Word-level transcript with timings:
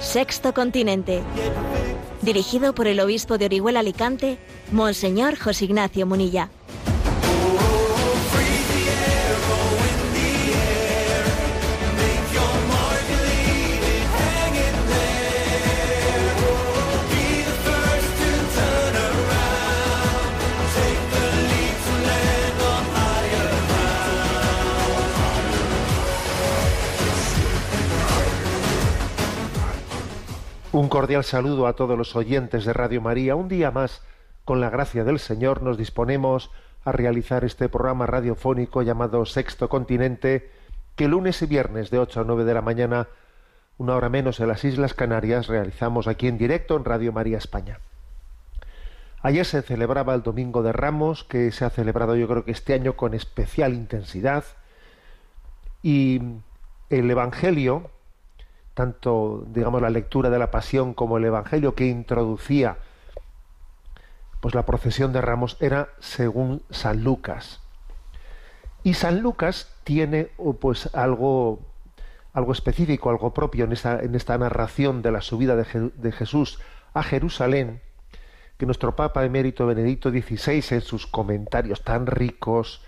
Sexto 0.00 0.52
Continente. 0.52 1.22
Dirigido 2.22 2.74
por 2.74 2.86
el 2.86 3.00
obispo 3.00 3.38
de 3.38 3.46
Orihuela 3.46 3.80
Alicante, 3.80 4.38
Monseñor 4.72 5.38
José 5.38 5.66
Ignacio 5.66 6.06
Munilla. 6.06 6.50
Un 30.72 30.88
cordial 30.88 31.24
saludo 31.24 31.66
a 31.66 31.72
todos 31.72 31.98
los 31.98 32.14
oyentes 32.14 32.64
de 32.64 32.72
Radio 32.72 33.00
María. 33.00 33.34
Un 33.34 33.48
día 33.48 33.72
más, 33.72 34.02
con 34.44 34.60
la 34.60 34.70
gracia 34.70 35.02
del 35.02 35.18
Señor, 35.18 35.64
nos 35.64 35.76
disponemos 35.76 36.52
a 36.84 36.92
realizar 36.92 37.44
este 37.44 37.68
programa 37.68 38.06
radiofónico 38.06 38.82
llamado 38.82 39.26
Sexto 39.26 39.68
Continente, 39.68 40.48
que 40.94 41.08
lunes 41.08 41.42
y 41.42 41.46
viernes 41.46 41.90
de 41.90 41.98
8 41.98 42.20
a 42.20 42.24
9 42.24 42.44
de 42.44 42.54
la 42.54 42.62
mañana, 42.62 43.08
una 43.78 43.96
hora 43.96 44.08
menos 44.08 44.38
en 44.38 44.46
las 44.46 44.64
Islas 44.64 44.94
Canarias, 44.94 45.48
realizamos 45.48 46.06
aquí 46.06 46.28
en 46.28 46.38
directo 46.38 46.76
en 46.76 46.84
Radio 46.84 47.12
María 47.12 47.38
España. 47.38 47.80
Ayer 49.22 49.44
se 49.44 49.62
celebraba 49.62 50.14
el 50.14 50.22
Domingo 50.22 50.62
de 50.62 50.70
Ramos, 50.70 51.24
que 51.24 51.50
se 51.50 51.64
ha 51.64 51.70
celebrado 51.70 52.14
yo 52.14 52.28
creo 52.28 52.44
que 52.44 52.52
este 52.52 52.74
año 52.74 52.94
con 52.94 53.14
especial 53.14 53.74
intensidad, 53.74 54.44
y 55.82 56.22
el 56.90 57.10
Evangelio, 57.10 57.90
tanto 58.80 59.44
digamos 59.48 59.82
la 59.82 59.90
lectura 59.90 60.30
de 60.30 60.38
la 60.38 60.50
pasión 60.50 60.94
como 60.94 61.18
el 61.18 61.24
evangelio 61.26 61.74
que 61.74 61.84
introducía 61.84 62.78
pues 64.40 64.54
la 64.54 64.64
procesión 64.64 65.12
de 65.12 65.20
ramos 65.20 65.58
era 65.60 65.90
según 65.98 66.62
San 66.70 67.04
Lucas. 67.04 67.60
Y 68.82 68.94
San 68.94 69.20
Lucas 69.20 69.70
tiene 69.84 70.30
pues 70.62 70.88
algo 70.94 71.60
algo 72.32 72.52
específico 72.52 73.10
algo 73.10 73.34
propio 73.34 73.66
en 73.66 73.72
esta, 73.72 74.00
en 74.00 74.14
esta 74.14 74.38
narración 74.38 75.02
de 75.02 75.10
la 75.10 75.20
subida 75.20 75.56
de, 75.56 75.90
de 75.94 76.12
Jesús 76.12 76.58
a 76.94 77.02
Jerusalén 77.02 77.82
que 78.56 78.64
nuestro 78.64 78.96
Papa 78.96 79.26
emérito 79.26 79.66
Benedicto 79.66 80.08
XVI 80.10 80.64
en 80.70 80.80
sus 80.80 81.06
comentarios 81.06 81.84
tan 81.84 82.06
ricos 82.06 82.82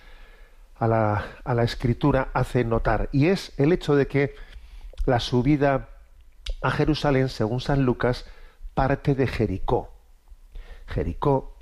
a 0.78 0.88
la, 0.88 1.26
a 1.44 1.52
la 1.52 1.64
escritura 1.64 2.30
hace 2.32 2.64
notar. 2.64 3.10
Y 3.12 3.26
es 3.26 3.52
el 3.58 3.72
hecho 3.72 3.94
de 3.94 4.06
que 4.06 4.34
la 5.06 5.20
subida 5.20 5.88
a 6.60 6.70
Jerusalén, 6.70 7.28
según 7.28 7.60
San 7.60 7.84
Lucas, 7.84 8.26
parte 8.74 9.14
de 9.14 9.26
Jericó. 9.26 9.92
Jericó 10.86 11.56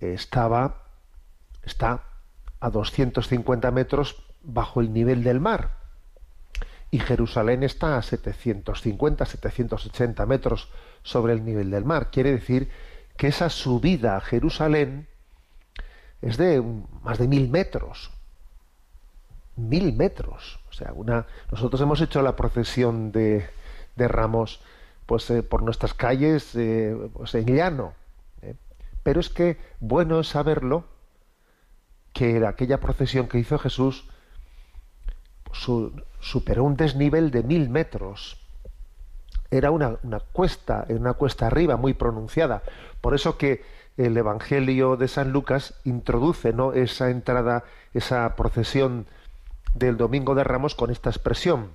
estaba, 0.00 0.82
está 1.62 2.04
a 2.60 2.70
250 2.70 3.70
metros 3.70 4.22
bajo 4.42 4.80
el 4.80 4.92
nivel 4.92 5.24
del 5.24 5.40
mar 5.40 5.76
y 6.90 6.98
Jerusalén 6.98 7.62
está 7.62 7.96
a 7.96 8.02
750, 8.02 9.24
780 9.24 10.26
metros 10.26 10.68
sobre 11.02 11.32
el 11.32 11.44
nivel 11.44 11.70
del 11.70 11.84
mar. 11.84 12.10
Quiere 12.10 12.32
decir 12.32 12.70
que 13.16 13.28
esa 13.28 13.48
subida 13.48 14.16
a 14.16 14.20
Jerusalén 14.20 15.08
es 16.20 16.36
de 16.36 16.62
más 17.02 17.18
de 17.18 17.28
mil 17.28 17.48
metros 17.48 18.10
mil 19.56 19.92
metros. 19.92 20.58
O 20.72 20.74
sea, 20.74 20.94
nosotros 21.50 21.80
hemos 21.82 22.00
hecho 22.00 22.22
la 22.22 22.34
procesión 22.34 23.12
de, 23.12 23.46
de 23.94 24.08
Ramos 24.08 24.60
pues, 25.04 25.28
eh, 25.28 25.42
por 25.42 25.62
nuestras 25.62 25.92
calles 25.92 26.54
eh, 26.54 26.96
pues, 27.12 27.34
en 27.34 27.44
llano. 27.44 27.92
¿eh? 28.40 28.54
Pero 29.02 29.20
es 29.20 29.28
que 29.28 29.58
bueno 29.80 30.20
es 30.20 30.28
saberlo 30.28 30.84
que 32.14 32.46
aquella 32.46 32.80
procesión 32.80 33.28
que 33.28 33.38
hizo 33.38 33.58
Jesús 33.58 34.08
superó 36.20 36.64
un 36.64 36.76
desnivel 36.76 37.30
de 37.30 37.42
mil 37.42 37.68
metros. 37.68 38.40
Era 39.50 39.70
una, 39.70 39.98
una 40.02 40.20
cuesta, 40.20 40.86
una 40.88 41.12
cuesta 41.12 41.48
arriba 41.48 41.76
muy 41.76 41.92
pronunciada. 41.92 42.62
Por 43.02 43.14
eso 43.14 43.36
que 43.36 43.62
el 43.98 44.16
Evangelio 44.16 44.96
de 44.96 45.08
San 45.08 45.32
Lucas 45.32 45.74
introduce 45.84 46.54
¿no? 46.54 46.72
esa 46.72 47.10
entrada, 47.10 47.64
esa 47.92 48.34
procesión 48.36 49.06
del 49.74 49.96
Domingo 49.96 50.34
de 50.34 50.44
Ramos 50.44 50.74
con 50.74 50.90
esta 50.90 51.10
expresión. 51.10 51.70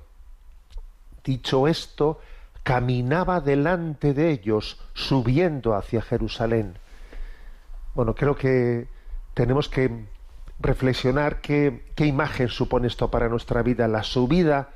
Dicho 1.24 1.68
esto, 1.68 2.20
caminaba 2.64 3.42
delante 3.42 4.14
de 4.14 4.32
ellos, 4.32 4.80
subiendo 4.94 5.76
hacia 5.76 6.02
Jerusalén. 6.02 6.78
Bueno, 7.96 8.16
creo 8.16 8.36
que 8.36 8.88
tenemos 9.34 9.70
que 9.70 10.06
reflexionar 10.60 11.42
qué, 11.42 11.86
qué 11.96 12.06
imagen 12.06 12.50
supone 12.50 12.88
esto 12.88 13.12
para 13.12 13.30
nuestra 13.30 13.62
vida, 13.62 13.88
la 13.88 14.04
subida, 14.04 14.70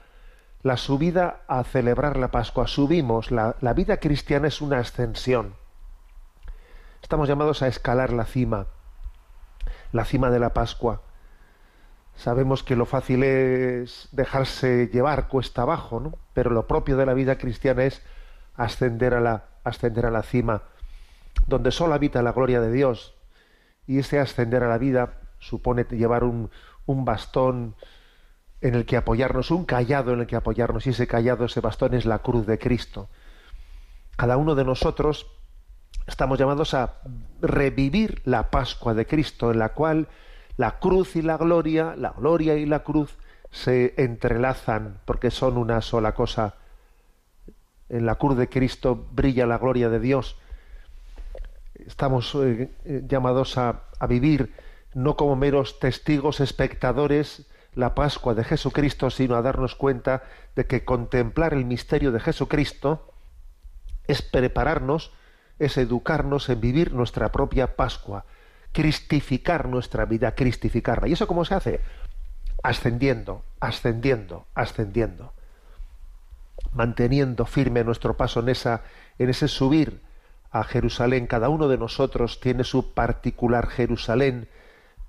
la 0.64 0.78
subida 0.78 1.42
a 1.48 1.64
celebrar 1.64 2.18
la 2.18 2.32
Pascua. 2.32 2.68
Subimos, 2.68 3.32
la, 3.32 3.56
la 3.62 3.74
vida 3.74 3.98
cristiana 3.98 4.48
es 4.48 4.62
una 4.62 4.80
ascensión. 4.80 5.56
Estamos 7.02 7.28
llamados 7.28 7.62
a 7.62 7.68
escalar 7.68 8.14
la 8.14 8.26
cima, 8.26 8.68
la 9.92 10.06
cima 10.06 10.30
de 10.30 10.40
la 10.40 10.54
Pascua 10.54 11.02
Sabemos 12.22 12.62
que 12.62 12.76
lo 12.76 12.86
fácil 12.86 13.24
es 13.24 14.08
dejarse 14.12 14.92
llevar 14.94 15.28
cuesta 15.28 15.64
abajo, 15.64 16.00
¿no? 16.00 16.20
Pero 16.36 16.52
lo 16.52 16.68
propio 16.68 16.96
de 16.96 17.08
la 17.08 17.16
vida 17.16 17.40
cristiana 17.40 17.84
es 17.84 18.04
ascender 18.54 19.16
a 19.16 19.20
la, 19.20 19.46
ascender 19.64 20.06
a 20.06 20.12
la 20.12 20.22
cima, 20.22 20.62
donde 21.48 21.72
solo 21.72 21.96
habita 21.96 22.22
la 22.22 22.32
gloria 22.32 22.62
de 22.62 22.72
Dios. 22.72 23.16
Y 23.88 23.98
ese 23.98 24.20
ascender 24.20 24.62
a 24.62 24.70
la 24.70 24.78
vida 24.78 25.14
supone 25.40 25.88
llevar 25.90 26.24
un, 26.24 26.52
un 26.86 27.06
bastón 27.06 27.74
en 28.62 28.76
el 28.76 28.86
que 28.86 28.98
apoyarnos, 28.98 29.50
un 29.50 29.66
callado 29.66 30.14
en 30.14 30.20
el 30.20 30.28
que 30.28 30.36
apoyarnos, 30.36 30.86
y 30.86 30.92
ese 30.92 31.08
callado, 31.08 31.46
ese 31.46 31.60
bastón 31.60 31.96
es 31.96 32.06
la 32.06 32.20
cruz 32.20 32.46
de 32.46 32.60
Cristo. 32.60 33.10
Cada 34.16 34.38
uno 34.38 34.54
de 34.54 34.64
nosotros 34.64 35.26
estamos 36.06 36.38
llamados 36.38 36.76
a 36.76 37.02
revivir 37.42 38.22
la 38.26 38.52
Pascua 38.52 38.94
de 38.94 39.08
Cristo, 39.08 39.50
en 39.50 39.58
la 39.58 39.70
cual 39.70 40.08
la 40.58 40.80
cruz 40.80 41.16
y 41.16 41.22
la 41.22 41.38
gloria, 41.38 41.96
la 41.98 42.12
gloria 42.12 42.56
y 42.56 42.66
la 42.66 42.84
cruz 42.84 43.18
se 43.52 43.94
entrelazan 43.98 45.00
porque 45.06 45.32
son 45.32 45.58
una 45.58 45.82
sola 45.82 46.14
cosa. 46.14 46.56
En 47.90 48.06
la 48.06 48.16
cruz 48.16 48.38
de 48.38 48.50
Cristo 48.50 49.08
brilla 49.12 49.46
la 49.46 49.58
gloria 49.58 49.90
de 49.90 50.00
Dios. 50.00 50.38
Estamos 51.76 52.34
eh, 52.36 52.72
eh, 52.86 53.04
llamados 53.08 53.58
a, 53.58 53.84
a 54.00 54.08
vivir 54.08 54.54
no 54.94 55.16
como 55.16 55.36
meros 55.36 55.80
testigos, 55.80 56.40
espectadores, 56.40 57.48
la 57.74 57.96
Pascua 57.96 58.34
de 58.34 58.44
Jesucristo, 58.44 59.10
sino 59.10 59.36
a 59.36 59.42
darnos 59.42 59.76
cuenta 59.76 60.24
de 60.56 60.68
que 60.68 60.84
contemplar 60.84 61.54
el 61.54 61.66
misterio 61.66 62.12
de 62.12 62.20
Jesucristo 62.20 63.14
es 64.08 64.22
prepararnos, 64.22 65.12
es 65.60 65.78
educarnos 65.78 66.50
en 66.50 66.60
vivir 66.60 66.94
nuestra 66.94 67.32
propia 67.32 67.76
Pascua, 67.76 68.26
cristificar 68.72 69.68
nuestra 69.68 70.06
vida, 70.06 70.34
cristificarla. 70.34 71.08
¿Y 71.08 71.14
eso 71.14 71.28
cómo 71.28 71.46
se 71.46 71.56
hace? 71.56 71.82
Ascendiendo, 72.64 73.44
ascendiendo, 73.60 74.46
ascendiendo. 74.56 75.34
Manteniendo 76.74 77.46
firme 77.46 77.84
nuestro 77.84 78.16
paso 78.16 78.40
en, 78.40 78.50
esa, 78.50 78.84
en 79.20 79.30
ese 79.30 79.48
subir 79.48 80.02
a 80.52 80.64
Jerusalén. 80.64 81.28
Cada 81.28 81.50
uno 81.50 81.68
de 81.68 81.78
nosotros 81.78 82.40
tiene 82.40 82.64
su 82.64 82.94
particular 82.94 83.68
Jerusalén, 83.68 84.48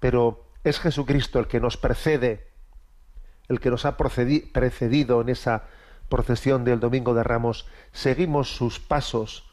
pero 0.00 0.44
es 0.64 0.80
Jesucristo 0.80 1.38
el 1.38 1.46
que 1.46 1.60
nos 1.60 1.76
precede, 1.76 2.48
el 3.48 3.60
que 3.60 3.70
nos 3.70 3.84
ha 3.84 3.96
precedido 3.96 5.20
en 5.20 5.28
esa 5.28 5.64
procesión 6.08 6.64
del 6.64 6.80
Domingo 6.80 7.14
de 7.14 7.22
Ramos. 7.22 7.66
Seguimos 7.92 8.54
sus 8.54 8.78
pasos, 8.78 9.44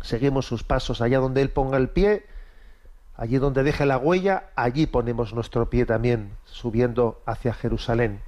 seguimos 0.00 0.46
sus 0.46 0.64
pasos 0.64 1.00
allá 1.00 1.18
donde 1.18 1.42
Él 1.42 1.50
ponga 1.50 1.76
el 1.76 1.88
pie, 1.88 2.26
Allí 3.18 3.38
donde 3.38 3.64
deje 3.64 3.84
la 3.84 3.98
huella, 3.98 4.44
allí 4.54 4.86
ponemos 4.86 5.34
nuestro 5.34 5.68
pie 5.68 5.84
también, 5.84 6.36
subiendo 6.44 7.20
hacia 7.26 7.52
Jerusalén. 7.52 8.20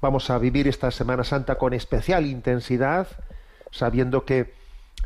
Vamos 0.00 0.30
a 0.30 0.38
vivir 0.38 0.66
esta 0.66 0.90
Semana 0.90 1.22
Santa 1.22 1.56
con 1.56 1.74
especial 1.74 2.24
intensidad, 2.24 3.08
sabiendo 3.70 4.24
que 4.24 4.54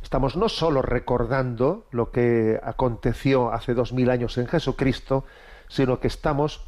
estamos 0.00 0.36
no 0.36 0.48
solo 0.48 0.80
recordando 0.80 1.88
lo 1.90 2.12
que 2.12 2.60
aconteció 2.62 3.52
hace 3.52 3.74
dos 3.74 3.92
mil 3.92 4.10
años 4.10 4.38
en 4.38 4.46
Jesucristo, 4.46 5.24
sino 5.66 5.98
que 5.98 6.06
estamos 6.06 6.64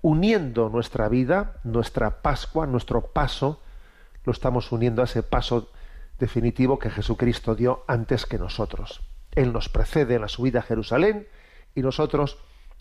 uniendo 0.00 0.70
nuestra 0.70 1.10
vida, 1.10 1.56
nuestra 1.62 2.22
Pascua, 2.22 2.66
nuestro 2.66 3.08
paso, 3.08 3.60
lo 4.24 4.32
estamos 4.32 4.72
uniendo 4.72 5.02
a 5.02 5.04
ese 5.04 5.22
paso 5.22 5.68
definitivo 6.18 6.78
que 6.78 6.88
Jesucristo 6.88 7.54
dio 7.54 7.84
antes 7.86 8.24
que 8.24 8.38
nosotros. 8.38 9.02
Él 9.32 9.52
nos 9.52 9.68
precede 9.68 10.14
en 10.14 10.22
la 10.22 10.28
subida 10.28 10.60
a 10.60 10.62
Jerusalén 10.62 11.26
y 11.74 11.82
nosotros 11.82 12.38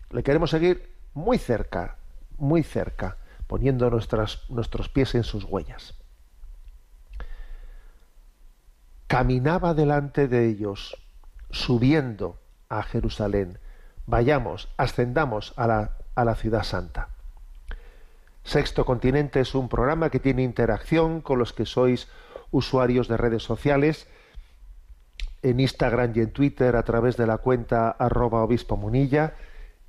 le 0.10 0.24
queremos 0.24 0.52
seguir 0.52 0.94
muy 1.14 1.38
cerca, 1.38 1.98
muy 2.38 2.64
cerca, 2.64 3.18
poniendo 3.48 3.90
nuestros 3.90 4.90
pies 4.90 5.16
en 5.16 5.24
sus 5.24 5.44
huellas. 5.44 5.96
caminaba 9.14 9.76
delante 9.76 10.28
de 10.28 10.48
ellos, 10.48 10.98
subiendo 11.52 12.40
a 12.68 12.82
Jerusalén. 12.82 13.60
Vayamos, 14.08 14.74
ascendamos 14.76 15.54
a 15.56 15.68
la, 15.68 15.98
a 16.16 16.26
la 16.26 16.34
ciudad 16.34 16.64
santa. 16.64 17.10
Sexto 18.44 18.86
Continente 18.86 19.40
es 19.40 19.54
un 19.54 19.70
programa 19.70 20.10
que 20.10 20.20
tiene 20.20 20.42
interacción 20.42 21.22
con 21.22 21.38
los 21.38 21.54
que 21.54 21.68
sois 21.68 22.10
usuarios 22.50 23.08
de 23.08 23.18
redes 23.18 23.44
sociales, 23.44 24.08
en 25.44 25.60
Instagram 25.60 26.14
y 26.16 26.22
en 26.22 26.32
Twitter 26.32 26.76
a 26.76 26.84
través 26.84 27.18
de 27.18 27.28
la 27.28 27.38
cuenta 27.38 27.90
arroba 27.92 28.42
obispo 28.44 28.78
munilla 28.78 29.36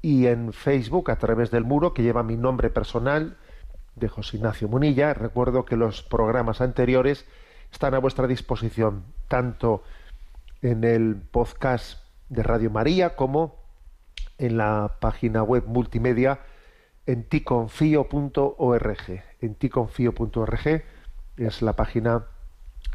y 0.03 0.27
en 0.27 0.53
Facebook 0.53 1.11
a 1.11 1.17
través 1.17 1.51
del 1.51 1.65
muro 1.65 1.95
que 1.95 2.03
lleva 2.03 2.23
mi 2.23 2.37
nombre 2.37 2.69
personal 2.69 3.39
de 3.95 4.09
José 4.09 4.37
Ignacio 4.37 4.69
Munilla. 4.69 5.15
Recuerdo 5.15 5.65
que 5.65 5.77
los 5.77 6.03
programas 6.03 6.61
anteriores 6.61 7.25
están 7.73 7.95
a 7.95 8.01
vuestra 8.01 8.27
disposición 8.27 9.05
tanto 9.29 9.83
en 10.61 10.85
el 10.85 11.17
podcast 11.17 12.03
de 12.29 12.43
Radio 12.43 12.71
María 12.71 13.17
como 13.17 13.57
en 14.39 14.59
la 14.59 14.97
página 15.01 15.43
web 15.43 15.65
multimedia 15.67 16.41
en 17.07 17.29
ticonfio.org. 17.29 19.23
En 19.41 19.55
ticonfio.org 19.55 20.83
es 21.37 21.63
la 21.63 21.73
página 21.75 22.27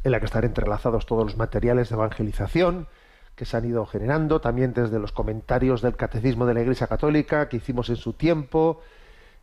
en 0.04 0.12
la 0.12 0.19
que 0.19 0.25
están 0.25 0.44
entrelazados 0.44 1.06
todos 1.06 1.24
los 1.24 1.38
materiales 1.38 1.90
de 1.90 1.96
evangelización 1.96 2.88
que 3.36 3.46
se 3.46 3.56
han 3.56 3.66
ido 3.66 3.86
generando, 3.86 4.42
también 4.42 4.74
desde 4.74 5.00
los 5.00 5.13
comentarios 5.13 5.81
del 5.81 5.96
Catecismo 5.96 6.46
de 6.46 6.54
la 6.54 6.62
Iglesia 6.62 6.88
Católica 6.88 7.48
que 7.48 7.57
hicimos 7.57 7.90
en 7.90 7.96
su 7.96 8.13
tiempo 8.13 8.81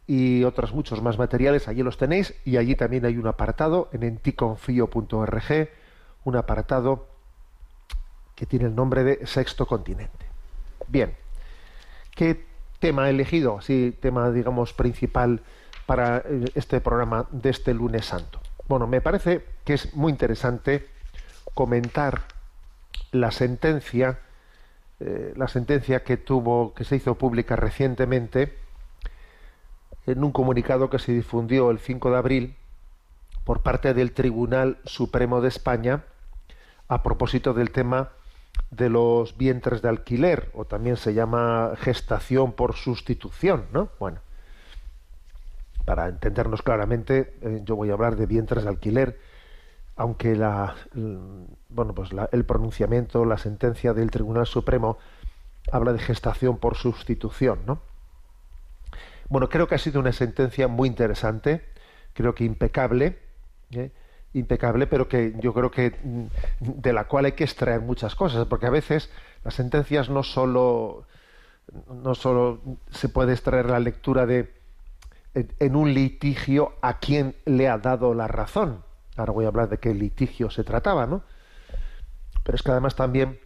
y 0.06 0.44
otros 0.44 0.72
muchos 0.74 1.02
más 1.02 1.18
materiales, 1.18 1.66
allí 1.66 1.82
los 1.82 1.96
tenéis 1.96 2.34
y 2.44 2.58
allí 2.58 2.76
también 2.76 3.06
hay 3.06 3.16
un 3.16 3.26
apartado 3.26 3.88
en 3.92 4.02
enticonfio.org, 4.02 5.68
un 6.24 6.36
apartado 6.36 7.06
que 8.34 8.46
tiene 8.46 8.66
el 8.66 8.74
nombre 8.74 9.02
de 9.02 9.26
Sexto 9.26 9.66
Continente. 9.66 10.26
Bien, 10.88 11.14
¿qué 12.14 12.44
tema 12.78 13.06
he 13.06 13.10
elegido? 13.10 13.60
Sí, 13.62 13.96
tema, 13.98 14.30
digamos, 14.30 14.74
principal 14.74 15.40
para 15.86 16.18
eh, 16.18 16.44
este 16.54 16.80
programa 16.80 17.26
de 17.30 17.50
este 17.50 17.72
lunes 17.72 18.04
santo. 18.04 18.40
Bueno, 18.68 18.86
me 18.86 19.00
parece 19.00 19.44
que 19.64 19.74
es 19.74 19.94
muy 19.94 20.10
interesante 20.10 20.88
comentar 21.54 22.22
la 23.12 23.30
sentencia, 23.30 24.18
eh, 24.98 25.32
la 25.36 25.46
sentencia 25.46 26.02
que 26.02 26.16
tuvo, 26.16 26.74
que 26.74 26.84
se 26.84 26.96
hizo 26.96 27.14
pública 27.14 27.54
recientemente 27.54 28.58
en 30.06 30.24
un 30.24 30.32
comunicado 30.32 30.90
que 30.90 30.98
se 30.98 31.12
difundió 31.12 31.70
el 31.70 31.78
5 31.78 32.10
de 32.10 32.16
abril 32.16 32.56
por 33.44 33.62
parte 33.62 33.94
del 33.94 34.12
Tribunal 34.12 34.78
Supremo 34.84 35.40
de 35.40 35.48
España 35.48 36.02
a 36.88 37.02
propósito 37.04 37.54
del 37.54 37.70
tema 37.70 38.10
de 38.70 38.88
los 38.88 39.36
vientres 39.36 39.82
de 39.82 39.88
alquiler, 39.88 40.50
o 40.54 40.64
también 40.64 40.96
se 40.96 41.14
llama 41.14 41.72
gestación 41.76 42.52
por 42.52 42.74
sustitución, 42.74 43.66
¿no? 43.72 43.90
Bueno, 44.00 44.20
para 45.86 46.08
entendernos 46.08 46.60
claramente, 46.60 47.34
eh, 47.40 47.60
yo 47.64 47.76
voy 47.76 47.90
a 47.90 47.94
hablar 47.94 48.16
de 48.16 48.26
vientres 48.26 48.64
de 48.64 48.68
alquiler, 48.68 49.18
aunque 49.94 50.36
la, 50.36 50.74
bueno, 51.70 51.94
pues 51.94 52.10
el 52.32 52.44
pronunciamiento, 52.44 53.24
la 53.24 53.38
sentencia 53.38 53.94
del 53.94 54.10
Tribunal 54.10 54.46
Supremo 54.46 54.98
habla 55.72 55.94
de 55.94 56.00
gestación 56.00 56.58
por 56.58 56.76
sustitución, 56.76 57.60
¿no? 57.66 57.80
Bueno, 59.28 59.48
creo 59.48 59.66
que 59.66 59.76
ha 59.76 59.78
sido 59.78 60.00
una 60.00 60.12
sentencia 60.12 60.68
muy 60.68 60.88
interesante, 60.88 61.64
creo 62.12 62.34
que 62.34 62.44
impecable, 62.44 63.18
¿eh? 63.70 63.90
impecable, 64.34 64.86
pero 64.86 65.08
que 65.08 65.34
yo 65.40 65.54
creo 65.54 65.70
que 65.70 65.94
mm, 66.02 66.26
de 66.60 66.92
la 66.92 67.04
cual 67.04 67.24
hay 67.24 67.32
que 67.32 67.44
extraer 67.44 67.80
muchas 67.80 68.14
cosas, 68.14 68.46
porque 68.46 68.66
a 68.66 68.70
veces 68.70 69.10
las 69.44 69.54
sentencias 69.54 70.10
no 70.10 70.22
solo 70.22 71.06
no 71.88 72.14
solo 72.14 72.60
se 72.90 73.08
puede 73.08 73.32
extraer 73.32 73.66
la 73.70 73.80
lectura 73.80 74.26
de 74.26 74.52
en 75.36 75.76
un 75.76 75.92
litigio 75.92 76.74
a 76.80 76.98
quién 76.98 77.36
le 77.44 77.68
ha 77.68 77.78
dado 77.78 78.14
la 78.14 78.26
razón. 78.26 78.82
Ahora 79.16 79.32
voy 79.32 79.44
a 79.44 79.48
hablar 79.48 79.68
de 79.68 79.78
qué 79.78 79.94
litigio 79.94 80.50
se 80.50 80.64
trataba, 80.64 81.06
¿no? 81.06 81.22
Pero 82.42 82.56
es 82.56 82.62
que 82.62 82.70
además 82.70 82.94
también 82.96 83.38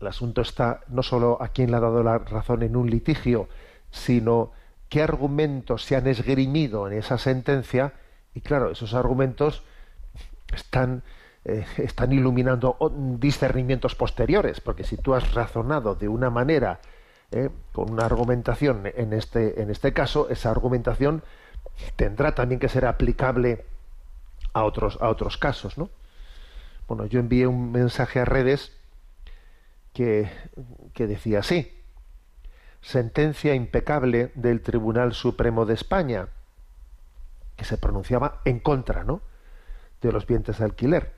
el 0.00 0.06
asunto 0.06 0.42
está 0.42 0.80
no 0.88 1.02
solo 1.02 1.38
a 1.40 1.48
quién 1.48 1.70
le 1.70 1.76
ha 1.76 1.80
dado 1.80 2.02
la 2.02 2.18
razón 2.18 2.62
en 2.62 2.76
un 2.76 2.88
litigio, 2.88 3.48
sino 3.90 4.52
qué 4.88 5.02
argumentos 5.02 5.84
se 5.84 5.96
han 5.96 6.06
esgrimido 6.06 6.86
en 6.86 6.98
esa 6.98 7.18
sentencia 7.18 7.94
y 8.34 8.40
claro, 8.40 8.70
esos 8.70 8.94
argumentos 8.94 9.64
están, 10.54 11.02
eh, 11.44 11.66
están 11.78 12.12
iluminando 12.12 12.76
discernimientos 13.18 13.94
posteriores, 13.94 14.60
porque 14.60 14.84
si 14.84 14.96
tú 14.96 15.14
has 15.14 15.34
razonado 15.34 15.94
de 15.94 16.08
una 16.08 16.30
manera 16.30 16.80
¿eh? 17.30 17.50
con 17.72 17.90
una 17.90 18.06
argumentación 18.06 18.82
en 18.84 19.12
este, 19.12 19.62
en 19.62 19.70
este 19.70 19.92
caso, 19.92 20.28
esa 20.30 20.50
argumentación 20.50 21.22
tendrá 21.96 22.34
también 22.34 22.58
que 22.58 22.68
ser 22.68 22.86
aplicable 22.86 23.64
a 24.52 24.64
otros, 24.64 24.98
a 25.00 25.08
otros 25.08 25.36
casos, 25.36 25.78
¿no? 25.78 25.90
Bueno, 26.88 27.06
yo 27.06 27.20
envié 27.20 27.46
un 27.46 27.70
mensaje 27.70 28.20
a 28.20 28.24
redes 28.24 28.72
que, 29.92 30.30
que 30.94 31.06
decía 31.06 31.40
así, 31.40 31.72
sentencia 32.80 33.54
impecable 33.54 34.32
del 34.34 34.62
Tribunal 34.62 35.12
Supremo 35.12 35.66
de 35.66 35.74
España, 35.74 36.28
que 37.56 37.64
se 37.64 37.76
pronunciaba 37.76 38.40
en 38.44 38.60
contra, 38.60 39.04
¿no? 39.04 39.20
de 40.00 40.12
los 40.12 40.26
bienes 40.26 40.58
de 40.58 40.64
alquiler. 40.64 41.12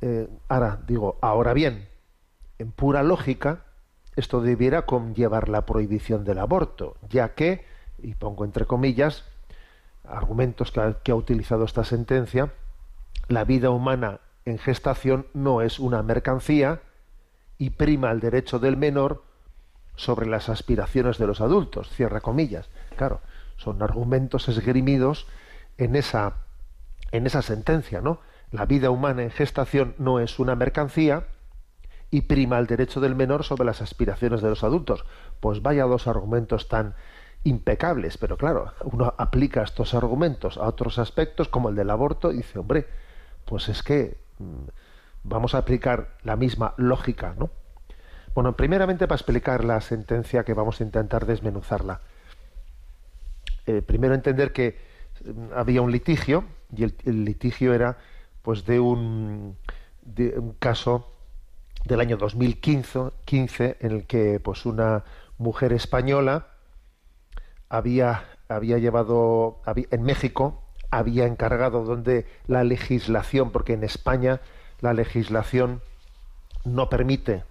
Eh, 0.00 0.28
ahora 0.48 0.78
digo, 0.86 1.18
ahora 1.20 1.52
bien, 1.52 1.88
en 2.58 2.72
pura 2.72 3.02
lógica, 3.02 3.64
esto 4.16 4.40
debiera 4.40 4.82
conllevar 4.82 5.48
la 5.48 5.66
prohibición 5.66 6.24
del 6.24 6.38
aborto, 6.38 6.96
ya 7.08 7.34
que, 7.34 7.64
y 8.02 8.14
pongo 8.14 8.44
entre 8.44 8.66
comillas, 8.66 9.24
argumentos 10.04 10.72
que 10.72 11.12
ha, 11.12 11.14
utilizado 11.14 11.64
esta 11.64 11.84
sentencia, 11.84 12.52
la 13.28 13.44
vida 13.44 13.70
humana 13.70 14.20
en 14.44 14.58
gestación 14.58 15.26
no 15.32 15.62
es 15.62 15.78
una 15.78 16.02
mercancía 16.02 16.80
y 17.58 17.70
prima 17.70 18.10
el 18.10 18.20
derecho 18.20 18.58
del 18.58 18.76
menor 18.76 19.24
sobre 19.96 20.26
las 20.26 20.48
aspiraciones 20.48 21.18
de 21.18 21.26
los 21.26 21.40
adultos, 21.40 21.88
cierra 21.88 22.20
comillas. 22.20 22.68
Claro, 22.96 23.20
son 23.56 23.82
argumentos 23.82 24.48
esgrimidos 24.48 25.26
en 25.78 25.96
esa 25.96 26.38
en 27.12 27.26
esa 27.26 27.42
sentencia, 27.42 28.00
¿no? 28.00 28.18
La 28.50 28.66
vida 28.66 28.90
humana 28.90 29.22
en 29.22 29.30
gestación 29.30 29.94
no 29.98 30.18
es 30.18 30.40
una 30.40 30.56
mercancía 30.56 31.28
y 32.14 32.20
prima 32.20 32.60
el 32.60 32.68
derecho 32.68 33.00
del 33.00 33.16
menor 33.16 33.42
sobre 33.42 33.64
las 33.64 33.82
aspiraciones 33.82 34.40
de 34.40 34.48
los 34.48 34.62
adultos. 34.62 35.04
Pues 35.40 35.62
vaya 35.62 35.82
dos 35.82 36.06
argumentos 36.06 36.68
tan 36.68 36.94
impecables, 37.42 38.18
pero 38.18 38.36
claro, 38.36 38.72
uno 38.84 39.12
aplica 39.18 39.64
estos 39.64 39.94
argumentos 39.94 40.56
a 40.56 40.68
otros 40.68 41.00
aspectos 41.00 41.48
como 41.48 41.70
el 41.70 41.74
del 41.74 41.90
aborto 41.90 42.30
y 42.30 42.36
dice, 42.36 42.60
hombre, 42.60 42.86
pues 43.44 43.68
es 43.68 43.82
que 43.82 44.16
mm, 44.38 44.68
vamos 45.24 45.56
a 45.56 45.58
aplicar 45.58 46.10
la 46.22 46.36
misma 46.36 46.74
lógica, 46.76 47.34
¿no? 47.36 47.50
Bueno, 48.32 48.54
primeramente 48.54 49.08
para 49.08 49.16
explicar 49.16 49.64
la 49.64 49.80
sentencia 49.80 50.44
que 50.44 50.54
vamos 50.54 50.80
a 50.80 50.84
intentar 50.84 51.26
desmenuzarla. 51.26 52.00
Eh, 53.66 53.82
primero 53.82 54.14
entender 54.14 54.52
que 54.52 54.78
mm, 55.24 55.46
había 55.56 55.82
un 55.82 55.90
litigio 55.90 56.44
y 56.76 56.84
el, 56.84 56.94
el, 57.06 57.24
litigio 57.24 57.74
era 57.74 57.98
pues 58.42 58.64
de 58.66 58.78
un, 58.78 59.56
de 60.02 60.38
un 60.38 60.52
caso 60.52 61.10
del 61.84 62.00
año 62.00 62.16
2015 62.16 63.10
15, 63.24 63.76
en 63.80 63.92
el 63.92 64.06
que 64.06 64.40
pues 64.40 64.66
una 64.66 65.04
mujer 65.38 65.72
española 65.72 66.48
había, 67.68 68.24
había 68.48 68.78
llevado 68.78 69.60
en 69.66 70.02
México 70.02 70.62
había 70.90 71.26
encargado 71.26 71.84
donde 71.84 72.26
la 72.46 72.64
legislación 72.64 73.50
porque 73.50 73.72
en 73.72 73.84
España 73.84 74.40
la 74.80 74.92
legislación 74.92 75.80
no 76.64 76.88
permite 76.88 77.42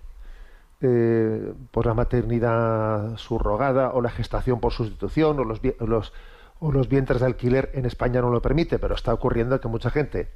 eh, 0.81 1.53
por 1.71 1.85
la 1.85 1.93
maternidad 1.93 3.17
subrogada 3.17 3.91
o 3.93 4.01
la 4.01 4.09
gestación 4.09 4.59
por 4.59 4.71
sustitución 4.71 5.39
o 5.39 5.43
los, 5.43 5.59
los, 5.79 6.13
o 6.59 6.71
los 6.71 6.87
vientres 6.87 7.19
de 7.19 7.27
alquiler 7.27 7.69
en 7.73 7.85
España 7.85 8.21
no 8.21 8.29
lo 8.29 8.41
permite, 8.41 8.79
pero 8.79 8.95
está 8.95 9.13
ocurriendo 9.13 9.59
que 9.59 9.67
mucha 9.67 9.89
gente 9.89 10.29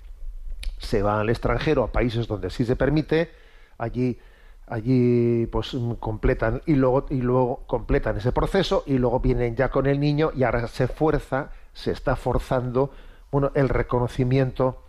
se 0.78 1.02
va 1.02 1.20
al 1.20 1.30
extranjero, 1.30 1.84
a 1.84 1.92
países 1.92 2.28
donde 2.28 2.50
sí 2.50 2.66
se 2.66 2.76
permite, 2.76 3.32
allí 3.78 4.20
allí 4.68 5.48
pues 5.48 5.76
completan 6.00 6.62
y 6.66 6.76
luego 6.76 7.06
y 7.10 7.22
luego 7.22 7.64
completan 7.68 8.18
ese 8.18 8.34
proceso 8.34 8.84
y 8.86 8.98
luego 8.98 9.22
vienen 9.22 9.56
ya 9.56 9.70
con 9.70 9.88
el 9.88 10.00
niño 10.00 10.32
y 10.36 10.44
ahora 10.44 10.68
se 10.68 10.88
fuerza 10.88 11.52
se 11.74 11.92
está 11.92 12.18
forzando 12.18 12.92
bueno 13.32 13.52
el 13.56 13.70
reconocimiento 13.70 14.84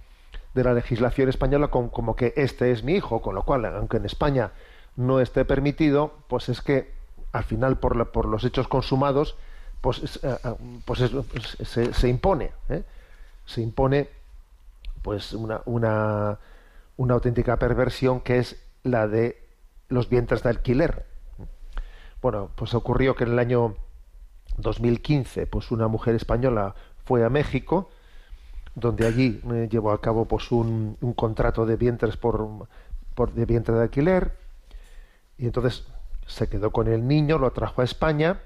de 0.54 0.64
la 0.64 0.75
legislación 0.75 1.28
española 1.28 1.68
con, 1.68 1.90
como 1.90 2.16
que 2.16 2.33
este 2.37 2.73
es 2.73 2.83
mi 2.83 2.95
hijo 2.95 3.23
con 3.23 3.37
lo 3.37 3.45
cual 3.45 3.64
aunque 3.66 3.99
en 3.99 4.07
España 4.07 4.50
no 4.97 5.21
esté 5.21 5.45
permitido 5.45 6.12
pues 6.26 6.49
es 6.49 6.61
que 6.61 6.92
al 7.30 7.45
final 7.45 7.78
por, 7.78 8.11
por 8.11 8.26
los 8.26 8.42
hechos 8.45 8.66
consumados 8.66 9.37
pues 9.80 10.18
eh, 10.25 10.37
eh, 10.45 10.54
pues, 10.85 10.99
se, 11.62 11.95
se, 11.95 12.09
impone 12.09 12.50
¿eh? 12.68 12.83
se 13.47 13.61
impone 13.61 14.09
pues 15.02 15.35
una, 15.35 15.61
una, 15.66 16.38
una 16.97 17.14
auténtica 17.14 17.57
perversión 17.59 18.21
que 18.21 18.38
es 18.38 18.57
la 18.82 19.06
de 19.08 19.47
los 19.88 20.08
vientres 20.08 20.42
de 20.42 20.50
alquiler. 20.50 21.06
Bueno, 22.20 22.50
pues 22.54 22.75
ocurrió 22.75 23.14
que 23.14 23.25
en 23.25 23.32
el 23.32 23.38
año 23.38 23.76
2015, 24.56 25.47
pues 25.47 25.70
una 25.70 25.88
mujer 25.88 26.14
española 26.14 26.75
fue 27.04 27.25
a 27.25 27.30
México, 27.30 27.90
donde 28.75 29.06
allí 29.06 29.40
eh, 29.52 29.68
llevó 29.70 29.92
a 29.92 30.00
cabo 30.00 30.26
pues 30.26 30.50
un, 30.50 30.97
contrato 31.16 31.66
de 31.66 31.76
vientres 31.76 32.16
por, 32.16 32.68
por, 33.14 33.32
de 33.32 33.44
vientre 33.44 33.75
de 33.75 33.82
alquiler, 33.82 34.37
y 35.37 35.47
entonces 35.47 35.87
se 36.26 36.49
quedó 36.49 36.73
con 36.73 36.88
el 36.88 37.06
niño, 37.06 37.38
lo 37.38 37.50
trajo 37.52 37.80
a 37.80 37.85
España 37.85 38.40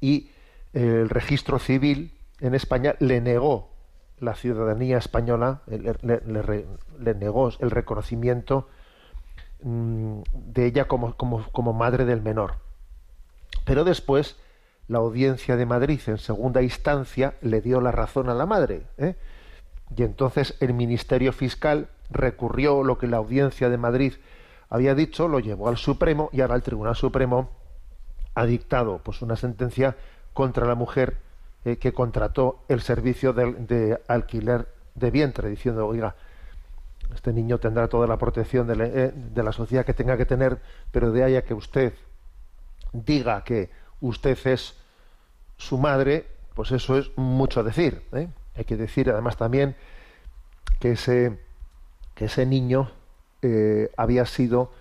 y 0.00 0.30
el 0.72 1.08
registro 1.08 1.58
civil 1.58 2.12
en 2.40 2.54
España 2.54 2.96
le 2.98 3.20
negó 3.20 3.70
la 4.18 4.34
ciudadanía 4.34 4.98
española, 4.98 5.62
le, 5.66 7.14
negó 7.14 7.50
el 7.58 7.70
reconocimiento 7.70 8.68
mm, 9.66 10.22
de 10.32 10.66
ella 10.66 10.86
como, 10.86 11.14
como, 11.16 11.44
como, 11.52 11.72
madre 11.72 12.04
del 12.04 12.22
menor. 12.22 12.54
Pero 13.64 13.84
después 13.84 14.36
la 14.88 14.98
audiencia 14.98 15.56
de 15.56 15.66
Madrid 15.66 16.00
en 16.06 16.18
segunda 16.18 16.62
instancia 16.62 17.34
le 17.40 17.60
dio 17.60 17.80
la 17.80 17.92
razón 17.92 18.28
a 18.28 18.34
la 18.34 18.46
madre. 18.46 18.82
¿eh? 18.98 19.16
Y 19.96 20.02
entonces 20.02 20.56
el 20.60 20.74
Ministerio 20.74 21.32
Fiscal 21.32 21.88
recurrió 22.10 22.84
lo 22.84 22.98
que 22.98 23.08
la 23.08 23.16
audiencia 23.16 23.68
de 23.68 23.78
Madrid 23.78 24.14
había 24.68 24.94
dicho, 24.94 25.28
lo 25.28 25.40
llevó 25.40 25.68
al 25.68 25.76
Supremo 25.76 26.28
y 26.32 26.40
ahora 26.40 26.56
el 26.56 26.62
Tribunal 26.62 26.96
Supremo 26.96 27.50
ha 28.34 28.46
dictado 28.46 29.00
pues 29.02 29.22
una 29.22 29.36
sentencia 29.36 29.96
contra 30.32 30.66
la 30.66 30.74
mujer 30.74 31.16
eh, 31.64 31.78
que 31.78 31.92
contrató 31.92 32.64
el 32.68 32.80
servicio 32.80 33.32
de, 33.32 33.98
alquiler 34.06 34.68
de 34.94 35.10
vientre, 35.10 35.48
diciendo, 35.48 35.86
oiga, 35.86 36.14
este 37.14 37.32
niño 37.32 37.58
tendrá 37.58 37.88
toda 37.88 38.06
la 38.06 38.18
protección 38.18 38.66
de 38.66 38.76
la, 38.76 38.86
eh, 38.86 39.12
de 39.14 39.42
la 39.42 39.52
sociedad 39.52 39.84
que 39.84 39.94
tenga 39.94 40.16
que 40.16 40.26
tener, 40.26 40.58
pero 40.90 41.12
de 41.12 41.24
ahí 41.24 41.36
a 41.36 41.44
que 41.44 41.54
usted 41.54 41.94
diga 42.92 43.44
que 43.44 43.70
usted 44.00 44.38
es 44.44 44.74
su 45.56 45.78
madre, 45.78 46.26
pues 46.54 46.72
eso 46.72 46.98
es 46.98 47.10
mucho 47.16 47.62
decir. 47.62 48.02
¿eh? 48.12 48.28
Hay 48.56 48.64
que 48.64 48.76
decir 48.76 49.10
además 49.10 49.36
también 49.36 49.76
que 50.80 50.92
ese, 50.92 51.38
que 52.14 52.26
ese 52.26 52.46
niño 52.46 52.90
eh, 53.42 53.90
había 53.96 54.26
sido 54.26 54.72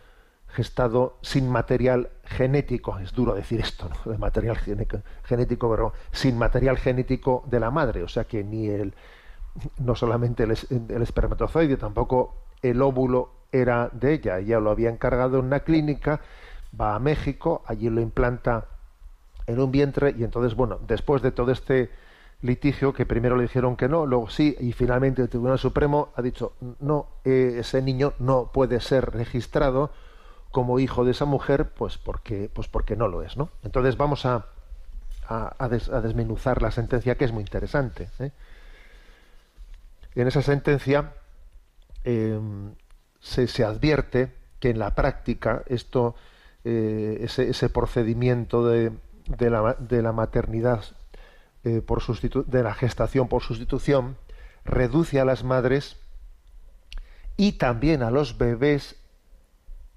gestado 0.48 1.18
sin 1.22 1.50
material 1.50 2.10
genético, 2.24 2.98
es 3.00 3.12
duro 3.12 3.36
decir 3.36 3.60
esto, 3.60 3.90
¿no? 3.90 4.12
de 4.12 4.18
material 4.18 4.58
genético, 4.58 5.70
pero 5.70 5.94
sin 6.14 6.38
material 6.38 6.78
genético 6.78 7.44
de 7.48 7.60
la 7.60 7.72
madre, 7.72 8.04
o 8.04 8.08
sea 8.08 8.24
que 8.24 8.42
ni 8.44 8.68
el, 8.68 8.94
no 9.78 9.96
solamente 9.96 10.44
el, 10.44 10.58
el 10.90 11.02
espermatozoide, 11.02 11.78
tampoco 11.78 12.36
el 12.62 12.82
óvulo 12.82 13.30
era 13.52 13.90
de 13.92 14.14
ella, 14.14 14.40
ella 14.40 14.60
lo 14.60 14.72
había 14.72 14.90
encargado 14.90 15.40
en 15.40 15.46
una 15.46 15.62
clínica, 15.62 16.22
va 16.80 16.96
a 16.96 17.00
México, 17.00 17.64
allí 17.66 17.90
lo 17.90 18.02
implanta 18.02 18.66
en 19.48 19.60
un 19.60 19.72
vientre 19.72 20.16
y 20.18 20.24
entonces, 20.24 20.56
bueno, 20.56 20.80
después 20.88 21.22
de 21.22 21.32
todo 21.32 21.52
este 21.52 21.90
litigio, 22.42 22.94
que 22.94 23.06
primero 23.06 23.36
le 23.36 23.44
dijeron 23.44 23.76
que 23.76 23.88
no, 23.88 24.06
luego 24.06 24.30
sí, 24.30 24.56
y 24.60 24.74
finalmente 24.74 25.22
el 25.22 25.30
Tribunal 25.30 25.58
Supremo 25.58 26.10
ha 26.16 26.22
dicho, 26.22 26.54
no, 26.80 27.08
eh, 27.24 27.58
ese 27.60 27.82
niño 27.82 28.14
no 28.20 28.52
puede 28.52 28.80
ser 28.80 29.12
registrado 29.12 29.92
como 30.52 30.80
hijo 30.80 31.04
de 31.06 31.12
esa 31.12 31.26
mujer, 31.26 31.70
pues 31.70 31.98
porque, 31.98 32.50
pues 32.54 32.68
porque 32.68 32.96
no 32.96 33.08
lo 33.08 33.24
es, 33.24 33.36
¿no? 33.38 33.50
Entonces 33.64 33.98
vamos 33.98 34.26
a, 34.26 34.46
a, 35.28 35.68
desmenuzar 36.02 36.62
la 36.62 36.72
sentencia, 36.72 37.16
que 37.16 37.26
es 37.26 37.32
muy 37.32 37.42
interesante. 37.42 38.10
¿eh? 38.20 38.32
En 40.16 40.28
esa 40.28 40.42
sentencia 40.42 41.14
em, 42.04 42.74
se, 43.20 43.64
advierte 43.64 44.34
que 44.60 44.70
en 44.70 44.80
la 44.80 44.96
práctica 44.96 45.64
esto, 45.68 46.16
eh, 46.64 47.20
ese, 47.22 47.70
procedimiento 47.70 48.66
de, 48.68 48.92
de 49.28 49.50
la, 49.50 49.76
de 49.80 50.02
la 50.02 50.12
maternidad 50.12 50.84
eh, 51.64 51.82
por 51.82 52.04
de 52.46 52.64
la 52.64 52.76
gestación 52.76 53.28
por 53.28 53.42
sustitución 53.42 54.18
reduce 54.66 55.20
a 55.20 55.26
las 55.26 55.44
madres 55.44 55.98
y 57.38 57.54
también 57.54 58.04
a 58.04 58.12
los 58.12 58.38
bebés 58.38 58.96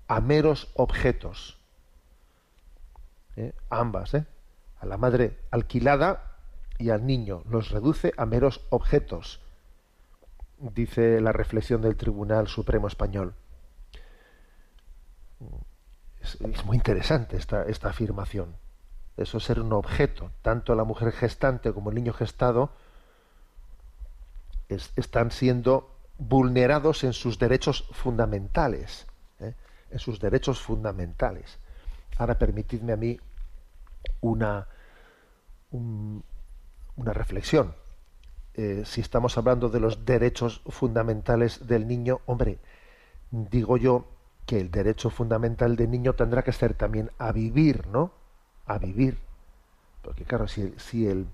a 0.08 0.22
meros 0.22 0.72
objetos. 0.75 1.58
¿Eh? 3.37 3.52
Ambas, 3.68 4.14
¿eh? 4.14 4.25
a 4.80 4.87
la 4.87 4.96
madre 4.96 5.38
alquilada 5.50 6.38
y 6.78 6.88
al 6.90 7.06
niño 7.06 7.42
los 7.48 7.70
reduce 7.70 8.12
a 8.16 8.25
meros 8.25 8.62
objetos, 8.70 9.42
dice 10.58 11.20
la 11.20 11.32
reflexión 11.32 11.82
del 11.82 11.96
Tribunal 11.96 12.48
Supremo 12.48 12.88
Español. 12.88 13.34
Es, 16.20 16.64
muy 16.64 16.76
interesante 16.76 17.36
esta, 17.36 17.62
esta 17.62 17.88
afirmación 17.88 18.54
eso 19.18 19.40
ser 19.40 19.60
un 19.60 19.72
objeto. 19.72 20.30
Tanto 20.42 20.74
la 20.74 20.84
mujer 20.84 21.12
gestante 21.12 21.72
como 21.72 21.90
el 21.90 21.96
niño 21.96 22.12
gestado 22.12 22.70
están 24.68 25.30
siendo 25.32 25.90
vulnerados 26.18 27.04
en 27.04 27.12
sus 27.12 27.38
derechos 27.38 27.88
fundamentales. 27.90 29.06
¿eh? 29.40 29.54
En 29.90 29.98
sus 29.98 30.20
derechos 30.20 30.60
fundamentales. 30.60 31.58
Ahora 32.16 32.38
permitidme 32.38 32.92
a 32.92 32.96
mí 32.96 33.18
una, 34.20 34.68
una 35.72 37.12
reflexión. 37.12 37.74
Eh, 38.60 38.82
si 38.84 39.00
estamos 39.00 39.38
hablando 39.38 39.68
de 39.68 39.78
los 39.78 40.04
derechos 40.04 40.62
fundamentales 40.66 41.68
del 41.68 41.86
niño, 41.86 42.22
hombre, 42.26 42.58
digo 43.30 43.76
yo 43.76 44.04
que 44.46 44.58
el 44.58 44.72
derecho 44.72 45.10
fundamental 45.10 45.76
del 45.76 45.92
niño 45.92 46.14
tendrá 46.14 46.42
que 46.42 46.50
ser 46.50 46.74
también 46.74 47.12
a 47.18 47.30
vivir, 47.30 47.86
¿no? 47.86 48.10
a 48.66 48.78
vivir. 48.78 49.16
Porque 50.02 50.24
claro, 50.24 50.48
si, 50.48 50.74
si, 50.76 51.06
el, 51.06 51.28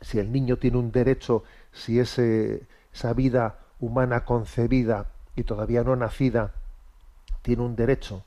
si 0.00 0.18
el 0.18 0.32
niño 0.32 0.56
tiene 0.56 0.78
un 0.78 0.92
derecho, 0.92 1.44
si 1.72 2.00
ese, 2.00 2.66
esa 2.90 3.12
vida 3.12 3.58
humana 3.78 4.24
concebida 4.24 5.08
y 5.36 5.42
todavía 5.42 5.84
no 5.84 5.94
nacida 5.94 6.54
tiene 7.42 7.64
un 7.64 7.76
derecho 7.76 8.24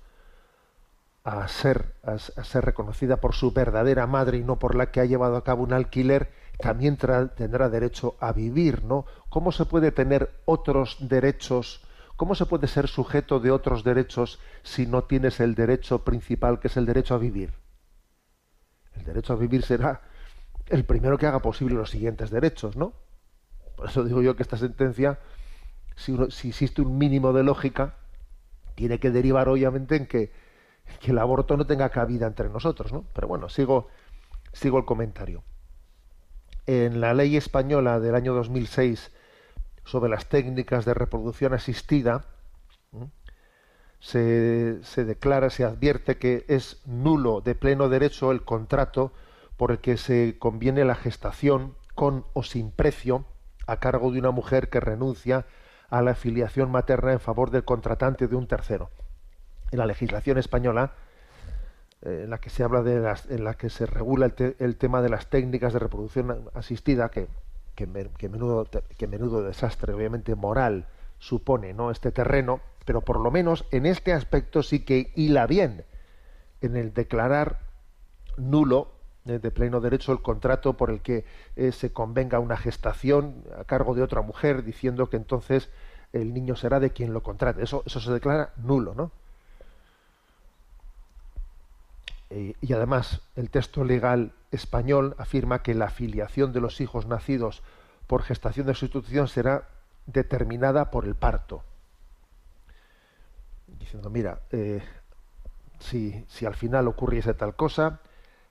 a 1.23 1.47
ser, 1.47 1.95
a, 2.03 2.19
ser 2.19 2.63
reconocida 2.63 3.17
por 3.17 3.33
su 3.33 3.53
verdadera 3.53 4.05
madre 4.05 4.37
y 4.37 4.43
no 4.43 4.59
por 4.59 4.75
la 4.75 4.91
que 4.91 4.99
ha 4.99 5.05
llevado 5.05 5.35
a 5.35 5.43
cabo 5.43 5.63
un 5.63 5.73
alquiler, 5.73 6.42
también 6.59 6.97
tendrá 6.97 7.69
derecho 7.69 8.15
a 8.19 8.31
vivir, 8.31 8.83
¿no? 8.83 9.05
¿Cómo 9.29 9.51
se 9.51 9.65
puede 9.65 9.91
tener 9.91 10.31
otros 10.45 10.97
derechos? 10.99 11.83
¿Cómo 12.15 12.35
se 12.35 12.45
puede 12.45 12.67
ser 12.67 12.87
sujeto 12.87 13.39
de 13.39 13.51
otros 13.51 13.83
derechos 13.83 14.39
si 14.61 14.85
no 14.85 15.03
tienes 15.03 15.39
el 15.39 15.55
derecho 15.55 16.03
principal, 16.03 16.59
que 16.59 16.67
es 16.67 16.77
el 16.77 16.85
derecho 16.85 17.15
a 17.15 17.17
vivir? 17.17 17.63
el 18.95 19.03
derecho 19.03 19.33
a 19.33 19.35
vivir 19.35 19.63
será 19.63 20.01
el 20.67 20.85
primero 20.85 21.17
que 21.17 21.27
haga 21.27 21.39
posible 21.39 21.75
los 21.75 21.89
siguientes 21.89 22.29
derechos, 22.29 22.75
¿no? 22.75 22.93
Por 23.75 23.89
eso 23.89 24.03
digo 24.03 24.21
yo 24.21 24.35
que 24.35 24.43
esta 24.43 24.57
sentencia, 24.57 25.19
si, 25.95 26.15
existe 26.47 26.81
un 26.81 26.97
mínimo 26.97 27.33
de 27.33 27.43
lógica, 27.43 27.95
tiene 28.75 28.99
que 28.99 29.11
derivar 29.11 29.49
obviamente 29.49 29.95
en 29.95 30.07
que, 30.07 30.31
el 31.03 31.17
aborto 31.17 31.57
no 31.57 31.65
tenga 31.65 31.89
cabida 31.89 32.27
entre 32.27 32.49
nosotros, 32.49 32.93
¿no? 32.93 33.05
Pero 33.13 33.27
bueno, 33.27 33.49
sigo, 33.49 33.87
sigo 34.51 34.77
el 34.77 34.85
comentario. 34.85 35.43
En 36.65 37.01
la 37.01 37.13
ley 37.13 37.35
española 37.35 37.99
del 37.99 38.15
año 38.15 38.33
2006 38.33 39.11
sobre 39.83 40.09
las 40.09 40.27
técnicas 40.27 40.85
de 40.85 40.93
reproducción 40.93 41.53
asistida, 41.53 42.25
se, 43.99 44.81
declara, 45.05 45.49
se 45.49 45.63
advierte 45.63 46.17
que 46.17 46.45
es 46.49 46.81
nulo 46.85 47.41
de 47.41 47.55
pleno 47.55 47.87
derecho 47.87 48.31
el 48.31 48.43
contrato 48.43 49.13
por 49.55 49.71
el 49.71 49.79
que 49.79 49.97
se 49.97 50.37
conviene 50.39 50.83
la 50.83 50.95
gestación 50.95 51.75
con 51.95 52.25
o 52.33 52.43
sin 52.43 52.71
precio 52.71 53.25
a 53.65 53.77
cargo 53.77 54.11
de 54.11 54.19
una 54.19 54.31
mujer 54.31 54.69
que 54.69 54.81
renuncia 54.81 55.45
a 55.89 56.01
la 56.01 56.11
afiliación 56.11 56.69
materna 56.69 57.13
en 57.13 57.21
favor 57.21 57.49
del 57.49 57.63
contratante 57.63 58.27
de 58.27 58.35
un 58.35 58.47
tercero. 58.47 58.89
En 59.71 59.79
la 59.79 59.85
legislación 59.85 60.37
española, 60.37 60.93
en 62.05 62.29
la 62.29 62.39
que 62.39 62.49
se 62.49 62.63
habla 62.63 62.81
de 62.81 62.99
las, 62.99 63.29
en 63.29 63.43
la 63.43 63.53
que 63.55 63.69
se 63.69 63.85
regula 63.85 64.33
el, 64.59 64.75
tema 64.75 65.01
de 65.01 65.09
las 65.09 65.27
técnicas 65.29 65.73
de 65.73 65.79
reproducción 65.79 66.49
asistida, 66.53 67.09
que, 67.09 67.27
que, 67.75 67.87
menudo, 67.87 68.67
que 68.97 69.07
menudo 69.07 69.43
desastre, 69.43 69.93
obviamente 69.93 70.35
moral, 70.35 70.87
supone 71.19 71.73
no 71.73 71.91
este 71.91 72.11
terreno, 72.11 72.59
pero 72.85 73.01
por 73.01 73.19
lo 73.19 73.31
menos 73.31 73.65
en 73.71 73.85
este 73.85 74.11
aspecto 74.11 74.63
sí 74.63 74.81
que 74.81 75.11
hila 75.15 75.47
bien 75.47 75.85
en 76.61 76.75
el 76.75 76.93
declarar 76.93 77.59
nulo 78.37 78.91
eh, 79.25 79.39
de 79.39 79.51
pleno 79.51 79.79
derecho 79.79 80.11
el 80.11 80.21
contrato 80.21 80.73
por 80.73 80.89
el 80.89 81.01
que 81.01 81.23
eh, 81.55 81.71
se 81.71 81.93
convenga 81.93 82.39
una 82.39 82.57
gestación 82.57 83.43
a 83.57 83.63
cargo 83.63 83.95
de 83.95 84.01
otra 84.01 84.21
mujer 84.21 84.63
diciendo 84.63 85.09
que 85.09 85.15
entonces 85.15 85.69
el 86.11 86.33
niño 86.33 86.55
será 86.57 86.79
de 86.79 86.91
quien 86.91 87.13
lo 87.13 87.23
contrate. 87.23 87.63
Eso, 87.63 87.83
eso 87.85 87.99
se 88.01 88.11
declara 88.11 88.53
nulo, 88.57 88.93
¿no? 88.93 89.11
Eh, 92.35 92.55
y 92.61 92.73
además 92.73 93.21
el 93.35 93.51
texto 93.51 93.83
legal 93.83 94.33
español 94.49 95.15
afirma 95.19 95.61
que 95.61 95.75
la 95.75 95.91
filiación 95.91 96.51
de 96.51 96.61
los 96.61 96.81
hijos 96.81 97.05
nacidos 97.05 97.61
por 98.07 98.23
gestación 98.23 98.65
de 98.65 98.73
sustitución 98.73 99.27
será 99.27 99.67
determinada 100.07 100.89
por 100.89 101.05
el 101.05 101.13
parto. 101.13 101.63
Diciendo, 103.67 104.09
mira, 104.09 104.39
eh, 104.49 104.81
si, 105.77 106.25
si 106.27 106.47
al 106.47 106.55
final 106.55 106.87
ocurriese 106.87 107.35
tal 107.35 107.55
cosa, 107.55 107.99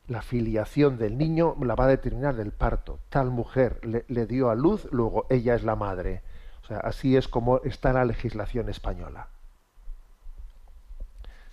la 0.07 0.23
filiación 0.23 0.97
del 0.97 1.19
niño 1.19 1.57
la 1.61 1.75
va 1.75 1.87
a 1.87 1.89
determinar 1.89 2.39
el 2.39 2.53
parto. 2.53 3.01
Tal 3.09 3.31
mujer 3.31 3.81
le, 3.83 4.27
dio 4.27 4.49
a 4.51 4.55
luz, 4.55 4.87
luego 4.93 5.27
ella 5.29 5.57
es 5.57 5.65
la 5.65 5.75
madre. 5.75 6.23
O 6.63 6.67
sea, 6.67 6.79
así 6.79 7.17
es 7.17 7.27
como 7.27 7.61
está 7.63 7.93
la 7.93 8.05
legislación 8.05 8.69
española. 8.69 9.27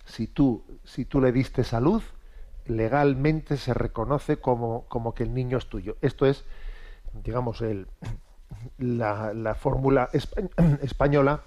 Si 0.04 0.28
tú, 0.28 0.62
si 0.84 1.04
tú 1.04 1.20
le 1.20 1.32
diste 1.32 1.64
salud, 1.64 2.04
legalmente 2.70 3.56
se 3.56 3.74
reconoce 3.74 4.38
como, 4.38 4.86
como 4.88 5.14
que 5.14 5.24
el 5.24 5.34
niño 5.34 5.58
es 5.58 5.66
tuyo. 5.66 5.96
Esto 6.00 6.26
es, 6.26 6.44
digamos, 7.12 7.60
el, 7.60 7.86
la, 8.78 9.34
la 9.34 9.54
fórmula 9.54 10.08
española 10.82 11.42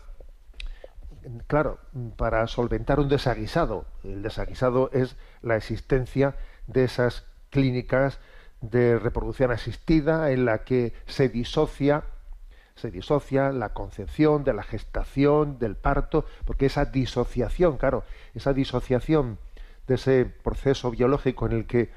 claro, 1.47 1.79
para 2.17 2.47
solventar 2.47 2.99
un 2.99 3.09
desaguisado. 3.09 3.85
El 4.03 4.21
desaguisado 4.21 4.89
es 4.93 5.15
la 5.41 5.55
existencia 5.55 6.35
de 6.67 6.83
esas 6.83 7.25
clínicas 7.49 8.19
de 8.61 8.97
reproducción 8.97 9.51
asistida 9.51 10.31
en 10.31 10.45
la 10.45 10.63
que 10.63 10.93
se 11.05 11.29
disocia 11.29 12.03
se 12.75 12.89
disocia 12.89 13.51
la 13.51 13.69
concepción 13.69 14.43
de 14.43 14.53
la 14.53 14.63
gestación, 14.63 15.59
del 15.59 15.75
parto, 15.75 16.25
porque 16.43 16.65
esa 16.65 16.85
disociación, 16.85 17.77
claro, 17.77 18.03
esa 18.33 18.51
disociación 18.51 19.37
de 19.87 19.95
ese 19.95 20.25
proceso 20.25 20.91
biológico 20.91 21.45
en 21.45 21.51
el 21.53 21.65
que 21.65 21.91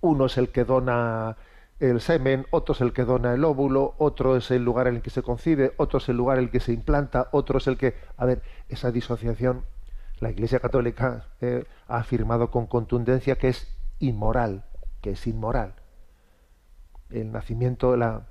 uno 0.00 0.26
es 0.26 0.38
el 0.38 0.50
que 0.50 0.64
dona 0.64 1.36
el 1.80 2.00
semen, 2.00 2.46
otro 2.50 2.74
es 2.74 2.80
el 2.80 2.92
que 2.92 3.04
dona 3.04 3.34
el 3.34 3.44
óvulo, 3.44 3.94
otro 3.98 4.36
es 4.36 4.50
el 4.50 4.64
lugar 4.64 4.88
en 4.88 4.96
el 4.96 5.02
que 5.02 5.10
se 5.10 5.22
concibe, 5.22 5.74
otro 5.76 5.98
es 5.98 6.08
el 6.08 6.16
lugar 6.16 6.38
en 6.38 6.44
el 6.44 6.50
que 6.50 6.60
se 6.60 6.72
implanta, 6.72 7.28
otro 7.32 7.58
es 7.58 7.66
el 7.66 7.76
que... 7.76 7.94
A 8.16 8.24
ver, 8.24 8.42
esa 8.68 8.90
disociación 8.90 9.64
la 10.20 10.30
Iglesia 10.30 10.60
Católica 10.60 11.26
eh, 11.40 11.64
ha 11.86 11.98
afirmado 11.98 12.50
con 12.50 12.66
contundencia 12.66 13.36
que 13.36 13.48
es 13.48 13.68
inmoral, 14.00 14.64
que 15.00 15.10
es 15.12 15.26
inmoral. 15.26 15.74
El 17.10 17.30
nacimiento, 17.30 17.96
la, 17.96 18.26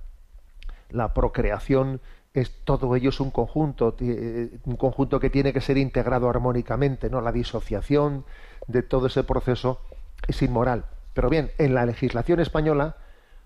la 0.90 1.14
procreación, 1.14 2.02
es 2.40 2.52
todo 2.64 2.96
ello 2.96 3.10
es 3.10 3.20
un 3.20 3.32
conjunto, 3.32 3.96
eh, 4.00 4.60
un 4.66 4.76
conjunto 4.76 5.20
que 5.20 5.32
tiene 5.32 5.54
que 5.54 5.62
ser 5.62 5.78
integrado 5.78 6.30
armónicamente, 6.30 7.10
¿no? 7.10 7.20
La 7.20 7.32
disociación 7.32 8.26
de 8.68 8.84
todo 8.84 9.08
ese 9.08 9.24
proceso 9.24 9.82
es 10.28 10.42
inmoral. 10.44 10.86
Pero 11.14 11.30
bien, 11.30 11.52
en 11.58 11.74
la 11.74 11.86
legislación 11.86 12.40
española, 12.40 12.98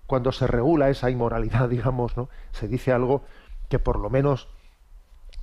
cuando 0.06 0.30
se 0.30 0.46
regula 0.46 0.90
esa 0.90 1.08
inmoralidad, 1.08 1.68
digamos, 1.70 2.16
¿no? 2.18 2.28
Se 2.52 2.68
dice 2.68 2.92
algo 2.92 3.24
que 3.70 3.78
por 3.78 3.98
lo 3.98 4.10
menos 4.10 4.48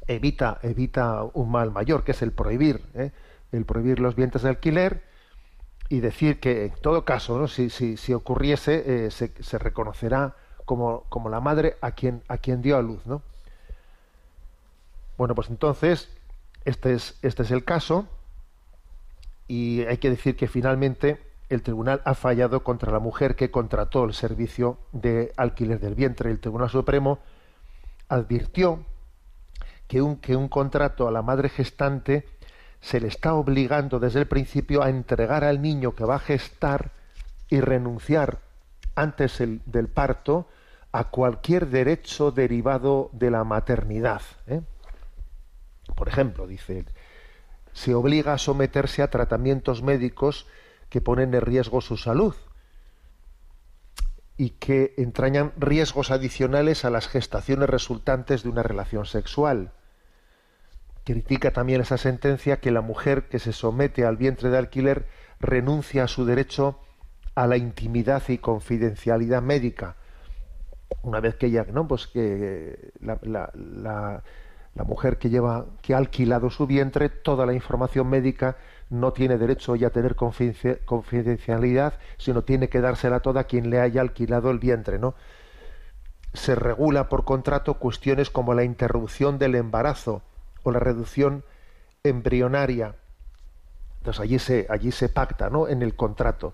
evita, 0.05 0.59
evita 0.61 1.23
un 1.33 1.49
mal 1.49 1.71
mayor, 1.71 2.03
que 2.03 2.11
es 2.11 2.21
el 2.21 2.31
prohibir, 2.31 2.83
¿eh? 2.93 3.11
el 3.51 3.65
prohibir 3.65 3.99
los 3.99 4.15
vientres 4.15 4.43
de 4.43 4.49
alquiler 4.49 5.03
y 5.89 6.01
decir 6.01 6.39
que 6.39 6.65
en 6.65 6.73
todo 6.81 7.03
caso, 7.03 7.39
¿no? 7.39 7.47
si, 7.47 7.71
si, 7.71 7.97
si, 7.97 8.13
ocurriese, 8.13 9.05
eh, 9.05 9.11
se, 9.11 9.33
se, 9.41 9.57
reconocerá 9.57 10.35
como, 10.65 11.05
como, 11.09 11.29
la 11.29 11.39
madre 11.39 11.77
a 11.81 11.91
quien, 11.91 12.21
a 12.27 12.37
quien 12.37 12.61
dio 12.61 12.77
a 12.77 12.83
luz. 12.83 13.05
¿no? 13.07 13.23
Bueno, 15.19 15.35
pues 15.35 15.49
entonces, 15.49 16.07
este 16.63 16.93
es, 16.93 17.19
este 17.23 17.43
es 17.43 17.51
el 17.51 17.65
caso 17.65 18.07
y 19.49 19.81
hay 19.81 19.97
que 19.97 20.09
decir 20.09 20.37
que 20.37 20.47
finalmente 20.47 21.21
el 21.49 21.61
tribunal 21.61 22.01
ha 22.05 22.13
fallado 22.13 22.63
contra 22.63 22.89
la 22.89 22.99
mujer 22.99 23.35
que 23.35 23.51
contrató 23.51 24.05
el 24.05 24.13
servicio 24.13 24.77
de 24.93 25.33
alquiler 25.35 25.81
del 25.81 25.95
vientre. 25.95 26.31
El 26.31 26.39
Tribunal 26.39 26.69
Supremo 26.69 27.19
advirtió 28.07 28.85
que 29.89 30.01
un, 30.01 30.15
que 30.15 30.37
un 30.37 30.47
contrato 30.47 31.05
a 31.05 31.11
la 31.11 31.21
madre 31.21 31.49
gestante 31.49 32.25
se 32.79 33.01
le 33.01 33.09
está 33.09 33.33
obligando 33.33 33.99
desde 33.99 34.21
el 34.21 34.27
principio 34.27 34.83
a 34.83 34.89
entregar 34.89 35.43
al 35.43 35.61
niño 35.61 35.95
que 35.95 36.05
va 36.05 36.15
a 36.15 36.19
gestar 36.19 36.91
y 37.49 37.59
renunciar 37.59 38.39
antes 38.95 39.37
del 39.37 39.89
parto 39.89 40.47
a 40.93 41.09
cualquier 41.09 41.67
derecho 41.67 42.31
derivado 42.31 43.09
de 43.11 43.31
la 43.31 43.43
maternidad. 43.43 44.21
¿eh? 44.47 44.61
Por 45.99 46.07
ejemplo, 46.09 46.47
dice, 46.47 46.85
se 47.73 47.93
obliga 47.93 48.33
a 48.33 48.37
someterse 48.39 49.03
a 49.03 49.11
tratamientos 49.11 49.83
médicos 49.83 50.47
que 50.89 51.01
ponen 51.01 51.35
en 51.35 51.41
riesgo 51.41 51.81
su 51.81 51.97
salud 51.97 52.33
y 54.37 54.51
que 54.51 54.95
entrañan 54.97 55.53
riesgos 55.57 56.09
adicionales 56.09 56.85
a 56.85 56.89
las 56.89 57.07
gestaciones 57.07 57.69
resultantes 57.69 58.41
de 58.41 58.49
una 58.49 58.63
relación 58.63 59.05
sexual 59.05 59.73
critica 61.03 61.51
también 61.51 61.81
esa 61.81 61.97
sentencia 61.97 62.59
que 62.59 62.69
la 62.69 62.81
mujer 62.81 63.29
que 63.29 63.39
se 63.39 63.51
somete 63.51 64.05
al 64.05 64.15
vientre 64.15 64.49
de 64.49 64.59
alquiler 64.59 65.07
renuncia 65.39 66.03
a 66.03 66.07
su 66.07 66.23
derecho 66.23 66.79
a 67.33 67.47
la 67.47 67.57
intimidad 67.57 68.21
y 68.27 68.37
confidencialidad 68.37 69.41
médica. 69.41 69.95
Una 71.01 71.19
vez 71.19 71.35
que 71.35 71.47
ella, 71.47 71.65
¿no? 71.71 71.87
Pues 71.87 72.05
que 72.05 72.91
la, 73.01 73.17
la, 73.23 73.51
la, 73.55 74.23
mujer 74.83 75.17
que 75.17 75.29
lleva, 75.29 75.65
que 75.81 75.93
ha 75.93 75.97
alquilado 75.97 76.49
su 76.49 76.67
vientre, 76.67 77.09
toda 77.09 77.45
la 77.45 77.53
información 77.53 78.07
médica 78.09 78.57
no 78.89 79.13
tiene 79.13 79.37
derecho 79.37 79.75
ya 79.75 79.87
a 79.87 79.91
tener 79.91 80.15
confidencialidad, 80.15 81.93
sino 82.17 82.43
tiene 82.43 82.69
que 82.69 82.81
dársela 82.81 83.19
toda 83.19 83.41
a 83.41 83.43
quien 83.45 83.69
le 83.69 83.79
haya 83.79 84.01
alquilado 84.01 84.49
el 84.51 84.59
vientre, 84.59 84.97
¿no? 84.97 85.15
Se 86.33 86.55
regula 86.55 87.09
por 87.09 87.23
contrato 87.23 87.75
cuestiones 87.75 88.29
como 88.29 88.53
la 88.53 88.63
interrupción 88.63 89.37
del 89.37 89.55
embarazo, 89.55 90.23
o 90.63 90.71
la 90.71 90.79
reducción 90.79 91.43
embrionaria. 92.03 92.95
Entonces 93.99 94.21
allí 94.21 94.39
se, 94.39 94.67
allí 94.69 94.91
se 94.91 95.09
pacta, 95.09 95.49
¿no? 95.49 95.67
En 95.67 95.81
el 95.81 95.95
contrato. 95.95 96.53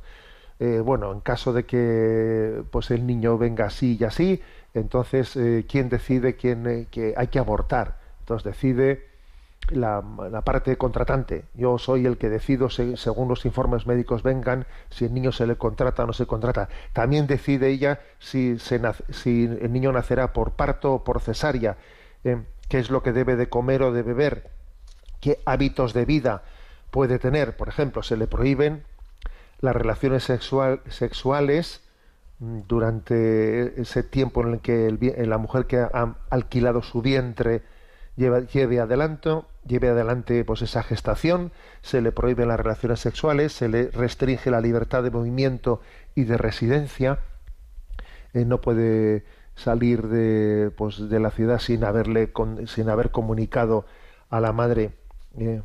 Eh, 0.59 0.79
bueno, 0.79 1.11
en 1.11 1.19
caso 1.19 1.53
de 1.53 1.65
que 1.65 2.63
pues 2.71 2.89
el 2.91 3.05
niño 3.05 3.37
venga 3.37 3.65
así 3.65 3.97
y 3.99 4.03
así, 4.05 4.41
entonces 4.73 5.35
eh, 5.35 5.65
quién 5.67 5.89
decide 5.89 6.35
quién 6.35 6.65
eh, 6.65 6.87
que 6.89 7.13
hay 7.17 7.27
que 7.27 7.39
abortar. 7.39 8.04
Entonces 8.25 8.43
decide 8.43 9.05
la, 9.69 10.01
parte 10.43 10.77
contratante. 10.77 11.45
Yo 11.53 11.77
soy 11.77 12.07
el 12.07 12.17
que 12.17 12.27
decido 12.27 12.71
según 12.71 13.29
los 13.29 13.45
informes 13.45 13.85
médicos 13.85 14.23
vengan 14.23 14.65
si 14.89 15.05
el 15.05 15.13
niño 15.13 15.31
se 15.31 15.45
le 15.45 15.57
contrata 15.57 16.03
o 16.03 16.07
no 16.07 16.13
se 16.13 16.25
contrata. 16.25 16.67
También 16.91 17.27
decide 17.27 17.69
ella 17.69 17.99
si, 18.17 18.57
el 18.71 19.71
niño 19.71 19.91
nacerá 19.91 20.33
por 20.33 20.53
parto 20.53 20.93
o 20.93 21.03
por 21.03 21.21
cesárea 21.21 21.77
qué 22.23 22.79
es 22.79 22.89
lo 22.89 23.03
que 23.03 23.11
debe 23.11 23.35
de 23.35 23.47
comer 23.47 23.83
o 23.83 23.91
de 23.93 24.01
beber, 24.01 24.49
qué 25.21 25.39
hábitos 25.45 25.93
de 25.93 26.05
vida 26.05 26.43
puede 26.89 27.19
tener. 27.19 27.55
Por 27.55 27.67
ejemplo, 27.67 28.01
se 28.01 28.17
le 28.17 28.25
prohíben 28.25 28.83
las 29.61 29.75
relaciones 29.75 30.23
sexuales 30.23 31.83
mm, 32.39 32.61
durante 32.67 33.79
ese 33.79 34.01
tiempo 34.01 34.41
en 34.41 34.53
el 34.53 34.59
que 34.61 35.15
la 35.27 35.37
mujer 35.37 35.67
que 35.67 35.77
ha 35.77 36.15
alquilado 36.31 36.81
su 36.81 37.03
vientre 37.03 37.74
lleve, 38.15 38.47
lleve 38.47 38.79
adelante, 38.79 39.41
lleve 39.65 39.89
adelante 39.89 40.43
pues 40.45 40.61
esa 40.61 40.83
gestación, 40.83 41.51
se 41.81 42.01
le 42.01 42.11
prohíben 42.11 42.47
las 42.47 42.59
relaciones 42.59 42.99
sexuales, 42.99 43.53
se 43.53 43.67
le 43.67 43.89
restringe 43.91 44.51
la 44.51 44.61
libertad 44.61 45.03
de 45.03 45.11
movimiento 45.11 45.81
y 46.15 46.23
de 46.23 46.37
residencia, 46.37 47.19
eh, 48.33 48.45
no 48.45 48.61
puede 48.61 49.23
salir 49.55 50.07
de, 50.07 50.71
pues, 50.75 51.09
de 51.09 51.19
la 51.19 51.31
ciudad 51.31 51.59
sin 51.59 51.83
haberle 51.83 52.31
sin 52.67 52.89
haber 52.89 53.11
comunicado 53.11 53.85
a 54.29 54.41
la 54.41 54.51
madre 54.51 54.91
eh, 55.37 55.61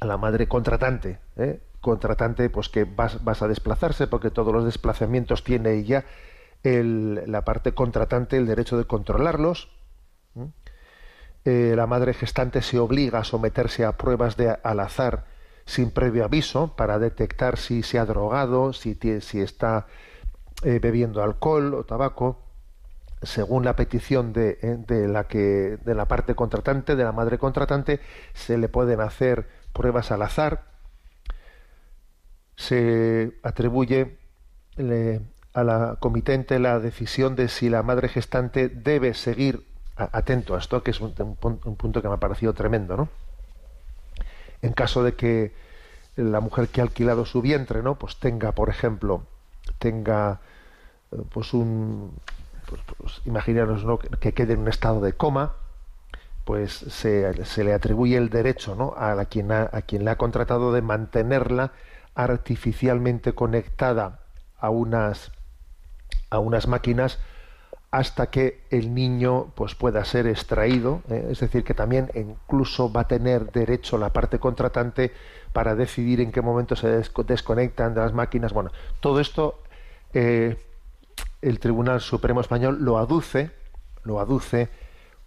a 0.00 0.06
la 0.06 0.16
madre 0.16 0.48
contratante 0.48 1.18
eh, 1.36 1.60
contratante 1.80 2.48
pues 2.48 2.70
que 2.70 2.84
vas, 2.84 3.22
vas, 3.24 3.42
a 3.42 3.48
desplazarse 3.48 4.06
porque 4.06 4.30
todos 4.30 4.54
los 4.54 4.64
desplazamientos 4.64 5.44
tiene 5.44 5.74
ella 5.74 6.06
el, 6.62 7.22
la 7.26 7.44
parte 7.44 7.72
contratante 7.72 8.38
el 8.38 8.46
derecho 8.46 8.78
de 8.78 8.84
controlarlos 8.84 9.68
eh, 11.44 11.74
la 11.76 11.86
madre 11.86 12.14
gestante 12.14 12.62
se 12.62 12.78
obliga 12.78 13.20
a 13.20 13.24
someterse 13.24 13.84
a 13.84 13.96
pruebas 13.96 14.36
de 14.36 14.56
al 14.62 14.80
azar 14.80 15.24
sin 15.64 15.90
previo 15.90 16.24
aviso 16.24 16.74
para 16.76 16.98
detectar 16.98 17.58
si 17.58 17.82
se 17.82 17.98
ha 17.98 18.04
drogado 18.04 18.72
si, 18.72 18.98
si 19.20 19.40
está 19.40 19.86
bebiendo 20.62 21.22
alcohol 21.22 21.74
o 21.74 21.84
tabaco 21.84 22.48
según 23.22 23.64
la 23.64 23.76
petición 23.76 24.32
de, 24.32 24.58
eh, 24.62 24.76
de, 24.86 25.08
la 25.08 25.24
que 25.24 25.78
de 25.84 25.94
la 25.94 26.06
parte 26.06 26.34
contratante, 26.34 26.96
de 26.96 27.04
la 27.04 27.12
madre 27.12 27.38
contratante, 27.38 28.00
se 28.34 28.58
le 28.58 28.68
pueden 28.68 29.00
hacer 29.00 29.48
pruebas 29.72 30.10
al 30.10 30.22
azar. 30.22 30.64
Se 32.56 33.38
atribuye 33.42 34.18
a 35.54 35.64
la 35.64 35.96
comitente 35.98 36.58
la 36.58 36.78
decisión 36.78 37.34
de 37.36 37.48
si 37.48 37.68
la 37.68 37.82
madre 37.82 38.08
gestante 38.08 38.68
debe 38.68 39.14
seguir 39.14 39.66
atento 39.98 40.54
a 40.54 40.58
esto, 40.58 40.82
que 40.82 40.92
es 40.92 41.00
un, 41.00 41.12
un, 41.42 41.76
punto 41.76 42.00
que 42.00 42.08
me 42.08 42.14
ha 42.14 42.18
parecido 42.18 42.52
tremendo, 42.54 42.96
¿no? 42.96 43.08
En 44.62 44.72
caso 44.72 45.02
de 45.02 45.14
que 45.14 45.52
la 46.16 46.40
mujer 46.40 46.68
que 46.68 46.80
ha 46.80 46.84
alquilado 46.84 47.24
su 47.26 47.42
vientre, 47.42 47.82
¿no? 47.82 47.98
Pues 47.98 48.16
tenga, 48.16 48.52
por 48.52 48.70
ejemplo, 48.70 49.22
tenga 49.78 50.40
eh, 51.12 51.22
pues 51.30 51.52
un 51.52 52.12
pues, 52.66 52.80
pues 52.98 53.20
imaginaros 53.24 53.84
¿no? 53.84 53.98
que 53.98 54.32
quede 54.34 54.52
en 54.52 54.60
un 54.60 54.68
estado 54.68 55.00
de 55.00 55.14
coma, 55.14 55.54
pues 56.44 56.72
se, 56.72 57.32
le 57.64 57.74
atribuye 57.74 58.16
el 58.16 58.30
derecho 58.30 58.74
¿no? 58.74 58.94
a, 58.96 59.14
la 59.14 59.26
quien 59.26 59.52
a 59.52 59.68
quien 59.82 60.04
le 60.04 60.10
ha 60.10 60.16
contratado 60.16 60.72
de 60.72 60.82
mantenerla 60.82 61.72
artificialmente 62.14 63.34
conectada 63.34 64.20
a 64.58 64.70
unas 64.70 65.30
a 66.30 66.38
unas 66.40 66.66
máquinas 66.66 67.18
hasta 67.90 68.30
que 68.30 68.60
el 68.70 68.94
niño 68.94 69.52
pues 69.54 69.74
pueda 69.74 70.04
ser 70.04 70.26
extraído, 70.26 71.02
¿eh? 71.08 71.28
es 71.30 71.40
decir, 71.40 71.64
que 71.64 71.74
también 71.74 72.10
incluso 72.14 72.92
va 72.92 73.02
a 73.02 73.08
tener 73.08 73.50
derecho 73.50 73.96
la 73.96 74.12
parte 74.12 74.38
contratante 74.38 75.12
para 75.52 75.74
decidir 75.74 76.20
en 76.20 76.30
qué 76.30 76.42
momento 76.42 76.76
se 76.76 77.02
desconectan 77.26 77.94
de 77.94 78.00
las 78.00 78.12
máquinas. 78.12 78.52
Bueno, 78.52 78.72
todo 79.00 79.20
esto 79.20 79.62
eh, 80.12 80.58
el 81.40 81.60
Tribunal 81.60 82.00
Supremo 82.00 82.40
Español 82.40 82.78
lo 82.80 82.98
aduce, 82.98 83.50
lo 84.04 84.20
aduce 84.20 84.68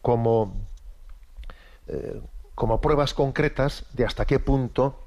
como, 0.04 0.54
eh, 1.88 2.22
como 2.54 2.80
pruebas 2.80 3.16
concretas 3.16 3.86
de 3.94 4.06
hasta 4.06 4.26
qué 4.26 4.38
punto 4.38 5.00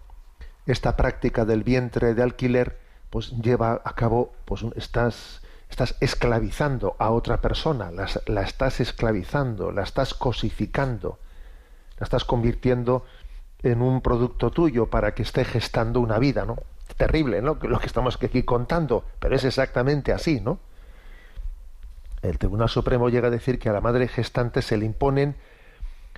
esta 0.67 0.97
práctica 0.97 1.45
del 1.45 1.63
vientre 1.63 2.15
de 2.15 2.23
alquiler 2.23 2.79
pues 3.11 3.31
lleva 3.31 3.81
a 3.85 3.95
cabo 3.95 4.33
pues 4.45 4.65
estas 4.75 5.44
estás 5.75 5.97
esclavizando 5.99 6.95
a 7.01 7.11
otra 7.11 7.41
persona, 7.41 7.91
la, 7.91 8.43
estás 8.43 8.79
esclavizando, 8.79 9.73
la 9.73 9.83
estás 9.83 10.15
cosificando, 10.15 11.19
la 11.99 12.05
estás 12.05 12.25
convirtiendo 12.25 13.05
en 13.61 13.83
un 13.83 14.01
producto 14.01 14.53
tuyo 14.53 14.87
para 14.87 15.15
que 15.15 15.25
esté 15.25 15.45
gestando 15.45 15.99
una 15.99 16.21
vida, 16.21 16.45
¿no? 16.45 16.59
Terrible, 16.97 17.43
¿no? 17.43 17.59
Lo 17.61 17.81
que 17.81 17.87
estamos 17.87 18.17
aquí 18.23 18.45
contando, 18.45 19.05
pero 19.19 19.35
es 19.35 19.43
exactamente 19.43 20.13
así, 20.13 20.41
¿no? 20.41 20.61
El 22.23 22.39
Tribunal 22.39 22.69
Supremo 22.69 23.09
llega 23.09 23.27
a 23.27 23.33
decir 23.33 23.59
que 23.59 23.69
a 23.69 23.73
la 23.73 23.81
madre 23.81 24.07
gestante 24.07 24.63
se 24.63 24.77
le 24.77 24.87
imponen 24.87 25.35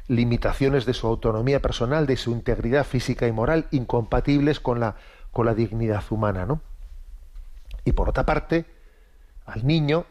limitaciones 0.07 0.85
de 0.85 0.93
su 0.93 1.07
autonomía 1.07 1.63
personal, 1.63 2.07
de 2.07 2.19
su 2.19 2.33
integridad 2.33 2.85
física 2.85 3.27
y 3.27 3.33
moral, 3.33 3.69
incompatibles 3.71 4.61
con 4.61 4.81
la, 4.81 4.97
con 5.33 5.47
la 5.47 5.55
dignidad 5.55 6.05
humana, 6.11 6.45
¿no? 6.45 6.61
Y 7.87 7.93
por 7.93 8.11
otra 8.11 8.27
parte, 8.27 8.76
al 9.47 9.67
niño 9.67 10.07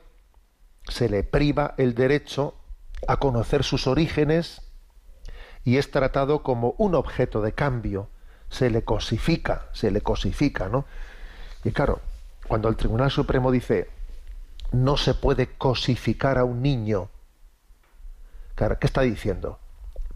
se 0.88 1.10
le 1.10 1.24
priva 1.24 1.74
el 1.78 1.96
derecho 1.96 2.56
a 3.08 3.18
conocer 3.18 3.64
sus 3.64 3.88
orígenes 3.88 4.62
y 5.64 5.78
es 5.78 5.92
tratado 5.92 6.44
como 6.44 6.76
un 6.78 6.96
objeto 6.96 7.42
de 7.42 7.54
cambio, 7.54 8.10
se 8.50 8.70
le 8.70 8.84
cosifica, 8.84 9.68
se 9.74 9.92
le 9.92 10.02
cosifica, 10.02 10.70
¿no? 10.70 10.86
Y 11.64 11.72
claro, 11.72 12.00
cuando 12.48 12.70
el 12.70 12.76
Tribunal 12.76 13.12
Supremo 13.12 13.52
dice 13.52 13.90
no 14.72 14.98
se 14.98 15.14
puede 15.14 15.48
cosificar 15.58 16.38
a 16.38 16.44
un 16.44 16.62
niño, 16.62 17.10
claro, 18.56 18.78
¿qué 18.80 18.88
está 18.88 19.02
diciendo? 19.02 19.60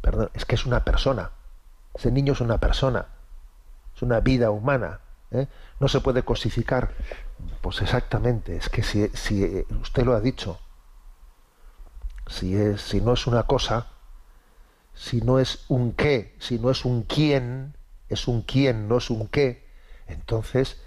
Perdón, 0.01 0.29
es 0.33 0.45
que 0.45 0.55
es 0.55 0.65
una 0.65 0.83
persona. 0.83 1.31
Ese 1.93 2.11
niño 2.11 2.33
es 2.33 2.41
una 2.41 2.57
persona, 2.59 3.07
es 3.95 4.01
una 4.01 4.19
vida 4.19 4.51
humana. 4.51 4.99
¿eh? 5.31 5.47
No 5.79 5.87
se 5.87 6.01
puede 6.01 6.23
cosificar. 6.23 6.91
Pues 7.61 7.81
exactamente, 7.81 8.55
es 8.55 8.69
que 8.69 8.83
si, 8.83 9.07
si 9.09 9.65
usted 9.81 10.03
lo 10.03 10.13
ha 10.15 10.21
dicho, 10.21 10.59
si, 12.27 12.55
es, 12.55 12.81
si 12.81 13.01
no 13.01 13.13
es 13.13 13.27
una 13.27 13.43
cosa, 13.43 13.87
si 14.93 15.21
no 15.21 15.39
es 15.39 15.65
un 15.67 15.93
qué, 15.93 16.35
si 16.39 16.59
no 16.59 16.69
es 16.69 16.85
un 16.85 17.03
quién, 17.03 17.75
es 18.07 18.27
un 18.27 18.43
quién, 18.43 18.87
no 18.87 18.97
es 18.97 19.09
un 19.09 19.27
qué, 19.27 19.67
entonces, 20.07 20.81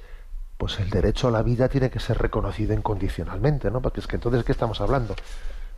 pues 0.56 0.78
el 0.80 0.90
derecho 0.90 1.28
a 1.28 1.30
la 1.30 1.42
vida 1.42 1.68
tiene 1.68 1.90
que 1.90 2.00
ser 2.00 2.18
reconocido 2.18 2.74
incondicionalmente, 2.74 3.70
¿no? 3.70 3.80
Porque 3.80 4.00
es 4.00 4.06
que 4.06 4.16
entonces, 4.16 4.44
¿qué 4.44 4.52
estamos 4.52 4.80
hablando? 4.80 5.14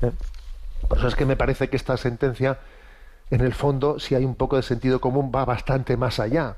¿Eh? 0.01 0.11
Por 0.89 0.99
eso 0.99 1.09
es 1.09 1.15
que 1.15 1.27
me 1.27 1.37
parece 1.37 1.69
que 1.69 1.77
esta 1.77 1.97
sentencia, 1.97 2.59
en 3.31 3.41
el 3.41 3.55
fondo, 3.55 3.99
si 3.99 4.15
hay 4.15 4.25
un 4.25 4.35
poco 4.35 4.57
de 4.57 4.63
sentido 4.63 5.01
común, 5.01 5.33
va 5.35 5.45
bastante 5.45 5.97
más 5.97 6.21
allá 6.21 6.57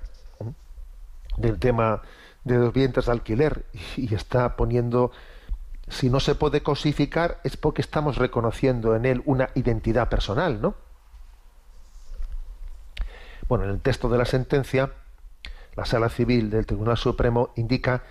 del 1.36 1.58
tema 1.58 2.02
de 2.46 2.58
los 2.58 2.72
vientres 2.72 3.06
de 3.06 3.12
alquiler 3.12 3.66
y 3.96 4.14
está 4.14 4.54
poniendo 4.56 5.10
si 5.88 6.10
no 6.10 6.20
se 6.20 6.36
puede 6.36 6.62
cosificar 6.62 7.40
es 7.42 7.56
porque 7.56 7.82
estamos 7.82 8.16
reconociendo 8.16 8.94
en 8.94 9.04
él 9.04 9.22
una 9.24 9.50
identidad 9.54 10.08
personal, 10.08 10.60
¿no? 10.62 10.74
Bueno, 13.48 13.64
en 13.64 13.70
el 13.70 13.80
texto 13.80 14.08
de 14.08 14.18
la 14.18 14.24
sentencia, 14.24 14.92
la 15.74 15.84
Sala 15.84 16.08
Civil 16.08 16.50
del 16.50 16.66
Tribunal 16.66 16.96
Supremo 16.96 17.50
indica 17.56 18.04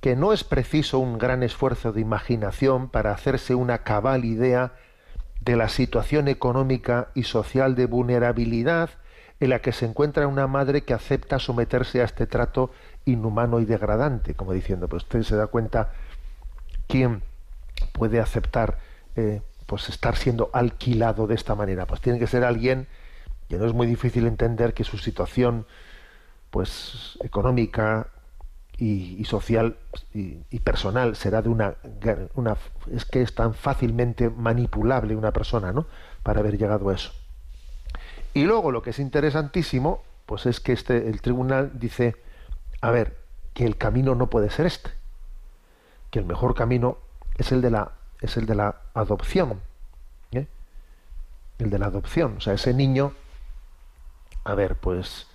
que 0.00 0.16
no 0.16 0.32
es 0.32 0.42
preciso 0.42 0.98
un 0.98 1.18
gran 1.18 1.42
esfuerzo 1.42 1.92
de 1.92 2.00
imaginación 2.00 2.88
para 2.88 3.12
hacerse 3.12 3.54
una 3.54 3.78
cabal 3.78 4.24
idea 4.24 4.72
de 5.40 5.56
la 5.56 5.68
situación 5.68 6.28
económica 6.28 7.08
y 7.14 7.24
social 7.24 7.74
de 7.74 7.86
vulnerabilidad 7.86 8.90
en 9.40 9.50
la 9.50 9.60
que 9.60 9.72
se 9.72 9.84
encuentra 9.84 10.26
una 10.26 10.46
madre 10.46 10.84
que 10.84 10.94
acepta 10.94 11.38
someterse 11.38 12.00
a 12.00 12.04
este 12.04 12.26
trato 12.26 12.70
inhumano 13.06 13.60
y 13.60 13.64
degradante, 13.64 14.34
como 14.34 14.52
diciendo, 14.52 14.88
pues 14.88 15.04
usted 15.04 15.22
se 15.22 15.36
da 15.36 15.46
cuenta 15.46 15.92
quién 16.86 17.22
puede 17.92 18.20
aceptar 18.20 18.78
eh, 19.14 19.40
pues 19.66 19.88
estar 19.88 20.16
siendo 20.16 20.50
alquilado 20.52 21.26
de 21.26 21.34
esta 21.34 21.54
manera. 21.54 21.86
Pues 21.86 22.00
tiene 22.00 22.18
que 22.18 22.26
ser 22.26 22.44
alguien 22.44 22.86
que 23.48 23.56
no 23.56 23.66
es 23.66 23.72
muy 23.72 23.86
difícil 23.86 24.26
entender 24.26 24.74
que 24.74 24.84
su 24.84 24.98
situación 24.98 25.66
pues 26.50 27.18
económica 27.22 28.08
y, 28.78 29.24
social 29.24 29.76
y, 30.12 30.38
y, 30.50 30.60
personal 30.60 31.16
será 31.16 31.40
de 31.40 31.48
una, 31.48 31.76
una 32.34 32.56
es 32.92 33.06
que 33.06 33.22
es 33.22 33.34
tan 33.34 33.54
fácilmente 33.54 34.28
manipulable 34.28 35.16
una 35.16 35.32
persona, 35.32 35.72
¿no? 35.72 35.86
Para 36.22 36.40
haber 36.40 36.58
llegado 36.58 36.90
a 36.90 36.94
eso. 36.94 37.12
Y 38.34 38.44
luego 38.44 38.70
lo 38.70 38.82
que 38.82 38.90
es 38.90 38.98
interesantísimo, 38.98 40.02
pues 40.26 40.44
es 40.44 40.60
que 40.60 40.72
este, 40.72 41.08
el 41.08 41.22
tribunal 41.22 41.70
dice, 41.74 42.16
a 42.86 42.92
ver, 42.92 43.16
que 43.52 43.66
el 43.66 43.76
camino 43.76 44.14
no 44.14 44.30
puede 44.30 44.48
ser 44.48 44.66
este, 44.66 44.90
que 46.12 46.20
el 46.20 46.24
mejor 46.24 46.54
camino 46.54 46.98
es 47.36 47.50
el 47.50 47.60
de 47.60 47.70
la, 47.72 47.90
es 48.20 48.36
el 48.36 48.46
de 48.46 48.54
la 48.54 48.76
adopción, 48.94 49.60
¿eh? 50.30 50.46
el 51.58 51.68
de 51.68 51.78
la 51.80 51.86
adopción, 51.86 52.36
o 52.36 52.40
sea, 52.40 52.52
ese 52.52 52.74
niño, 52.74 53.12
a 54.44 54.54
ver, 54.54 54.76
pues 54.76 55.26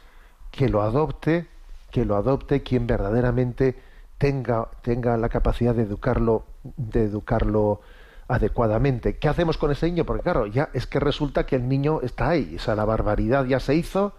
que 0.50 0.70
lo 0.70 0.82
adopte, 0.82 1.46
que 1.92 2.06
lo 2.06 2.16
adopte 2.16 2.64
quien 2.64 2.88
verdaderamente 2.88 3.78
tenga, 4.18 4.70
tenga 4.82 5.18
la 5.18 5.28
capacidad 5.28 5.76
de 5.76 5.84
educarlo, 5.84 6.46
de 6.64 7.04
educarlo 7.04 7.82
adecuadamente. 8.30 9.18
¿Qué 9.18 9.28
hacemos 9.28 9.58
con 9.58 9.72
ese 9.72 9.88
niño? 9.88 10.06
Porque 10.06 10.24
claro, 10.24 10.48
ya 10.48 10.70
es 10.72 10.88
que 10.88 11.02
resulta 11.02 11.46
que 11.46 11.58
el 11.58 11.68
niño 11.68 12.00
está 12.00 12.30
ahí, 12.30 12.56
o 12.56 12.60
sea, 12.60 12.76
la 12.76 12.86
barbaridad 12.86 13.44
ya 13.44 13.60
se 13.60 13.76
hizo, 13.76 14.14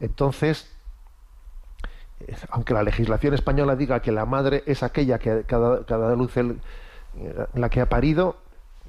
entonces, 0.00 0.70
aunque 2.50 2.74
la 2.74 2.82
legislación 2.82 3.34
española 3.34 3.76
diga 3.76 4.00
que 4.00 4.12
la 4.12 4.26
madre 4.26 4.62
es 4.66 4.82
aquella 4.82 5.18
que 5.18 5.44
cada, 5.44 5.84
cada 5.84 6.14
luz 6.14 6.36
el, 6.36 6.60
la 7.54 7.68
que 7.70 7.80
ha 7.80 7.88
parido, 7.88 8.36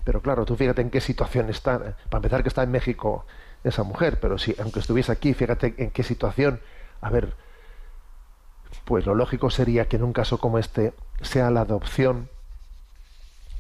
pero 0.04 0.22
claro, 0.22 0.46
tú 0.46 0.56
fíjate 0.56 0.82
en 0.82 0.90
qué 0.90 1.02
situación 1.02 1.50
está, 1.50 1.96
para 2.10 2.20
empezar 2.20 2.42
que 2.44 2.50
está 2.50 2.64
en 2.64 2.72
México 2.72 3.26
esa 3.64 3.84
mujer, 3.84 4.20
pero 4.20 4.38
si 4.38 4.56
aunque 4.60 4.80
estuviese 4.80 5.12
aquí, 5.12 5.34
fíjate 5.34 5.76
en 5.78 5.92
qué 5.92 6.04
situación, 6.04 6.60
a 7.02 7.10
ver, 7.10 7.34
pues 8.86 9.06
lo 9.06 9.16
lógico 9.16 9.50
sería 9.50 9.88
que 9.88 9.98
en 9.98 10.04
un 10.04 10.14
caso 10.14 10.40
como 10.40 10.58
este 10.58 10.94
sea 11.22 11.52
la 11.52 11.62
adopción 11.62 12.30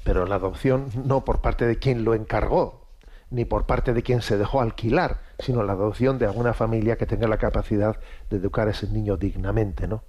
pero 0.03 0.25
la 0.25 0.35
adopción 0.35 0.89
no 1.05 1.23
por 1.23 1.41
parte 1.41 1.65
de 1.65 1.77
quien 1.77 2.03
lo 2.03 2.13
encargó, 2.13 2.81
ni 3.29 3.45
por 3.45 3.65
parte 3.65 3.93
de 3.93 4.03
quien 4.03 4.21
se 4.21 4.37
dejó 4.37 4.61
alquilar, 4.61 5.19
sino 5.39 5.63
la 5.63 5.73
adopción 5.73 6.19
de 6.19 6.25
alguna 6.25 6.53
familia 6.53 6.97
que 6.97 7.05
tenga 7.05 7.27
la 7.27 7.37
capacidad 7.37 7.97
de 8.29 8.37
educar 8.37 8.67
a 8.67 8.71
ese 8.71 8.87
niño 8.87 9.17
dignamente, 9.17 9.87
¿no? 9.87 10.03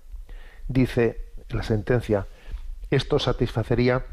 Dice 0.69 1.33
la 1.49 1.63
sentencia, 1.63 2.27
esto 2.91 3.19
satisfacería 3.19 4.05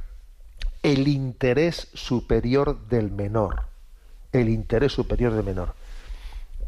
el 0.83 1.07
interés 1.07 1.89
superior 1.93 2.87
del 2.87 3.11
menor, 3.11 3.63
el 4.31 4.49
interés 4.49 4.93
superior 4.93 5.33
del 5.33 5.43
menor. 5.43 5.73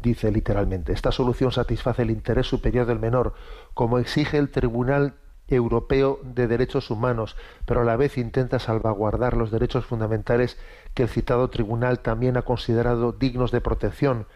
Dice 0.02 0.30
literalmente, 0.32 0.92
esta 0.92 1.12
solución 1.12 1.52
satisface 1.52 2.02
el 2.02 2.10
interés 2.10 2.46
superior 2.46 2.86
del 2.86 2.98
menor, 2.98 3.34
como 3.74 3.98
exige 3.98 4.38
el 4.38 4.50
Tribunal 4.50 5.14
europeo 5.48 6.20
de 6.22 6.46
derechos 6.46 6.90
humanos, 6.90 7.36
pero 7.66 7.82
a 7.82 7.84
la 7.84 7.96
vez 7.96 8.16
intenta 8.18 8.58
salvaguardar 8.58 9.36
los 9.36 9.50
derechos 9.50 9.84
fundamentales 9.84 10.58
que 10.94 11.02
el 11.02 11.08
citado 11.08 11.48
tribunal 11.50 12.00
también 12.00 12.36
ha 12.36 12.42
considerado 12.42 13.12
dignos 13.12 13.50
de 13.50 13.60
protección, 13.60 14.26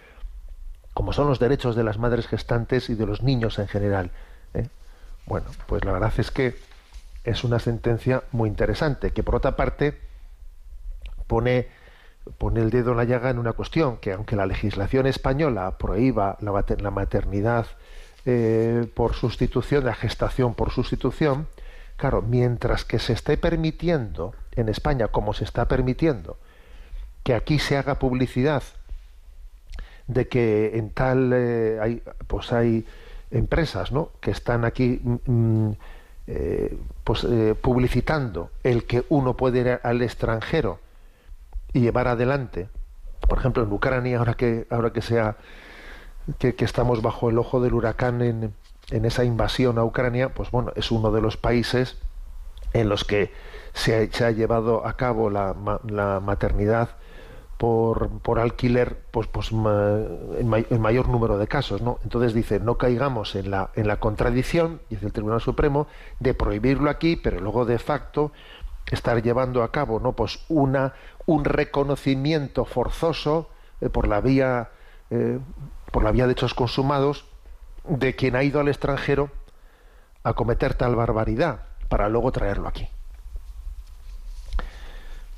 como 0.94 1.12
son 1.12 1.28
los 1.28 1.38
derechos 1.38 1.76
de 1.76 1.85
las 1.85 1.98
madres 1.98 2.26
gestantes 2.26 2.88
y 2.88 2.94
de 2.94 3.07
los 3.07 3.22
niños 3.22 3.59
en 3.59 3.68
general. 3.68 4.11
¿eh? 4.54 4.68
Bueno, 5.26 5.46
pues 5.66 5.85
la 5.85 5.92
verdad 5.92 6.12
es 6.16 6.30
que 6.30 6.57
es 7.24 7.44
una 7.44 7.59
sentencia 7.59 8.22
muy 8.33 8.48
interesante, 8.48 9.11
que 9.11 9.22
por 9.22 9.35
otra 9.35 9.57
parte 9.57 9.98
pone, 11.26 11.68
pone 12.38 12.61
el 12.61 12.70
dedo 12.70 12.92
en 12.92 12.98
la 12.98 13.04
llaga 13.04 13.30
en 13.30 13.38
una 13.38 13.52
cuestión, 13.52 13.98
que 13.98 14.12
aunque 14.12 14.37
la 14.37 14.46
legislación 14.46 15.07
española 15.07 15.76
prohíba 15.78 16.38
la 16.40 16.90
maternidad 16.90 17.66
eh, 18.24 18.87
por 18.94 19.14
sustitución, 19.14 19.85
la 19.85 19.94
gestación 19.94 20.54
por 20.54 20.70
sustitución, 20.70 21.46
Claro, 21.96 22.22
mientras 22.22 22.85
que 22.85 22.98
se 22.98 23.12
esté 23.12 23.37
permitiendo 23.37 24.35
en 24.52 24.68
España, 24.68 25.09
como 25.09 25.33
se 25.33 25.44
está 25.44 25.68
permitiendo, 25.68 26.38
que 27.22 27.35
aquí 27.35 27.59
se 27.59 27.76
haga 27.76 27.98
publicidad 27.98 28.62
de 30.06 30.28
que 30.28 30.76
en 30.76 30.90
tal 30.90 31.32
eh, 31.32 31.78
hay, 31.80 32.02
pues 32.26 32.52
hay 32.52 32.86
empresas 33.30 33.92
¿no? 33.92 34.10
que 34.20 34.30
están 34.30 34.64
aquí 34.64 35.00
mm, 35.02 35.16
mm, 35.26 35.76
eh, 36.26 36.78
pues, 37.04 37.24
eh, 37.24 37.54
publicitando 37.60 38.50
el 38.62 38.84
que 38.84 39.04
uno 39.08 39.36
puede 39.36 39.60
ir 39.60 39.80
al 39.82 40.02
extranjero 40.02 40.78
y 41.72 41.80
llevar 41.80 42.08
adelante 42.08 42.68
por 43.28 43.38
ejemplo 43.38 43.62
en 43.62 43.72
Ucrania 43.72 44.18
ahora 44.18 44.34
que 44.34 44.66
ahora 44.70 44.90
que 44.90 45.02
sea 45.02 45.36
que, 46.38 46.54
estamos 46.58 47.02
bajo 47.02 47.28
el 47.28 47.38
ojo 47.38 47.60
del 47.60 47.74
huracán 47.74 48.22
en, 48.22 48.54
en, 48.90 49.04
esa 49.04 49.24
invasión 49.24 49.78
a 49.78 49.84
Ucrania 49.84 50.30
pues 50.30 50.50
bueno 50.50 50.72
es 50.76 50.90
uno 50.90 51.10
de 51.10 51.20
los 51.20 51.36
países 51.36 51.98
en 52.72 52.88
los 52.88 53.04
que 53.04 53.32
se 53.72 53.96
ha, 53.96 54.12
se 54.12 54.24
ha 54.24 54.30
llevado 54.30 54.86
a 54.86 54.96
cabo 54.96 55.30
la, 55.30 55.54
la 55.86 56.20
maternidad 56.20 56.90
por, 57.58 58.10
por 58.20 58.38
alquiler 58.38 59.04
pues, 59.10 59.26
pues 59.28 59.50
en, 59.52 60.80
mayor 60.80 61.08
número 61.08 61.38
de 61.38 61.46
casos. 61.46 61.82
¿no? 61.82 61.98
Entonces 62.02 62.34
dice, 62.34 62.60
no 62.60 62.76
caigamos 62.76 63.34
en 63.34 63.50
la, 63.50 63.70
en 63.74 63.86
la 63.86 63.98
contradicción, 63.98 64.80
dice 64.90 65.06
el 65.06 65.12
Tribunal 65.12 65.40
Supremo, 65.40 65.86
de 66.20 66.34
prohibirlo 66.34 66.90
aquí, 66.90 67.16
pero 67.16 67.40
luego 67.40 67.64
de 67.64 67.78
facto 67.78 68.32
estar 68.90 69.22
llevando 69.22 69.62
a 69.62 69.72
cabo 69.72 70.00
¿no? 70.00 70.12
pues 70.12 70.44
una, 70.48 70.94
un 71.26 71.44
reconocimiento 71.44 72.64
forzoso 72.64 73.48
eh, 73.80 73.88
por 73.88 74.08
la 74.08 74.20
vía 74.20 74.70
eh, 75.10 75.38
por 75.90 76.02
la 76.02 76.10
vía 76.10 76.26
de 76.26 76.32
hechos 76.32 76.54
consumados 76.54 77.24
de 77.84 78.16
quien 78.16 78.34
ha 78.34 78.42
ido 78.42 78.58
al 78.58 78.68
extranjero 78.68 79.30
a 80.24 80.32
cometer 80.32 80.74
tal 80.74 80.96
barbaridad 80.96 81.60
para 81.88 82.08
luego 82.08 82.32
traerlo 82.32 82.66
aquí. 82.66 82.88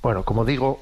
Bueno, 0.01 0.23
como 0.25 0.45
digo, 0.45 0.81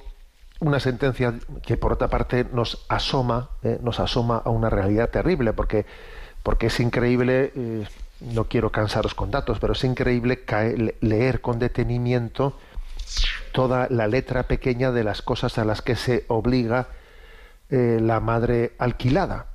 una 0.65 0.81
sentencia 0.81 1.35
que 1.63 1.77
por 1.77 1.93
otra 1.93 2.09
parte 2.09 2.47
nos 2.51 2.87
asoma, 2.89 3.51
eh, 3.63 3.79
nos 3.83 4.01
asoma 4.01 4.41
a 4.43 4.49
una 4.49 4.71
realidad 4.71 5.11
terrible, 5.11 5.53
porque, 5.53 5.85
porque 6.43 6.67
es 6.67 6.81
increíble, 6.81 7.53
eh, 7.55 7.87
no 8.21 8.45
quiero 8.45 8.73
cansaros 8.73 9.15
con 9.15 9.31
datos, 9.31 9.59
pero 9.59 9.75
es 9.75 9.85
increíble 9.85 10.43
leer 11.03 11.43
con 11.43 11.59
detenimiento 11.59 12.57
toda 13.53 13.89
la 13.91 14.07
letra 14.07 14.45
pequeña 14.45 14.91
de 14.91 15.05
las 15.05 15.21
cosas 15.21 15.59
a 15.59 15.67
las 15.67 15.83
que 15.83 15.97
se 15.97 16.25
obliga 16.29 16.89
eh, 17.69 17.99
la 18.01 18.21
madre 18.21 18.73
alquilada. 18.79 19.47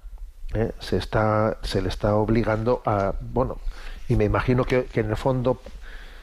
Se, 0.80 0.98
está, 0.98 1.60
se 1.62 1.80
le 1.80 1.90
está 1.90 2.16
obligando 2.16 2.82
a, 2.84 3.14
bueno, 3.22 3.60
y 4.08 4.16
me 4.16 4.26
imagino 4.26 4.66
que, 4.66 4.86
que 4.86 5.02
en 5.02 5.12
el 5.12 5.16
fondo, 5.16 5.62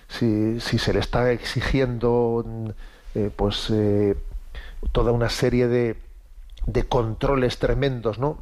si, 0.09 0.59
si, 0.59 0.79
se 0.79 0.93
le 0.93 0.99
está 0.99 1.31
exigiendo, 1.31 2.45
pues 3.37 3.71
toda 4.93 5.13
una 5.13 5.29
serie 5.29 5.69
de, 5.69 5.97
de 6.67 6.85
controles 6.85 7.59
tremendos, 7.59 8.19
¿no? 8.19 8.39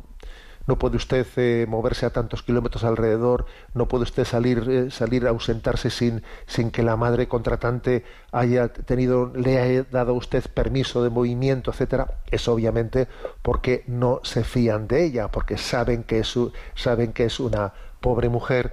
no 0.66 0.78
puede 0.78 0.96
usted 0.96 1.26
eh, 1.36 1.66
moverse 1.68 2.06
a 2.06 2.10
tantos 2.10 2.42
kilómetros 2.42 2.84
alrededor, 2.84 3.46
no 3.74 3.86
puede 3.86 4.04
usted 4.04 4.24
salir, 4.24 4.66
eh, 4.68 4.90
salir 4.90 5.26
a 5.26 5.30
ausentarse 5.30 5.90
sin, 5.90 6.22
sin 6.46 6.70
que 6.70 6.82
la 6.82 6.96
madre 6.96 7.28
contratante 7.28 8.04
haya 8.32 8.68
tenido, 8.68 9.32
le 9.34 9.58
haya 9.58 9.84
dado 9.84 10.12
a 10.12 10.16
usted 10.16 10.44
permiso 10.52 11.02
de 11.02 11.10
movimiento, 11.10 11.70
etcétera, 11.70 12.20
es 12.30 12.48
obviamente 12.48 13.08
porque 13.42 13.84
no 13.86 14.20
se 14.22 14.44
fían 14.44 14.88
de 14.88 15.04
ella, 15.04 15.28
porque 15.28 15.58
saben 15.58 16.02
que 16.02 16.20
es, 16.20 16.34
saben 16.74 17.12
que 17.12 17.24
es 17.24 17.40
una 17.40 17.74
pobre 18.00 18.28
mujer 18.28 18.72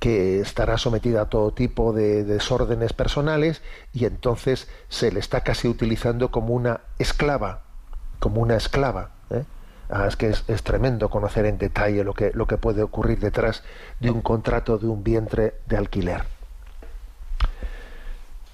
que 0.00 0.40
estará 0.40 0.78
sometida 0.78 1.22
a 1.22 1.28
todo 1.28 1.52
tipo 1.52 1.92
de 1.92 2.24
desórdenes 2.24 2.94
personales 2.94 3.62
y 3.92 4.06
entonces 4.06 4.66
se 4.88 5.12
le 5.12 5.20
está 5.20 5.42
casi 5.42 5.68
utilizando 5.68 6.30
como 6.30 6.54
una 6.54 6.80
esclava, 6.98 7.60
como 8.18 8.40
una 8.40 8.56
esclava. 8.56 9.10
¿eh? 9.30 9.44
Ah, 9.90 10.06
es 10.08 10.16
que 10.16 10.30
es, 10.30 10.62
tremendo 10.62 11.10
conocer 11.10 11.44
en 11.44 11.58
detalle 11.58 12.02
lo 12.02 12.14
que, 12.14 12.32
lo 12.32 12.46
que 12.46 12.56
puede 12.56 12.82
ocurrir 12.82 13.20
detrás 13.20 13.62
de 14.00 14.10
un 14.10 14.22
contrato 14.22 14.78
de 14.78 14.86
un 14.86 15.04
vientre 15.04 15.54
de 15.66 15.76
alquiler. 15.76 16.24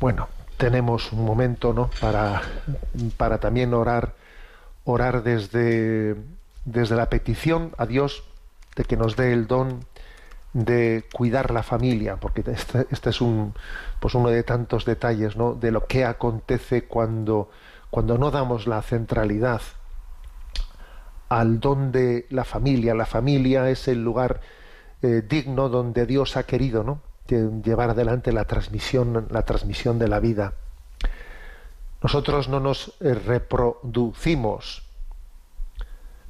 Bueno, 0.01 0.29
tenemos 0.57 1.13
un 1.13 1.25
momento 1.25 1.73
¿no? 1.73 1.91
para, 2.01 2.43
para 3.17 3.39
también 3.39 3.73
orar, 3.73 4.15
orar 4.85 5.23
desde, 5.23 6.17
desde 6.65 6.97
la 6.97 7.09
petición 7.09 7.73
a 7.79 7.87
Dios 7.87 8.25
de 8.75 8.85
que 8.85 8.97
nos 8.97 9.15
dé 9.15 9.33
el 9.33 9.47
don 9.47 9.85
de 10.57 11.05
cuidar 11.12 11.51
la 11.51 11.62
familia, 11.62 12.16
porque 12.16 12.42
este, 12.47 12.87
este, 12.90 13.11
es 13.11 13.21
un, 13.21 13.53
pues 14.01 14.14
uno 14.14 14.31
de 14.31 14.42
tantos 14.42 14.87
detalles 14.87 15.37
¿no? 15.37 15.53
de 15.53 15.71
lo 15.71 15.87
que 15.87 16.07
acontece 16.07 16.85
cuando, 16.85 17.51
cuando 17.90 18.16
no 18.16 18.31
damos 18.31 18.66
la 18.66 18.81
centralidad 18.81 19.61
al 21.29 21.61
don 21.61 21.92
de 21.92 22.27
la 22.31 22.45
familia. 22.45 22.95
La 22.95 23.05
familia 23.05 23.69
es 23.69 23.87
el 23.87 24.03
lugar 24.03 24.40
eh, 25.03 25.23
digno 25.29 25.69
donde 25.69 26.07
Dios 26.07 26.38
ha 26.38 26.45
querido 26.45 26.83
¿no? 26.83 27.03
llevar 27.29 27.90
adelante 27.90 28.33
la 28.33 28.47
transmisión, 28.47 29.27
la 29.29 29.42
transmisión 29.42 29.99
de 29.99 30.09
la 30.09 30.21
vida. 30.21 30.55
Nosotros 32.03 32.49
no 32.49 32.61
nos 32.61 32.97
eh, 33.01 33.12
reproducimos, 33.12 34.85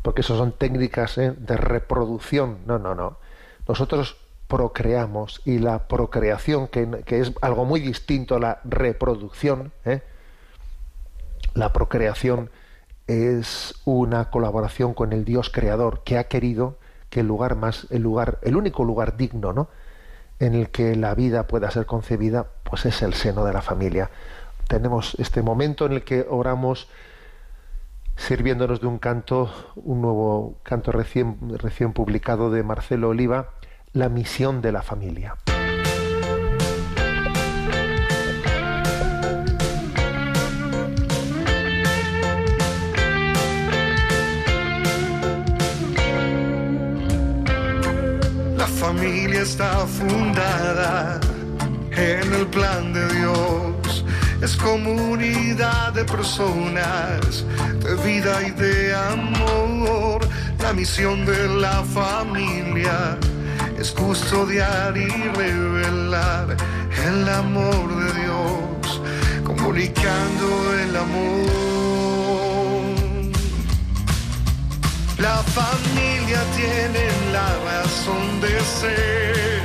porque 0.03 0.23
eso 0.23 0.37
son 0.37 0.51
técnicas 0.51 1.17
¿eh? 1.17 1.33
de 1.39 1.57
reproducción. 1.57 2.59
No, 2.67 2.81
no, 2.81 2.97
no 2.97 3.26
nosotros 3.69 4.17
procreamos 4.49 5.43
y 5.45 5.59
la 5.59 5.89
procreación, 5.89 6.69
que, 6.69 7.03
es 7.09 7.33
algo 7.41 7.65
muy 7.65 7.81
distinto 7.81 8.37
a 8.37 8.41
la 8.41 8.61
reproducción, 8.65 9.73
¿eh? 9.85 10.03
la 11.55 11.73
procreación 11.73 12.51
es 13.07 13.75
una 13.85 14.31
colaboración 14.31 14.95
con 14.95 15.13
el 15.13 15.25
Dios 15.25 15.51
creador 15.51 16.03
que 16.05 16.19
ha 16.19 16.25
querido 16.25 16.79
que 17.11 17.21
el 17.21 17.27
lugar 17.27 17.57
más, 17.57 17.87
el 17.91 18.03
lugar, 18.03 18.39
el 18.43 18.57
único 18.57 18.85
lugar 18.85 19.17
digno, 19.17 19.53
¿no? 19.53 19.69
en 20.39 20.55
el 20.55 20.71
que 20.71 20.95
la 20.97 21.15
vida 21.15 21.47
pueda 21.47 21.71
ser 21.71 21.87
concebida, 21.87 22.47
pues 22.65 22.85
es 22.85 23.03
el 23.03 23.15
seno 23.15 23.45
de 23.45 23.53
la 23.53 23.63
familia. 23.63 24.11
Tenemos 24.69 25.15
este 25.19 25.43
momento 25.43 25.87
en 25.87 25.93
el 25.93 26.05
que 26.05 26.27
oramos 26.29 26.89
sirviéndonos 28.17 28.81
de 28.81 28.87
un 28.87 28.99
canto, 28.99 29.51
un 29.77 30.03
nuevo 30.03 30.59
canto 30.63 30.93
recién, 30.93 31.37
recién 31.59 31.93
publicado 31.93 32.51
de 32.51 32.63
Marcelo 32.63 33.11
Oliva, 33.11 33.51
La 33.97 34.11
misión 34.11 34.61
de 34.61 34.73
la 34.73 34.83
familia. 34.83 35.35
La 48.59 48.67
familia 48.67 49.41
está 49.41 49.87
fundada 49.87 51.19
en 51.93 52.35
el 52.35 52.47
plan 52.49 52.93
de 52.93 53.09
Dios 53.15 54.05
es 54.43 54.55
comunidad 54.59 55.95
de 55.95 56.05
personas 56.05 57.47
de 57.83 57.95
vida 58.05 58.47
y 58.47 58.51
de 58.51 58.95
amor. 58.95 60.21
La 60.61 60.75
misión 60.75 61.25
de 61.25 61.49
la 61.49 61.83
familia 61.83 63.17
es 63.87 63.93
custodiar 63.93 64.97
y 64.97 65.09
revelar 65.43 66.57
el 67.07 67.29
amor 67.29 67.87
de 68.03 68.09
Dios, 68.21 69.01
comunicando 69.45 70.47
el 70.83 70.97
amor. 70.97 71.47
La 75.19 75.37
familia 75.61 76.41
tiene 76.57 77.05
la 77.37 77.49
razón 77.71 78.41
de 78.41 78.55
ser, 78.81 79.63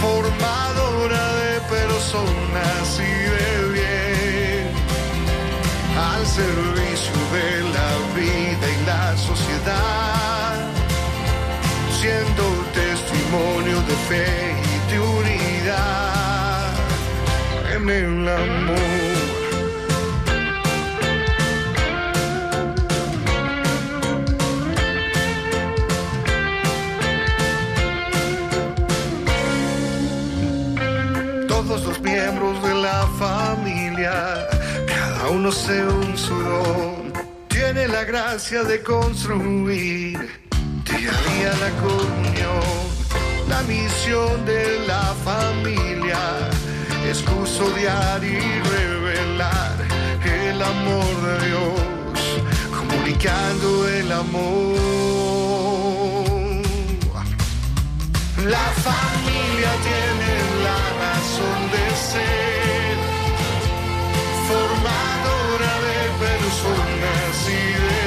formadora 0.00 1.24
de 1.42 1.52
personas 1.76 2.84
y 2.98 3.14
de 3.34 3.50
bien, 3.76 4.66
al 6.10 6.26
servicio 6.26 7.18
de 7.36 7.50
la 7.76 7.90
vida 8.18 8.66
y 8.76 8.86
la 8.86 9.16
sociedad, 9.16 10.65
siendo 12.06 12.44
testimonio 12.72 13.78
de 13.90 13.96
fe 14.08 14.28
y 14.72 14.92
de 14.92 14.98
unidad 15.00 16.74
en 17.74 17.88
el 17.90 18.28
amor. 18.28 18.76
miembros 32.02 32.62
de 32.62 32.74
la 32.74 33.06
familia, 33.18 34.46
cada 34.86 35.28
uno 35.30 35.50
según 35.50 36.16
su 36.16 36.34
don, 36.34 37.12
tiene 37.48 37.88
la 37.88 38.04
gracia 38.04 38.62
de 38.62 38.80
construir 38.82 40.45
la 41.60 41.70
comunión. 41.80 42.86
La 43.48 43.62
misión 43.62 44.44
de 44.44 44.84
la 44.86 45.14
familia 45.24 46.18
es 47.08 47.22
custodiar 47.22 48.22
y 48.22 48.38
revelar 48.38 49.76
el 50.24 50.60
amor 50.60 51.14
de 51.26 51.46
Dios, 51.46 52.20
comunicando 52.76 53.88
el 53.88 54.12
amor. 54.12 54.76
La 58.44 58.68
familia 58.88 59.70
tiene 59.88 60.32
la 60.66 60.80
razón 61.04 61.58
de 61.74 61.86
ser, 62.10 62.96
formadora 64.48 65.72
de 65.88 66.00
personas 66.26 67.34
y 67.48 67.64
de 67.84 68.05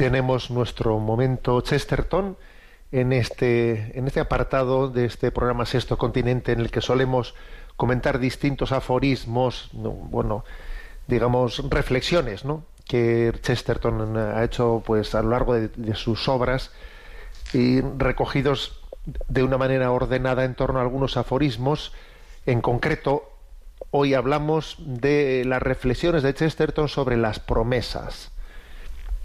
tenemos 0.00 0.50
nuestro 0.50 0.98
momento 0.98 1.60
Chesterton 1.60 2.38
en 2.90 3.12
este, 3.12 3.98
en 3.98 4.06
este 4.06 4.20
apartado 4.20 4.88
de 4.88 5.04
este 5.04 5.30
programa 5.30 5.66
Sexto 5.66 5.98
Continente 5.98 6.52
en 6.52 6.60
el 6.60 6.70
que 6.70 6.80
solemos 6.80 7.34
comentar 7.76 8.18
distintos 8.18 8.72
aforismos, 8.72 9.68
no, 9.74 9.90
bueno, 9.90 10.42
digamos, 11.06 11.62
reflexiones, 11.68 12.46
¿no? 12.46 12.64
que 12.88 13.34
Chesterton 13.42 14.16
ha 14.16 14.42
hecho 14.42 14.82
pues 14.86 15.14
a 15.14 15.20
lo 15.20 15.28
largo 15.28 15.52
de 15.52 15.94
sus 15.94 16.28
obras 16.28 16.72
y 17.52 17.82
recogidos 17.82 18.80
de 19.28 19.42
una 19.42 19.58
manera 19.58 19.92
ordenada 19.92 20.46
en 20.46 20.54
torno 20.54 20.78
a 20.78 20.82
algunos 20.82 21.18
aforismos. 21.18 21.92
En 22.46 22.62
concreto, 22.62 23.30
hoy 23.90 24.14
hablamos 24.14 24.76
de 24.78 25.44
las 25.44 25.62
reflexiones 25.62 26.22
de 26.22 26.32
Chesterton 26.32 26.88
sobre 26.88 27.18
las 27.18 27.38
promesas 27.38 28.32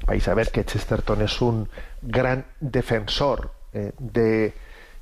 vais 0.06 0.28
a 0.28 0.34
ver 0.34 0.52
que 0.52 0.66
Chesterton 0.66 1.22
es 1.22 1.42
un 1.42 1.70
gran 2.02 2.46
defensor 2.60 3.52
eh, 3.74 3.94
de, 3.98 4.54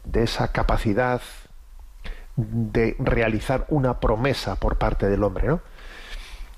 de, 0.03 0.23
esa 0.23 0.51
capacidad 0.51 1.21
de 2.35 2.95
realizar 2.99 3.65
una 3.69 3.99
promesa 3.99 4.55
por 4.55 4.77
parte 4.77 5.09
del 5.09 5.23
hombre. 5.23 5.47
¿no? 5.47 5.61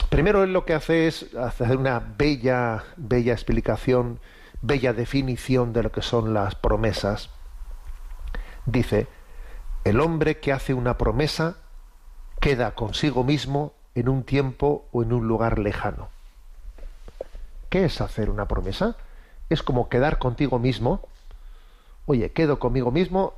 Primero 0.10 0.43
él 0.43 0.53
lo 0.53 0.65
que 0.65 0.73
hace 0.73 1.08
es 1.08 1.36
hacer 1.36 1.75
una 1.77 1.99
bella, 1.99 2.84
bella 2.95 3.34
explicación, 3.34 4.19
bella 4.62 4.93
definición 4.93 5.73
de 5.73 5.84
lo 5.84 5.91
que 5.91 6.01
son 6.01 6.34
las 6.34 6.55
promesas. 6.55 7.29
Dice, 8.65 9.08
el 9.84 9.99
hombre 9.99 10.39
que 10.39 10.53
hace 10.53 10.73
una 10.73 10.97
promesa 10.97 11.58
queda 12.39 12.75
consigo 12.75 13.23
mismo 13.23 13.73
en 13.95 14.10
un 14.10 14.23
tiempo 14.23 14.88
o 14.91 15.03
en 15.03 15.13
un 15.13 15.27
lugar 15.27 15.60
lejano. 15.60 16.14
¿Qué 17.69 17.86
es 17.86 18.01
hacer 18.01 18.30
una 18.30 18.47
promesa? 18.47 18.95
Es 19.49 19.63
como 19.63 19.89
quedar 19.89 20.17
contigo 20.17 20.60
mismo. 20.60 21.01
Oye, 22.06 22.32
quedo 22.32 22.60
conmigo 22.60 22.91
mismo 22.91 23.34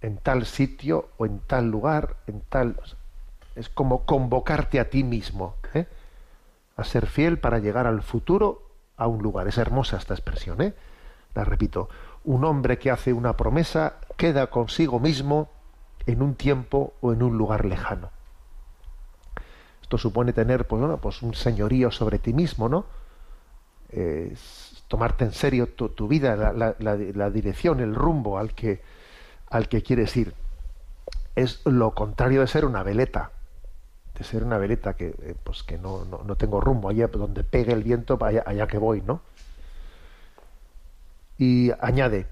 en 0.00 0.18
tal 0.18 0.46
sitio 0.46 1.08
o 1.16 1.26
en 1.26 1.40
tal 1.40 1.70
lugar, 1.70 2.16
en 2.26 2.40
tal... 2.40 2.80
Es 3.54 3.68
como 3.68 4.04
convocarte 4.04 4.78
a 4.78 4.88
ti 4.88 5.02
mismo, 5.02 5.56
¿eh? 5.74 5.86
a 6.76 6.84
ser 6.84 7.06
fiel 7.06 7.38
para 7.38 7.58
llegar 7.58 7.86
al 7.88 8.02
futuro 8.02 8.62
a 8.96 9.08
un 9.08 9.20
lugar. 9.20 9.48
Es 9.48 9.58
hermosa 9.58 9.96
esta 9.96 10.14
expresión, 10.14 10.62
¿eh? 10.62 10.74
La 11.34 11.44
repito. 11.44 11.88
Un 12.24 12.44
hombre 12.44 12.78
que 12.78 12.90
hace 12.90 13.12
una 13.12 13.36
promesa 13.36 13.94
queda 14.16 14.48
consigo 14.48 15.00
mismo 15.00 15.50
en 16.06 16.22
un 16.22 16.34
tiempo 16.34 16.94
o 17.00 17.12
en 17.12 17.22
un 17.22 17.36
lugar 17.36 17.64
lejano. 17.64 18.10
Esto 19.82 19.98
supone 19.98 20.32
tener, 20.32 20.66
pues, 20.66 20.80
bueno, 20.80 20.98
pues 20.98 21.22
un 21.22 21.34
señorío 21.34 21.90
sobre 21.90 22.18
ti 22.18 22.32
mismo, 22.32 22.68
¿no? 22.68 22.84
Eh, 23.90 24.34
tomarte 24.86 25.24
en 25.24 25.32
serio 25.32 25.68
tu, 25.68 26.08
vida, 26.08 26.36
la, 26.36 27.30
dirección, 27.30 27.80
el 27.80 27.94
rumbo 27.94 28.38
al 28.38 28.54
que, 28.54 28.82
al 29.48 29.68
que 29.68 29.82
quieres 29.82 30.16
ir. 30.16 30.34
Es 31.34 31.64
lo 31.66 31.94
contrario 31.94 32.40
de 32.40 32.46
ser 32.46 32.64
una 32.64 32.82
veleta, 32.82 33.30
de 34.16 34.24
ser 34.24 34.44
una 34.44 34.58
veleta 34.58 34.94
que, 34.94 35.08
eh, 35.08 35.36
pues 35.44 35.62
que 35.62 35.78
no, 35.78 36.04
no, 36.04 36.36
tengo 36.36 36.60
rumbo, 36.60 36.88
allá 36.88 37.08
donde 37.08 37.44
pegue 37.44 37.72
el 37.72 37.82
viento, 37.82 38.18
allá, 38.22 38.42
allá 38.46 38.66
que 38.66 38.78
voy, 38.78 39.02
¿no? 39.02 39.20
Y 41.36 41.70
añade, 41.80 42.26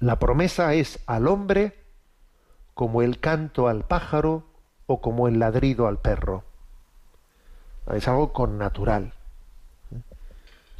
la 0.00 0.18
promesa 0.18 0.74
es 0.74 0.98
al 1.06 1.28
hombre 1.28 1.78
como 2.74 3.02
el 3.02 3.20
canto 3.20 3.68
al 3.68 3.84
pájaro 3.84 4.44
o 4.86 5.00
como 5.00 5.28
el 5.28 5.38
ladrido 5.38 5.86
al 5.86 5.98
perro. 5.98 6.44
Es 7.92 8.08
algo 8.08 8.32
con 8.32 8.58
natural 8.58 9.12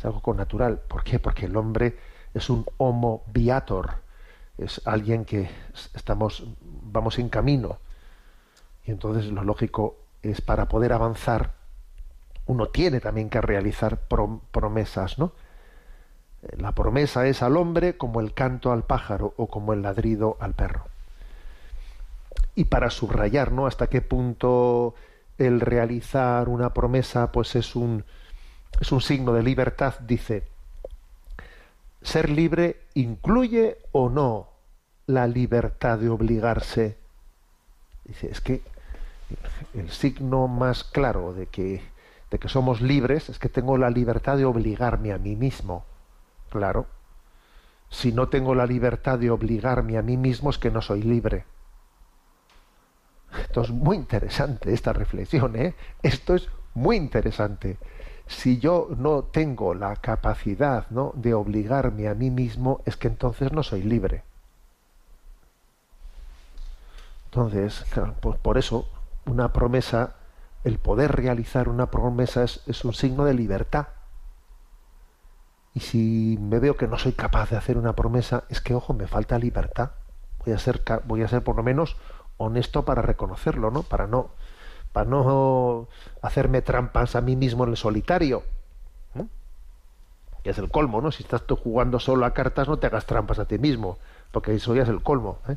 es 0.02 0.06
algo 0.06 0.20
con 0.20 0.36
natural. 0.36 0.80
¿Por 0.88 1.04
qué? 1.04 1.20
Porque 1.20 1.46
el 1.46 1.56
hombre 1.56 1.96
es 2.34 2.50
un 2.50 2.66
homo 2.78 3.22
viator, 3.28 3.94
es 4.58 4.82
alguien 4.84 5.24
que 5.24 5.48
estamos, 5.94 6.44
vamos 6.60 7.20
en 7.20 7.28
camino. 7.28 7.78
Y 8.84 8.90
entonces 8.90 9.26
lo 9.26 9.44
lógico 9.44 9.96
es 10.22 10.40
para 10.40 10.66
poder 10.68 10.92
avanzar, 10.92 11.52
uno 12.46 12.66
tiene 12.66 12.98
también 12.98 13.30
que 13.30 13.40
realizar 13.40 14.00
promesas, 14.50 15.20
¿no? 15.20 15.32
La 16.56 16.72
promesa 16.72 17.28
es 17.28 17.40
al 17.40 17.56
hombre 17.56 17.96
como 17.96 18.20
el 18.20 18.34
canto 18.34 18.72
al 18.72 18.82
pájaro 18.82 19.34
o 19.36 19.46
como 19.46 19.72
el 19.72 19.82
ladrido 19.82 20.36
al 20.40 20.54
perro. 20.54 20.86
Y 22.56 22.64
para 22.64 22.90
subrayar, 22.90 23.52
¿no? 23.52 23.68
Hasta 23.68 23.86
qué 23.86 24.00
punto 24.00 24.96
el 25.38 25.60
realizar 25.60 26.48
una 26.48 26.74
promesa, 26.74 27.30
pues 27.30 27.54
es 27.54 27.76
un, 27.76 28.04
es 28.80 28.92
un 28.92 29.00
signo 29.00 29.32
de 29.32 29.42
libertad, 29.42 29.94
dice, 30.00 30.48
ser 32.02 32.28
libre 32.28 32.82
incluye 32.94 33.78
o 33.92 34.08
no 34.08 34.48
la 35.06 35.26
libertad 35.26 35.98
de 35.98 36.08
obligarse. 36.08 36.98
Dice, 38.04 38.30
es 38.30 38.40
que 38.40 38.62
el 39.74 39.90
signo 39.90 40.48
más 40.48 40.84
claro 40.84 41.32
de 41.32 41.46
que, 41.46 41.82
de 42.30 42.38
que 42.38 42.48
somos 42.48 42.80
libres 42.80 43.28
es 43.28 43.38
que 43.38 43.48
tengo 43.48 43.78
la 43.78 43.90
libertad 43.90 44.36
de 44.36 44.44
obligarme 44.44 45.12
a 45.12 45.18
mí 45.18 45.36
mismo. 45.36 45.84
Claro. 46.50 46.86
Si 47.88 48.12
no 48.12 48.28
tengo 48.28 48.54
la 48.54 48.66
libertad 48.66 49.18
de 49.18 49.30
obligarme 49.30 49.98
a 49.98 50.02
mí 50.02 50.16
mismo 50.16 50.50
es 50.50 50.58
que 50.58 50.70
no 50.70 50.82
soy 50.82 51.02
libre. 51.02 51.44
Esto 53.38 53.62
es 53.62 53.70
muy 53.70 53.96
interesante, 53.96 54.72
esta 54.74 54.92
reflexión, 54.92 55.56
¿eh? 55.56 55.74
Esto 56.02 56.34
es 56.34 56.48
muy 56.74 56.96
interesante 56.96 57.78
si 58.26 58.58
yo 58.58 58.88
no 58.96 59.22
tengo 59.24 59.74
la 59.74 59.96
capacidad 59.96 60.88
¿no? 60.90 61.12
de 61.14 61.34
obligarme 61.34 62.08
a 62.08 62.14
mí 62.14 62.30
mismo, 62.30 62.80
es 62.84 62.96
que 62.96 63.08
entonces 63.08 63.52
no 63.52 63.62
soy 63.62 63.82
libre. 63.82 64.24
Entonces, 67.26 67.84
claro, 67.90 68.14
pues 68.20 68.38
por 68.38 68.58
eso 68.58 68.88
una 69.24 69.52
promesa, 69.52 70.16
el 70.64 70.78
poder 70.78 71.12
realizar 71.12 71.68
una 71.68 71.90
promesa 71.90 72.42
es, 72.44 72.62
es, 72.66 72.84
un 72.84 72.92
signo 72.92 73.24
de 73.24 73.34
libertad. 73.34 73.88
Y 75.74 75.80
si 75.80 76.38
me 76.40 76.58
veo 76.58 76.76
que 76.76 76.88
no 76.88 76.98
soy 76.98 77.12
capaz 77.12 77.50
de 77.50 77.56
hacer 77.56 77.78
una 77.78 77.94
promesa, 77.94 78.44
es 78.50 78.60
que, 78.60 78.74
ojo, 78.74 78.92
me 78.92 79.06
falta 79.06 79.38
libertad. 79.38 79.92
Voy 80.44 80.52
a 80.52 80.58
ser, 80.58 80.82
voy 81.06 81.22
a 81.22 81.28
ser 81.28 81.42
por 81.42 81.56
lo 81.56 81.62
menos 81.62 81.96
honesto 82.36 82.84
para 82.84 83.02
reconocerlo, 83.02 83.70
¿no? 83.70 83.82
Para 83.82 84.06
no 84.06 84.30
para 84.92 85.08
no 85.08 85.88
hacerme 86.20 86.62
trampas 86.62 87.16
a 87.16 87.20
mí 87.20 87.36
mismo 87.36 87.64
en 87.64 87.70
el 87.70 87.76
solitario. 87.76 88.42
que 90.42 90.50
es 90.50 90.58
el 90.58 90.70
colmo, 90.70 91.00
¿no? 91.00 91.12
Si 91.12 91.22
estás 91.22 91.46
tú 91.46 91.54
jugando 91.54 92.00
solo 92.00 92.26
a 92.26 92.34
cartas, 92.34 92.66
no 92.66 92.76
te 92.76 92.88
hagas 92.88 93.06
trampas 93.06 93.38
a 93.38 93.44
ti 93.44 93.58
mismo, 93.58 93.98
porque 94.32 94.52
eso 94.52 94.74
ya 94.74 94.82
es 94.82 94.88
el 94.88 95.00
colmo. 95.00 95.38
¿eh? 95.48 95.56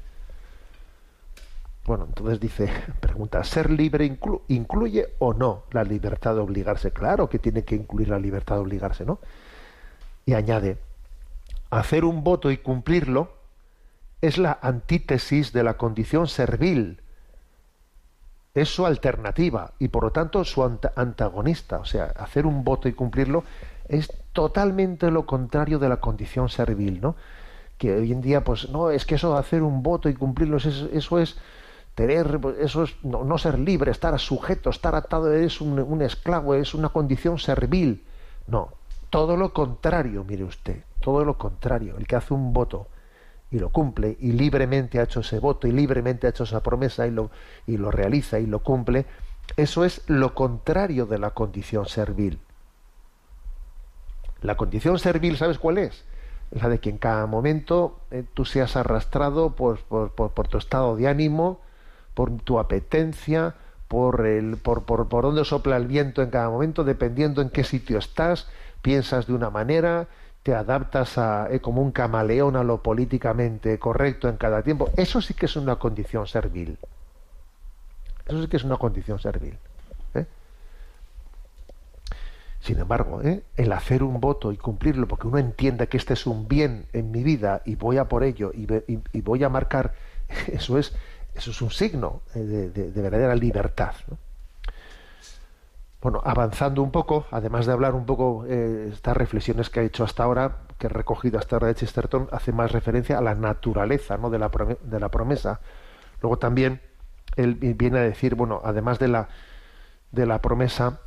Bueno, 1.86 2.06
entonces 2.06 2.40
dice, 2.40 2.72
pregunta, 3.00 3.44
¿ser 3.44 3.72
libre 3.72 4.06
incluye 4.48 5.16
o 5.20 5.34
no 5.34 5.64
la 5.72 5.84
libertad 5.84 6.36
de 6.36 6.42
obligarse? 6.42 6.92
Claro 6.92 7.30
que 7.30 7.40
tiene 7.40 7.64
que 7.64 7.76
incluir 7.76 8.10
la 8.10 8.20
libertad 8.20 8.56
de 8.56 8.62
obligarse, 8.62 9.06
¿no? 9.06 9.20
Y 10.26 10.34
añade, 10.34 10.78
hacer 11.70 12.06
un 12.06 12.24
voto 12.24 12.52
y 12.52 12.58
cumplirlo 12.58 13.34
es 14.22 14.38
la 14.38 14.58
antítesis 14.62 15.54
de 15.54 15.64
la 15.64 15.78
condición 15.78 16.28
servil. 16.28 17.02
Es 18.56 18.74
su 18.74 18.86
alternativa 18.86 19.74
y 19.78 19.90
por 19.90 20.04
lo 20.04 20.12
tanto 20.12 20.44
su 20.44 20.64
antagonista. 20.64 21.78
O 21.78 21.86
sea, 21.86 22.06
hacer 22.06 22.48
un 22.48 22.64
voto 22.64 22.88
y 22.88 22.94
cumplirlo 22.94 23.44
es 23.88 24.12
totalmente 24.34 25.12
lo 25.12 25.26
contrario 25.26 25.78
de 25.78 25.90
la 25.90 25.98
condición 25.98 26.50
servil, 26.50 27.02
¿no? 27.02 27.16
Que 27.78 27.94
hoy 27.94 28.12
en 28.12 28.22
día, 28.22 28.44
pues 28.44 28.70
no, 28.70 28.90
es 28.90 29.06
que 29.06 29.16
eso 29.16 29.34
de 29.34 29.40
hacer 29.40 29.62
un 29.62 29.84
voto 29.84 30.10
y 30.10 30.16
cumplirlo, 30.16 30.58
eso, 30.58 30.88
eso 30.92 31.20
es 31.20 31.38
tener, 31.94 32.40
eso 32.60 32.84
es 32.84 32.96
no, 33.04 33.38
ser 33.38 33.60
libre, 33.60 33.92
estar 33.92 34.18
sujeto, 34.18 34.70
estar 34.70 34.96
atado, 34.96 35.34
es 35.34 35.62
un 35.62 36.02
esclavo, 36.02 36.56
es 36.56 36.74
una 36.74 36.90
condición 36.90 37.38
servil. 37.38 38.04
No, 38.48 38.70
todo 39.10 39.38
lo 39.38 39.54
contrario, 39.54 40.24
mire 40.24 40.44
usted, 40.44 40.84
todo 41.00 41.24
lo 41.24 41.38
contrario. 41.38 41.96
El 41.98 42.08
que 42.08 42.16
hace 42.16 42.34
un 42.34 42.54
voto 42.54 42.88
y 43.56 43.60
lo 43.60 43.70
cumple 43.70 44.18
y 44.20 44.34
libremente 44.34 45.00
ha 45.00 45.04
hecho 45.04 45.22
ese 45.22 45.40
voto 45.40 45.66
y 45.66 45.72
libremente 45.72 46.28
ha 46.28 46.32
hecho 46.32 46.44
esa 46.44 46.62
promesa 46.62 47.08
y 47.08 47.12
lo, 47.12 47.32
y 47.66 47.78
lo 47.78 47.90
realiza 47.90 48.38
y 48.38 48.46
lo 48.46 48.60
cumple, 48.60 49.06
eso 49.56 49.86
es 49.86 50.02
lo 50.08 50.36
contrario 50.36 51.06
de 51.06 51.20
la 51.20 51.32
condición 51.32 51.86
servil. 51.86 52.40
La 54.42 54.58
condición 54.58 55.00
servil, 55.00 55.38
¿sabes 55.38 55.58
cuál 55.58 55.78
es? 55.78 56.04
La 56.52 56.68
de 56.68 56.80
que 56.80 56.90
en 56.90 56.98
cada 56.98 57.26
momento 57.28 58.02
eh, 58.12 58.26
tú 58.34 58.44
seas 58.44 58.76
arrastrado 58.76 59.56
por, 59.56 59.80
por, 59.80 60.12
por, 60.12 60.48
tu 60.50 60.58
estado 60.58 60.98
de 60.98 61.08
ánimo, 61.08 61.62
por 62.14 62.36
tu 62.42 62.60
apetencia, 62.60 63.56
por, 63.88 64.26
el, 64.26 64.58
por, 64.58 64.84
por, 64.84 65.08
por 65.08 65.24
dónde 65.24 65.46
sopla 65.46 65.78
el 65.78 65.88
viento 65.88 66.22
en 66.22 66.30
cada 66.30 66.50
momento, 66.50 66.84
dependiendo 66.84 67.42
en 67.42 67.50
qué 67.50 67.64
sitio 67.64 68.00
estás, 68.00 68.50
piensas 68.82 69.28
de 69.28 69.34
una 69.34 69.50
manera, 69.50 70.10
te 70.46 70.54
adaptas 70.54 71.18
a, 71.18 71.48
eh, 71.50 71.60
como 71.60 71.82
un 71.82 71.92
camaleón 71.92 72.56
a 72.56 72.64
lo 72.64 72.84
políticamente 72.84 73.80
correcto 73.80 74.30
en 74.30 74.38
cada 74.38 74.62
tiempo. 74.62 74.92
Eso 74.96 75.20
sí 75.20 75.34
que 75.34 75.48
es 75.48 75.56
una 75.56 75.78
condición 75.78 76.28
servil. 76.28 76.78
Eso 78.28 78.44
sí 78.44 78.48
que 78.48 78.58
es 78.58 78.64
una 78.64 78.78
condición 78.78 79.18
servil. 79.18 79.58
¿eh? 80.14 80.26
Sin 82.60 82.78
embargo, 82.78 83.24
¿eh? 83.24 83.42
el 83.58 83.74
hacer 83.74 84.04
un 84.04 84.22
voto 84.22 84.52
y 84.52 84.58
cumplirlo, 84.58 85.08
porque 85.08 85.26
uno 85.26 85.40
entienda 85.40 85.88
que 85.88 85.98
este 85.98 86.14
es 86.14 86.28
un 86.28 86.48
bien 86.48 86.86
en 86.94 87.10
mi 87.10 87.24
vida 87.24 87.64
y 87.66 87.74
voy 87.74 87.98
a 87.98 88.08
por 88.08 88.24
ello 88.24 88.52
y, 88.54 89.22
voy 89.22 89.44
a 89.44 89.50
marcar, 89.50 89.96
eso 90.48 90.78
es, 90.78 90.94
eso 91.34 91.50
es 91.50 91.60
un 91.64 91.72
signo 91.72 92.22
de, 92.36 92.70
de 92.70 93.02
verdadera 93.02 93.34
libertad. 93.34 93.96
Bueno, 96.06 96.22
avanzando 96.24 96.84
un 96.84 96.92
poco, 96.92 97.26
además 97.32 97.66
de 97.66 97.72
hablar 97.72 97.96
un 97.96 98.06
poco 98.06 98.46
eh, 98.48 98.92
estas 98.94 99.18
reflexiones 99.18 99.72
que 99.72 99.80
ha 99.80 99.84
hecho 99.84 100.04
hasta 100.04 100.24
ahora, 100.24 100.58
que 100.78 100.86
he 100.86 100.90
recogido 100.92 101.40
hasta 101.40 101.56
ahora 101.56 101.70
de 101.70 101.74
Chesterton, 101.74 102.28
hace 102.32 102.52
más 102.52 102.72
referencia 102.74 103.18
a 103.18 103.22
la 103.22 103.34
naturaleza 103.34 104.16
¿no? 104.16 104.30
de, 104.30 104.38
la 104.38 105.10
promesa. 105.10 105.62
Luego 106.22 106.38
también 106.38 106.80
él 107.38 107.56
viene 107.56 107.98
a 107.98 108.02
decir, 108.04 108.36
bueno, 108.36 108.62
además 108.64 109.00
de 109.00 109.08
la, 109.08 109.30
de 110.12 110.28
la 110.28 110.44
promesa, 110.44 111.00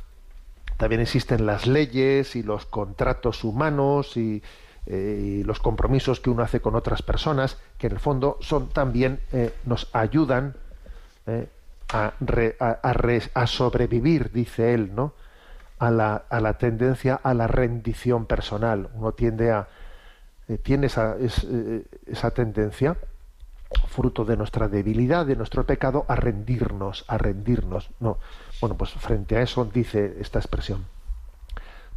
también 0.75 0.99
existen 0.99 1.45
las 1.45 1.65
leyes 1.65 2.35
y 2.35 2.43
los 2.43 2.65
contratos 2.65 3.45
humanos 3.45 4.17
y, 4.17 4.43
eh, 4.85 5.43
los 5.45 5.59
compromisos 5.59 6.19
que 6.19 6.29
uno 6.29 6.43
hace 6.43 6.59
con 6.59 6.75
otras 6.75 7.03
personas, 7.03 7.57
que 7.77 7.87
en 7.87 7.93
el 7.93 7.99
fondo 7.99 8.37
son 8.41 8.67
también, 8.67 9.21
eh, 9.31 9.53
nos 9.63 9.89
ayudan 9.93 10.57
a, 11.91 12.13
a, 13.33 13.47
sobrevivir, 13.47 14.31
dice 14.31 14.73
él, 14.73 14.93
¿no? 14.93 15.13
A 15.79 15.91
la, 15.91 16.23
a 16.29 16.39
la, 16.39 16.57
tendencia 16.57 17.19
a 17.21 17.33
la 17.33 17.47
rendición 17.47 18.25
personal. 18.25 18.89
Uno 18.93 19.13
tiende 19.13 19.51
a. 19.51 19.67
Eh, 20.47 20.57
tiene 20.57 20.87
esa, 20.87 21.15
eh, 21.19 21.85
esa 22.05 22.31
tendencia, 22.31 22.97
fruto 23.87 24.25
de 24.25 24.35
nuestra 24.35 24.67
debilidad, 24.67 25.25
de 25.25 25.35
nuestro 25.35 25.65
pecado, 25.65 26.05
a 26.07 26.15
rendirnos, 26.15 27.05
a 27.07 27.17
rendirnos. 27.17 27.89
No. 27.99 28.17
Bueno, 28.61 28.75
pues 28.77 28.91
frente 28.91 29.37
a 29.37 29.41
eso 29.41 29.65
dice 29.65 30.17
esta 30.19 30.39
expresión. 30.39 30.85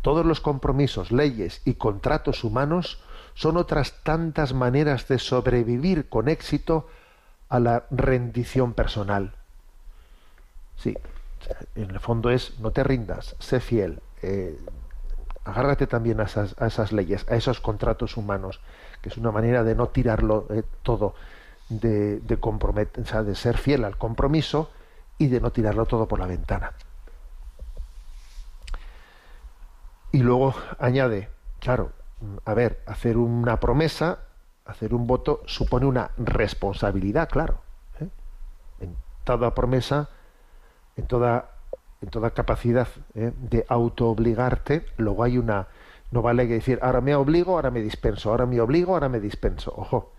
Todos 0.01 0.27
los 0.27 0.41
compromisos, 0.41 1.13
leyes 1.13 1.63
y 1.65 1.75
contratos 1.75 2.45
humanos 2.45 3.03
son 3.35 3.57
otras 3.57 4.03
tantas 4.03 4.53
maneras 4.53 5.09
de 5.09 5.19
sobrevivir 5.19 6.09
con 6.09 6.29
éxito 6.29 6.89
a 7.49 7.61
la 7.61 7.85
rendición 7.91 8.75
personal. 8.75 9.35
Sí, 10.83 10.97
en 11.77 11.91
el 11.91 12.01
fondo 12.01 12.31
es 12.31 12.59
no 12.59 12.73
te 12.73 12.83
rindas, 12.83 13.37
sé 13.39 13.61
fiel, 13.61 14.01
eh, 14.21 14.59
agárrate 15.45 15.87
también 15.87 16.21
a 16.21 16.25
esas, 16.25 16.93
leyes, 16.93 17.25
a 17.29 17.37
esos 17.37 17.61
contratos 17.61 18.17
humanos, 18.17 18.61
que 19.01 19.09
es 19.09 19.17
una 19.17 19.31
manera 19.31 19.63
de 19.63 19.77
no 19.77 19.89
tirarlo 19.89 20.49
eh, 20.51 20.65
todo, 20.83 21.15
de, 21.69 22.19
de, 22.19 22.37
comprometer, 22.39 23.05
de 23.05 23.35
ser 23.37 23.59
fiel 23.59 23.85
al 23.85 23.97
compromiso 23.97 24.71
y 25.19 25.29
de 25.29 25.41
no 25.41 25.53
tirarlo 25.53 25.87
todo 25.87 26.09
por 26.09 26.19
la 26.19 26.27
ventana. 26.27 26.73
Y 30.11 30.19
luego 30.19 30.53
añade, 30.81 31.29
claro, 31.61 31.93
a 32.45 32.55
ver, 32.55 32.83
hacer 32.87 33.19
una 33.19 33.61
promesa, 33.61 34.19
hacer 34.65 34.95
un 34.95 35.07
voto 35.07 35.43
supone 35.47 35.87
una 35.87 36.11
responsabilidad, 36.17 37.29
claro. 37.29 37.61
¿eh? 38.01 38.09
En 38.81 38.97
toda 39.25 39.55
promesa 39.55 40.09
en 40.97 41.07
toda, 41.07 41.51
en 42.01 42.11
toda 42.11 42.31
capacidad 42.31 42.89
¿eh? 43.15 43.33
de 43.37 43.65
autoobligarte, 43.69 44.87
luego 44.97 45.25
hay 45.25 45.39
una, 45.39 45.69
no 46.11 46.23
vale 46.23 46.47
que 46.47 46.55
decir, 46.55 46.79
ahora 46.83 47.01
me 47.01 47.15
obligo, 47.15 47.55
ahora 47.55 47.71
me 47.71 47.81
dispenso, 47.81 48.31
ahora 48.31 48.47
me 48.47 48.61
obligo, 48.61 48.95
ahora 48.95 49.09
me 49.09 49.21
dispenso. 49.21 49.73
Ojo, 49.77 50.13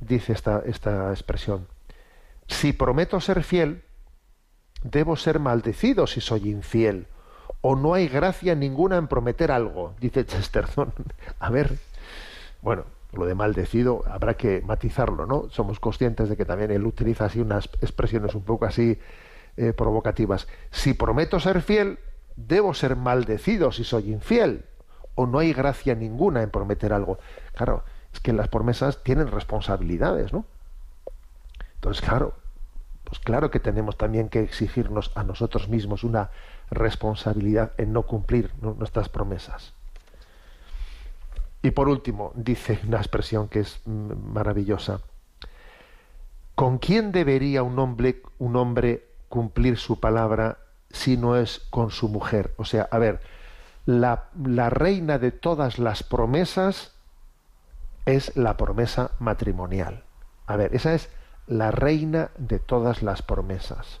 dice 0.00 0.32
esta, 0.32 0.62
esta 0.64 1.10
expresión. 1.10 1.66
Si 2.46 2.72
prometo 2.72 3.20
ser 3.20 3.42
fiel, 3.42 3.82
debo 4.82 5.16
ser 5.16 5.40
maldecido 5.40 6.06
si 6.06 6.20
soy 6.20 6.48
infiel. 6.50 7.06
O 7.60 7.76
no 7.76 7.94
hay 7.94 8.08
gracia 8.08 8.54
ninguna 8.54 8.96
en 8.96 9.08
prometer 9.08 9.50
algo, 9.50 9.94
dice 10.00 10.26
Chesterton. 10.26 10.92
A 11.38 11.50
ver, 11.50 11.78
bueno, 12.60 12.84
lo 13.12 13.26
de 13.26 13.34
maldecido 13.34 14.02
habrá 14.06 14.34
que 14.34 14.60
matizarlo, 14.62 15.26
¿no? 15.26 15.48
Somos 15.50 15.80
conscientes 15.80 16.28
de 16.28 16.36
que 16.36 16.44
también 16.44 16.70
él 16.70 16.86
utiliza 16.86 17.26
así 17.26 17.40
unas 17.40 17.66
expresiones 17.80 18.34
un 18.34 18.42
poco 18.42 18.66
así 18.66 18.98
eh, 19.56 19.72
provocativas. 19.72 20.48
Si 20.70 20.94
prometo 20.94 21.40
ser 21.40 21.62
fiel, 21.62 21.98
debo 22.36 22.74
ser 22.74 22.96
maldecido 22.96 23.72
si 23.72 23.84
soy 23.84 24.12
infiel. 24.12 24.64
O 25.14 25.26
no 25.26 25.38
hay 25.38 25.52
gracia 25.52 25.94
ninguna 25.94 26.42
en 26.42 26.50
prometer 26.50 26.92
algo. 26.92 27.18
Claro, 27.54 27.84
es 28.12 28.20
que 28.20 28.32
las 28.32 28.48
promesas 28.48 29.02
tienen 29.02 29.28
responsabilidades, 29.28 30.32
¿no? 30.32 30.44
Entonces, 31.76 32.04
claro, 32.04 32.34
pues 33.04 33.18
claro 33.20 33.50
que 33.50 33.60
tenemos 33.60 33.96
también 33.96 34.28
que 34.28 34.42
exigirnos 34.42 35.12
a 35.14 35.22
nosotros 35.22 35.68
mismos 35.68 36.02
una 36.02 36.30
responsabilidad 36.70 37.72
en 37.76 37.92
no 37.92 38.02
cumplir 38.02 38.50
nuestras 38.60 39.08
promesas. 39.08 39.74
Y 41.62 41.70
por 41.70 41.88
último, 41.88 42.32
dice 42.34 42.80
una 42.86 42.98
expresión 42.98 43.48
que 43.48 43.60
es 43.60 43.80
mm, 43.84 44.32
maravillosa. 44.32 45.00
¿Con 46.54 46.78
quién 46.78 47.12
debería 47.12 47.62
un 47.62 47.78
hombre, 47.78 48.22
un 48.38 48.56
hombre 48.56 49.13
cumplir 49.34 49.78
su 49.78 49.98
palabra 49.98 50.58
si 50.90 51.16
no 51.16 51.36
es 51.36 51.58
con 51.70 51.90
su 51.90 52.08
mujer. 52.08 52.54
O 52.56 52.64
sea, 52.64 52.88
a 52.92 52.98
ver, 52.98 53.20
la, 53.84 54.26
la 54.40 54.70
reina 54.70 55.18
de 55.18 55.32
todas 55.32 55.80
las 55.80 56.04
promesas 56.04 56.92
es 58.06 58.36
la 58.36 58.56
promesa 58.56 59.10
matrimonial. 59.18 60.04
A 60.46 60.54
ver, 60.54 60.72
esa 60.72 60.94
es 60.94 61.10
la 61.48 61.72
reina 61.72 62.30
de 62.38 62.60
todas 62.60 63.02
las 63.02 63.22
promesas. 63.22 64.00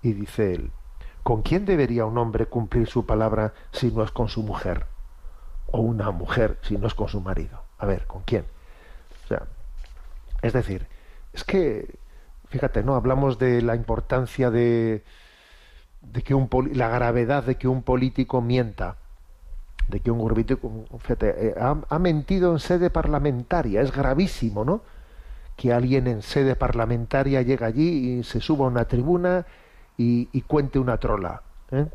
Y 0.00 0.12
dice 0.12 0.54
él, 0.54 0.70
¿con 1.24 1.42
quién 1.42 1.64
debería 1.64 2.06
un 2.06 2.16
hombre 2.18 2.46
cumplir 2.46 2.86
su 2.86 3.04
palabra 3.04 3.54
si 3.72 3.90
no 3.90 4.04
es 4.04 4.12
con 4.12 4.28
su 4.28 4.44
mujer? 4.44 4.86
O 5.72 5.80
una 5.80 6.12
mujer 6.12 6.60
si 6.62 6.78
no 6.78 6.86
es 6.86 6.94
con 6.94 7.08
su 7.08 7.20
marido. 7.20 7.64
A 7.78 7.86
ver, 7.86 8.06
¿con 8.06 8.22
quién? 8.22 8.44
O 9.24 9.26
sea, 9.26 9.42
es 10.40 10.52
decir, 10.52 10.86
es 11.32 11.42
que 11.42 11.98
Fíjate, 12.52 12.82
¿no? 12.82 12.96
Hablamos 12.96 13.38
de 13.38 13.62
la 13.62 13.74
importancia 13.76 14.50
de, 14.50 15.02
de 16.02 16.22
que 16.22 16.34
un 16.34 16.50
la 16.74 16.88
gravedad 16.88 17.44
de 17.44 17.54
que 17.54 17.66
un 17.66 17.82
político 17.82 18.42
mienta, 18.42 18.96
de 19.88 20.00
que 20.00 20.10
un 20.10 20.18
político, 20.18 20.70
fíjate, 20.98 21.48
eh, 21.48 21.54
ha, 21.58 21.98
mentido 21.98 22.52
en 22.52 22.58
sede 22.58 22.90
parlamentaria, 22.90 23.80
es 23.80 23.90
gravísimo, 23.90 24.66
¿no? 24.66 24.82
Que 25.56 25.72
alguien 25.72 26.06
en 26.06 26.20
sede 26.20 26.54
parlamentaria 26.54 27.40
llega 27.40 27.68
allí 27.68 28.18
y 28.18 28.22
se 28.22 28.40
suba 28.42 28.66
a 28.66 28.68
una 28.68 28.84
tribuna 28.84 29.46
y, 29.96 30.42
cuente 30.42 30.78
una 30.78 30.98
trola, 30.98 31.40
¿eh? 31.70 31.86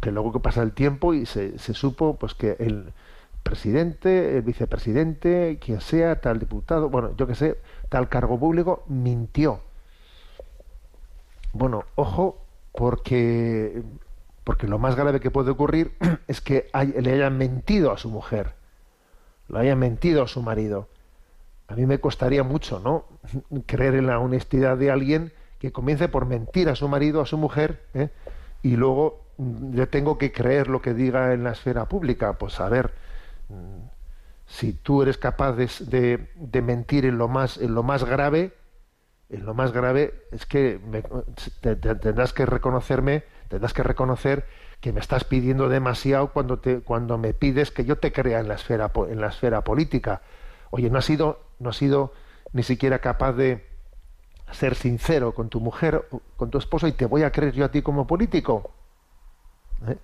que 0.00 0.10
luego 0.10 0.32
que 0.32 0.40
pasa 0.40 0.62
el 0.62 0.72
tiempo 0.72 1.12
y 1.12 1.26
se, 1.26 1.58
se 1.58 1.74
supo 1.74 2.16
pues 2.16 2.32
que 2.32 2.56
el 2.60 2.94
presidente, 3.42 4.38
el 4.38 4.42
vicepresidente, 4.42 5.58
quien 5.60 5.82
sea, 5.82 6.18
tal 6.18 6.38
diputado, 6.38 6.88
bueno, 6.88 7.14
yo 7.18 7.26
que 7.26 7.34
sé, 7.34 7.58
tal 7.90 8.08
cargo 8.08 8.40
público, 8.40 8.84
mintió. 8.88 9.60
Bueno, 11.52 11.84
ojo, 11.96 12.38
porque, 12.72 13.82
porque 14.44 14.66
lo 14.66 14.78
más 14.78 14.96
grave 14.96 15.20
que 15.20 15.30
puede 15.30 15.50
ocurrir 15.50 15.96
es 16.28 16.40
que 16.40 16.68
le 17.00 17.12
hayan 17.12 17.36
mentido 17.36 17.92
a 17.92 17.98
su 17.98 18.08
mujer, 18.08 18.54
le 19.48 19.58
hayan 19.58 19.78
mentido 19.78 20.22
a 20.22 20.28
su 20.28 20.42
marido. 20.42 20.88
A 21.68 21.74
mí 21.74 21.86
me 21.86 22.00
costaría 22.00 22.42
mucho, 22.42 22.80
¿no? 22.80 23.04
Creer 23.66 23.94
en 23.94 24.06
la 24.06 24.18
honestidad 24.18 24.76
de 24.76 24.90
alguien 24.90 25.32
que 25.58 25.72
comience 25.72 26.08
por 26.08 26.26
mentir 26.26 26.68
a 26.68 26.74
su 26.74 26.88
marido, 26.88 27.20
a 27.20 27.26
su 27.26 27.38
mujer, 27.38 27.84
¿eh? 27.94 28.08
y 28.62 28.76
luego 28.76 29.22
mm, 29.38 29.74
le 29.74 29.86
tengo 29.86 30.18
que 30.18 30.32
creer 30.32 30.68
lo 30.68 30.82
que 30.82 30.92
diga 30.92 31.32
en 31.34 31.44
la 31.44 31.52
esfera 31.52 31.88
pública. 31.88 32.32
Pues 32.32 32.58
a 32.60 32.68
ver, 32.68 32.92
mm, 33.48 33.86
si 34.46 34.72
tú 34.72 35.02
eres 35.02 35.18
capaz 35.18 35.52
de, 35.52 36.28
de, 36.34 36.62
mentir 36.62 37.06
en 37.06 37.16
lo 37.16 37.28
más 37.28 37.58
en 37.58 37.74
lo 37.74 37.82
más 37.84 38.02
grave, 38.02 38.52
lo 39.38 39.54
más 39.54 39.72
grave 39.72 40.26
es 40.30 40.46
que 40.46 40.80
tendrás 41.60 42.32
que 42.32 42.46
reconocerme, 42.46 43.24
tendrás 43.48 43.72
que 43.72 43.82
reconocer 43.82 44.46
que 44.80 44.92
me 44.92 45.00
estás 45.00 45.24
pidiendo 45.24 45.68
demasiado 45.68 46.32
cuando 46.32 46.58
te 46.58 46.80
cuando 46.80 47.16
me 47.16 47.32
pides 47.32 47.70
que 47.70 47.84
yo 47.84 47.96
te 47.98 48.12
crea 48.12 48.40
en 48.40 48.48
la 48.48 48.54
esfera 48.54 48.90
en 49.08 49.20
la 49.20 49.28
esfera 49.28 49.62
política. 49.62 50.22
Oye, 50.70 50.90
no 50.90 50.98
has 50.98 51.04
sido 51.04 51.40
no 51.58 51.70
has 51.70 51.76
sido 51.76 52.12
ni 52.52 52.62
siquiera 52.62 52.98
capaz 52.98 53.32
de 53.32 53.66
ser 54.50 54.74
sincero 54.74 55.32
con 55.32 55.48
tu 55.48 55.60
mujer, 55.60 56.06
con 56.36 56.50
tu 56.50 56.58
esposo 56.58 56.86
y 56.86 56.92
te 56.92 57.06
voy 57.06 57.22
a 57.22 57.32
creer 57.32 57.54
yo 57.54 57.64
a 57.64 57.70
ti 57.70 57.82
como 57.82 58.06
político. 58.06 58.70
¿Eh? 59.88 59.96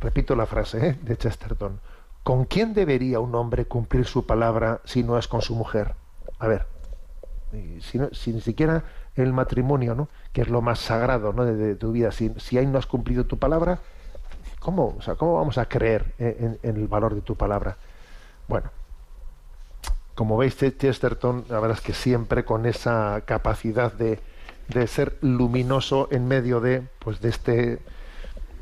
Repito 0.00 0.34
la 0.34 0.46
frase 0.46 0.86
¿eh? 0.86 0.98
de 1.02 1.16
Chesterton. 1.16 1.80
¿Con 2.22 2.44
quién 2.44 2.74
debería 2.74 3.20
un 3.20 3.34
hombre 3.34 3.66
cumplir 3.66 4.06
su 4.06 4.26
palabra 4.26 4.80
si 4.84 5.02
no 5.02 5.18
es 5.18 5.28
con 5.28 5.42
su 5.42 5.54
mujer? 5.54 5.94
A 6.38 6.46
ver, 6.48 6.66
si, 7.80 8.32
ni 8.32 8.40
siquiera 8.40 8.84
el 9.16 9.32
matrimonio, 9.32 9.94
¿no? 9.94 10.08
que 10.32 10.42
es 10.42 10.48
lo 10.48 10.62
más 10.62 10.78
sagrado 10.78 11.32
¿no? 11.32 11.44
de, 11.44 11.74
tu 11.74 11.92
vida, 11.92 12.12
si, 12.12 12.32
si, 12.38 12.58
ahí 12.58 12.66
no 12.66 12.78
has 12.78 12.86
cumplido 12.86 13.24
tu 13.24 13.38
palabra, 13.38 13.78
¿cómo, 14.60 14.94
o 14.98 15.02
sea, 15.02 15.16
¿cómo 15.16 15.34
vamos 15.34 15.58
a 15.58 15.66
creer 15.66 16.14
en, 16.18 16.58
el 16.62 16.88
valor 16.88 17.14
de 17.14 17.22
tu 17.22 17.36
palabra? 17.36 17.76
Bueno, 18.48 18.70
como 20.14 20.36
veis, 20.36 20.56
Chesterton, 20.56 21.44
la 21.48 21.60
verdad 21.60 21.78
es 21.78 21.84
que 21.84 21.94
siempre 21.94 22.44
con 22.44 22.66
esa 22.66 23.22
capacidad 23.24 23.92
de, 23.92 24.20
de 24.68 24.86
ser 24.86 25.18
luminoso 25.20 26.08
en 26.10 26.28
medio 26.28 26.60
de, 26.60 26.82
pues, 26.98 27.20
de 27.20 27.28
este, 27.28 27.78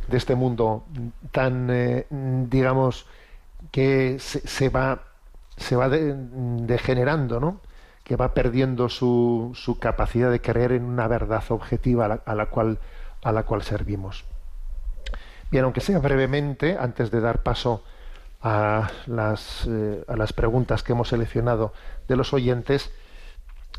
de 0.09 0.17
este 0.17 0.35
mundo 0.35 0.85
tan, 1.33 1.69
eh, 1.71 2.07
digamos, 2.11 3.07
que 3.71 4.19
se, 4.19 4.69
va, 4.69 5.03
se 5.57 5.77
va 5.77 5.89
degenerando, 5.89 7.41
¿no? 7.41 7.61
Que 8.09 8.17
va 8.17 8.33
perdiendo 8.33 8.89
su, 8.89 9.53
su, 9.55 9.79
capacidad 9.79 10.31
de 10.31 10.41
creer 10.41 10.73
en 10.73 10.85
una 10.85 11.07
verdad 11.09 11.45
objetiva 11.51 12.23
a 12.25 12.35
la, 12.35 12.47
cual, 12.47 12.79
a 13.23 13.33
la 13.33 13.43
cual 13.43 13.63
servimos. 13.63 14.25
Bien, 15.51 15.65
aunque 15.65 15.83
sea 15.83 15.99
brevemente, 15.99 16.79
antes 16.81 17.11
de 17.11 17.21
dar 17.21 17.43
paso 17.43 17.85
a 18.41 18.89
las, 19.07 19.67
eh, 19.69 20.03
a 20.09 20.17
las 20.17 20.33
preguntas 20.33 20.83
que 20.83 20.93
hemos 20.93 21.09
seleccionado 21.09 21.75
de 22.09 22.17
los 22.17 22.33
oyentes, 22.33 22.91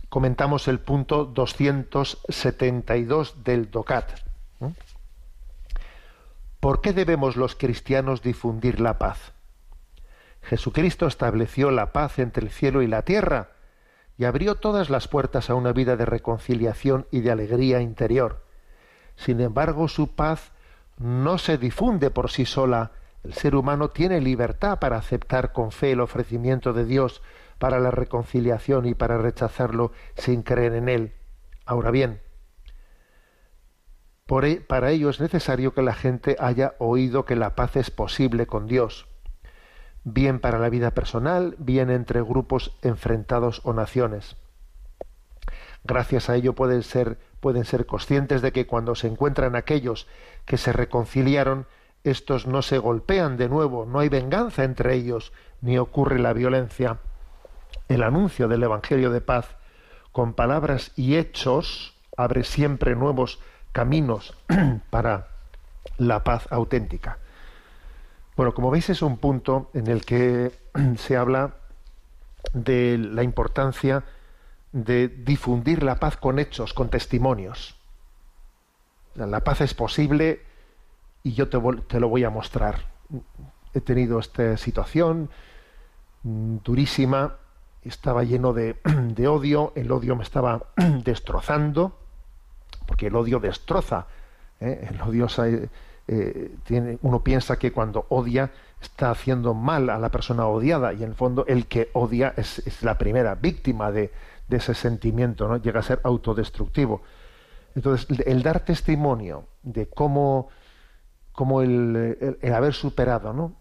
comentamos 0.10 0.68
el 0.68 0.78
punto 0.78 1.26
272 1.26 3.44
del 3.44 3.72
DOCAT. 3.72 4.12
¿Por 6.60 6.82
qué 6.82 6.94
debemos 6.94 7.36
los 7.36 7.56
cristianos 7.56 8.22
difundir 8.22 8.80
la 8.80 9.00
paz? 9.00 9.32
Jesucristo 10.44 11.08
estableció 11.08 11.72
la 11.72 11.94
paz 11.94 12.20
entre 12.20 12.46
el 12.46 12.52
cielo 12.52 12.84
y 12.84 12.88
la 12.88 13.02
tierra 13.02 13.54
y 14.20 14.26
abrió 14.26 14.56
todas 14.56 14.90
las 14.90 15.08
puertas 15.08 15.50
a 15.50 15.56
una 15.56 15.72
vida 15.72 15.96
de 15.96 16.06
reconciliación 16.06 17.08
y 17.10 17.22
de 17.22 17.32
alegría 17.32 17.80
interior. 17.80 18.44
Sin 19.16 19.40
embargo, 19.40 19.88
su 19.88 20.14
paz 20.14 20.52
no 20.98 21.38
se 21.38 21.58
difunde 21.58 22.12
por 22.12 22.30
sí 22.30 22.44
sola. 22.44 22.92
El 23.24 23.34
ser 23.34 23.56
humano 23.56 23.92
tiene 23.92 24.20
libertad 24.20 24.78
para 24.80 24.98
aceptar 24.98 25.54
con 25.54 25.72
fe 25.72 25.94
el 25.94 26.02
ofrecimiento 26.02 26.74
de 26.74 26.84
Dios 26.84 27.22
para 27.60 27.80
la 27.80 27.92
reconciliación 27.92 28.86
y 28.88 28.94
para 28.94 29.18
rechazarlo 29.18 29.94
sin 30.18 30.44
creer 30.44 30.74
en 30.74 30.90
él. 30.90 31.14
Ahora 31.66 31.90
bien, 31.90 32.20
e, 34.44 34.56
para 34.58 34.92
ello 34.92 35.10
es 35.10 35.22
necesario 35.22 35.74
que 35.74 35.82
la 35.82 35.94
gente 35.94 36.36
haya 36.40 36.76
oído 36.80 37.24
que 37.24 37.38
la 37.38 37.56
paz 37.56 37.78
es 37.78 37.90
posible 37.90 38.48
con 38.48 38.68
Dios 38.68 39.09
bien 40.04 40.40
para 40.40 40.60
la 40.60 40.70
vida 40.70 40.92
personal, 40.92 41.56
bien 41.58 41.90
entre 41.90 42.22
grupos 42.22 42.76
enfrentados 42.82 43.62
o 43.64 43.74
naciones. 43.74 44.36
Gracias 45.84 46.30
a 46.30 46.36
ello 46.36 46.54
pueden 46.54 46.84
ser, 46.84 47.18
pueden 47.40 47.66
ser 47.66 47.86
conscientes 47.86 48.42
de 48.42 48.52
que 48.52 48.68
cuando 48.68 48.96
se 48.96 49.08
encuentran 49.08 49.56
aquellos 49.56 50.08
que 50.46 50.58
se 50.58 50.74
reconciliaron, 50.74 51.68
estos 52.04 52.48
no 52.48 52.62
se 52.62 52.78
golpean 52.78 53.38
de 53.38 53.50
nuevo, 53.50 53.86
no 53.86 54.00
hay 54.00 54.10
venganza 54.10 54.64
entre 54.64 54.96
ellos, 54.96 55.34
ni 55.62 55.78
ocurre 55.78 56.20
la 56.20 56.34
violencia. 56.34 57.00
El 57.88 58.04
anuncio 58.04 58.48
del 58.48 58.64
Evangelio 58.64 59.12
de 59.12 59.22
paz, 59.22 59.58
con 60.12 60.34
palabras 60.34 60.92
y 60.96 61.18
hechos, 61.18 61.96
abre 62.18 62.44
siempre 62.44 62.96
nuevos 62.96 63.40
caminos 63.72 64.36
para 64.90 65.28
la 65.98 66.24
paz 66.24 66.48
auténtica. 66.52 67.20
Bueno, 68.40 68.54
como 68.54 68.72
veis 68.72 68.90
es 68.90 69.02
un 69.02 69.18
punto 69.18 69.70
en 69.74 69.88
el 69.88 70.06
que 70.06 70.54
se 70.98 71.18
habla 71.18 71.56
de 72.54 72.98
la 72.98 73.22
importancia 73.22 74.06
de 74.72 75.10
difundir 75.10 75.84
la 75.84 76.00
paz 76.00 76.16
con 76.16 76.40
hechos, 76.40 76.74
con 76.74 76.88
testimonios. 76.90 77.76
La 79.16 79.42
paz 79.42 79.60
es 79.60 79.74
posible 79.74 80.42
y 81.22 81.34
yo 81.34 81.50
te, 81.50 82.00
lo 82.00 82.08
voy 82.08 82.24
a 82.24 82.30
mostrar. 82.30 82.86
He 83.74 83.82
tenido 83.82 84.20
esta 84.20 84.56
situación 84.56 85.30
mm, 86.24 86.60
durísima, 86.64 87.36
estaba 87.84 88.24
lleno 88.24 88.54
de, 88.54 88.78
odio, 89.28 89.74
el 89.76 89.92
odio 89.92 90.16
me 90.16 90.24
estaba 90.24 90.68
destrozando, 91.04 91.92
porque 92.88 93.08
el 93.08 93.18
odio 93.18 93.42
destroza, 93.42 94.08
¿eh? 94.62 94.88
el 94.90 95.02
odio 95.02 95.28
eh, 96.12 96.56
tiene, 96.64 96.98
uno 97.04 97.24
piensa 97.24 97.60
que 97.60 97.72
cuando 97.72 98.08
odia 98.10 98.50
está 98.82 99.12
haciendo 99.12 99.54
mal 99.54 99.92
a 99.92 100.00
la 100.00 100.10
persona 100.10 100.48
odiada 100.48 100.92
y 100.92 101.04
en 101.04 101.10
el 101.10 101.16
fondo 101.16 101.46
el 101.48 101.68
que 101.68 101.92
odia 101.94 102.34
es, 102.36 102.82
la 102.82 102.98
primera 102.98 103.36
víctima 103.36 103.92
de, 103.92 104.12
ese 104.50 104.74
sentimiento, 104.74 105.48
¿no? 105.48 105.58
llega 105.58 105.82
a 105.82 105.84
ser 105.84 106.02
autodestructivo. 106.04 107.04
Entonces, 107.76 108.08
el, 108.26 108.42
dar 108.42 108.62
testimonio 108.62 109.46
de 109.62 109.86
cómo, 109.86 110.48
cómo 111.32 111.62
el, 111.62 112.40
haber 112.56 112.74
superado, 112.74 113.32
¿no? 113.32 113.54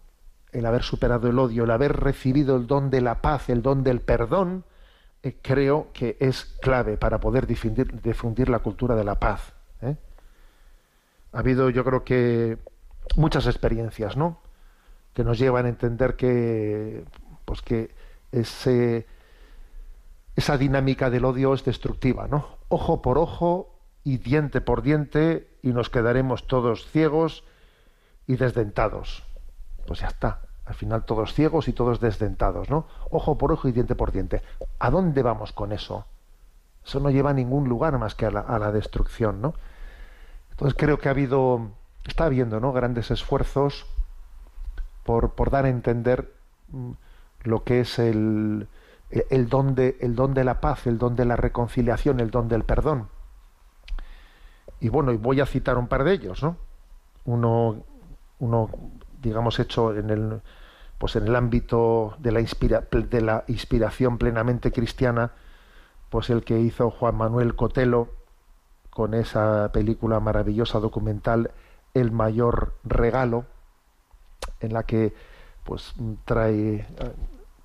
el 0.51 0.65
haber 0.65 0.81
superado 0.81 1.29
el 1.29 1.37
odio, 1.37 1.65
el 1.65 1.71
haber 1.71 1.97
recibido 1.97 2.55
el 2.55 2.65
don 2.65 2.89
de 2.89 3.01
la 3.01 3.21
paz, 3.21 3.49
el 3.49 3.61
don 3.61 3.83
del 3.83 4.01
perdón, 4.01 4.63
eh, 5.21 5.37
creo 5.39 5.89
que 5.93 6.17
es 6.19 6.45
clave 6.63 6.97
para 6.97 7.19
poder 7.19 7.45
difundir, 7.45 8.01
difundir 8.01 8.49
la 8.49 8.57
cultura 8.57 8.95
de 8.95 9.03
la 9.03 9.19
paz. 9.19 9.53
Ha 11.31 11.39
habido 11.39 11.69
yo 11.69 11.83
creo 11.83 12.03
que 12.03 12.57
muchas 13.15 13.45
experiencias, 13.47 14.17
¿no? 14.17 14.39
Que 15.13 15.23
nos 15.23 15.37
llevan 15.37 15.65
a 15.65 15.69
entender 15.69 16.15
que, 16.15 17.03
pues 17.45 17.61
que 17.61 17.93
ese, 18.31 19.07
esa 20.35 20.57
dinámica 20.57 21.09
del 21.09 21.25
odio 21.25 21.53
es 21.53 21.63
destructiva, 21.63 22.27
¿no? 22.27 22.57
Ojo 22.69 23.01
por 23.01 23.17
ojo 23.17 23.75
y 24.03 24.17
diente 24.17 24.61
por 24.61 24.81
diente 24.81 25.57
y 25.61 25.69
nos 25.69 25.89
quedaremos 25.89 26.47
todos 26.47 26.87
ciegos 26.87 27.43
y 28.27 28.35
desdentados. 28.37 29.23
Pues 29.85 30.01
ya 30.01 30.07
está. 30.07 30.41
Al 30.65 30.75
final 30.75 31.03
todos 31.03 31.33
ciegos 31.33 31.67
y 31.67 31.73
todos 31.73 31.99
desdentados, 31.99 32.69
¿no? 32.69 32.85
Ojo 33.09 33.37
por 33.37 33.51
ojo 33.51 33.67
y 33.67 33.71
diente 33.71 33.95
por 33.95 34.11
diente. 34.11 34.43
¿A 34.77 34.91
dónde 34.91 35.23
vamos 35.23 35.51
con 35.51 35.71
eso? 35.71 36.05
Eso 36.85 36.99
no 36.99 37.09
lleva 37.09 37.31
a 37.31 37.33
ningún 37.33 37.67
lugar 37.67 37.97
más 37.97 38.13
que 38.13 38.27
a 38.27 38.31
la 38.31 38.71
destrucción, 38.71 39.41
¿no? 39.41 39.55
Entonces 40.59 40.77
creo 40.77 40.99
que 40.99 41.07
ha 41.07 41.11
habido, 41.11 41.69
está 42.05 42.25
habiendo 42.25 42.59
¿no? 42.59 42.73
grandes 42.73 43.11
esfuerzos 43.11 43.85
por, 45.05 45.31
por 45.31 45.51
dar 45.51 45.63
a 45.63 45.69
entender 45.69 46.33
mm, 46.67 46.91
lo 47.43 47.63
que 47.63 47.79
es 47.79 47.97
el, 47.97 48.67
el, 49.09 49.47
don 49.47 49.73
de, 49.73 49.95
el 50.01 50.15
don 50.15 50.33
de 50.33 50.43
la 50.43 50.59
paz, 50.59 50.85
el 50.85 50.97
don 50.97 51.15
de 51.15 51.23
la 51.23 51.37
reconciliación, 51.37 52.19
el 52.19 52.29
don 52.29 52.49
del 52.49 52.65
perdón. 52.65 53.07
Y 54.81 54.89
bueno, 54.89 55.13
y 55.13 55.17
voy 55.17 55.39
a 55.39 55.45
citar 55.45 55.77
un 55.77 55.87
par 55.87 56.03
de 56.03 56.11
ellos, 56.11 56.43
¿no? 56.43 56.57
Uno, 57.23 57.85
uno 58.39 58.69
digamos, 59.21 59.59
hecho 59.59 59.95
en 59.95 60.09
el, 60.09 60.41
pues 60.97 61.15
en 61.15 61.25
el 61.25 61.37
ámbito 61.37 62.15
de 62.19 62.33
la, 62.33 62.41
inspira, 62.41 62.83
de 62.91 63.21
la 63.21 63.45
inspiración 63.47 64.17
plenamente 64.17 64.73
cristiana, 64.73 65.31
pues 66.09 66.29
el 66.29 66.43
que 66.43 66.59
hizo 66.59 66.91
Juan 66.91 67.15
Manuel 67.15 67.55
Cotelo, 67.55 68.18
con 68.99 69.13
esa 69.13 69.71
película 69.71 70.19
maravillosa 70.19 70.81
documental 70.81 71.51
El 71.93 72.11
mayor 72.11 72.73
regalo, 72.83 73.45
en 74.59 74.73
la 74.73 74.83
que 74.83 75.13
pues 75.63 75.93
trae, 76.25 76.85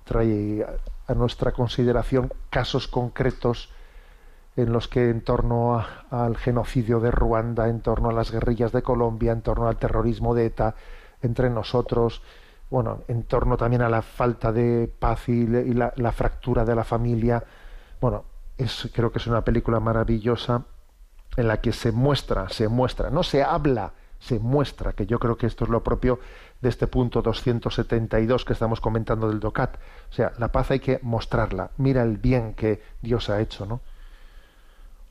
trae 0.05 0.65
a 1.07 1.13
nuestra 1.13 1.51
consideración 1.51 2.31
casos 2.49 2.87
concretos 2.87 3.69
en 4.55 4.71
los 4.71 4.87
que 4.87 5.09
en 5.09 5.25
torno 5.25 5.83
al 6.09 6.37
genocidio 6.37 7.01
de 7.01 7.11
Ruanda, 7.11 7.67
en 7.67 7.81
torno 7.81 8.11
a 8.11 8.13
las 8.13 8.31
guerrillas 8.31 8.71
de 8.71 8.81
Colombia, 8.81 9.33
en 9.33 9.41
torno 9.41 9.67
al 9.67 9.75
terrorismo 9.75 10.35
de 10.35 10.45
ETA, 10.45 10.75
entre 11.21 11.49
nosotros, 11.49 12.21
bueno, 12.69 13.01
en 13.09 13.23
torno 13.23 13.57
también 13.57 13.81
a 13.81 13.89
la 13.89 14.03
falta 14.03 14.53
de 14.53 14.87
paz 14.87 15.27
y, 15.27 15.45
la, 15.47 15.91
la, 15.97 16.11
fractura 16.13 16.63
de 16.63 16.75
la 16.75 16.85
familia. 16.85 17.43
Bueno, 17.99 18.23
es, 18.57 18.89
creo 18.93 19.11
que 19.11 19.17
es 19.17 19.27
una 19.27 19.43
película 19.43 19.81
maravillosa 19.81 20.63
en 21.37 21.47
la 21.47 21.61
que 21.61 21.71
se 21.71 21.91
muestra, 21.91 22.49
se 22.49 22.67
muestra, 22.67 23.09
no 23.09 23.23
se 23.23 23.43
habla, 23.43 23.93
se 24.19 24.39
muestra, 24.39 24.93
que 24.93 25.05
yo 25.05 25.19
creo 25.19 25.37
que 25.37 25.47
esto 25.47 25.65
es 25.65 25.69
lo 25.69 25.83
propio 25.83 26.19
de 26.61 26.69
este 26.69 26.87
punto 26.87 27.21
272 27.21 28.45
que 28.45 28.53
estamos 28.53 28.81
comentando 28.81 29.27
del 29.27 29.39
DOCAT. 29.39 29.75
O 30.09 30.13
sea, 30.13 30.33
la 30.37 30.51
paz 30.51 30.71
hay 30.71 30.79
que 30.79 30.99
mostrarla. 31.03 31.71
Mira 31.77 32.03
el 32.03 32.17
bien 32.17 32.53
que 32.53 32.81
Dios 33.01 33.29
ha 33.29 33.41
hecho, 33.41 33.65
¿no? 33.65 33.81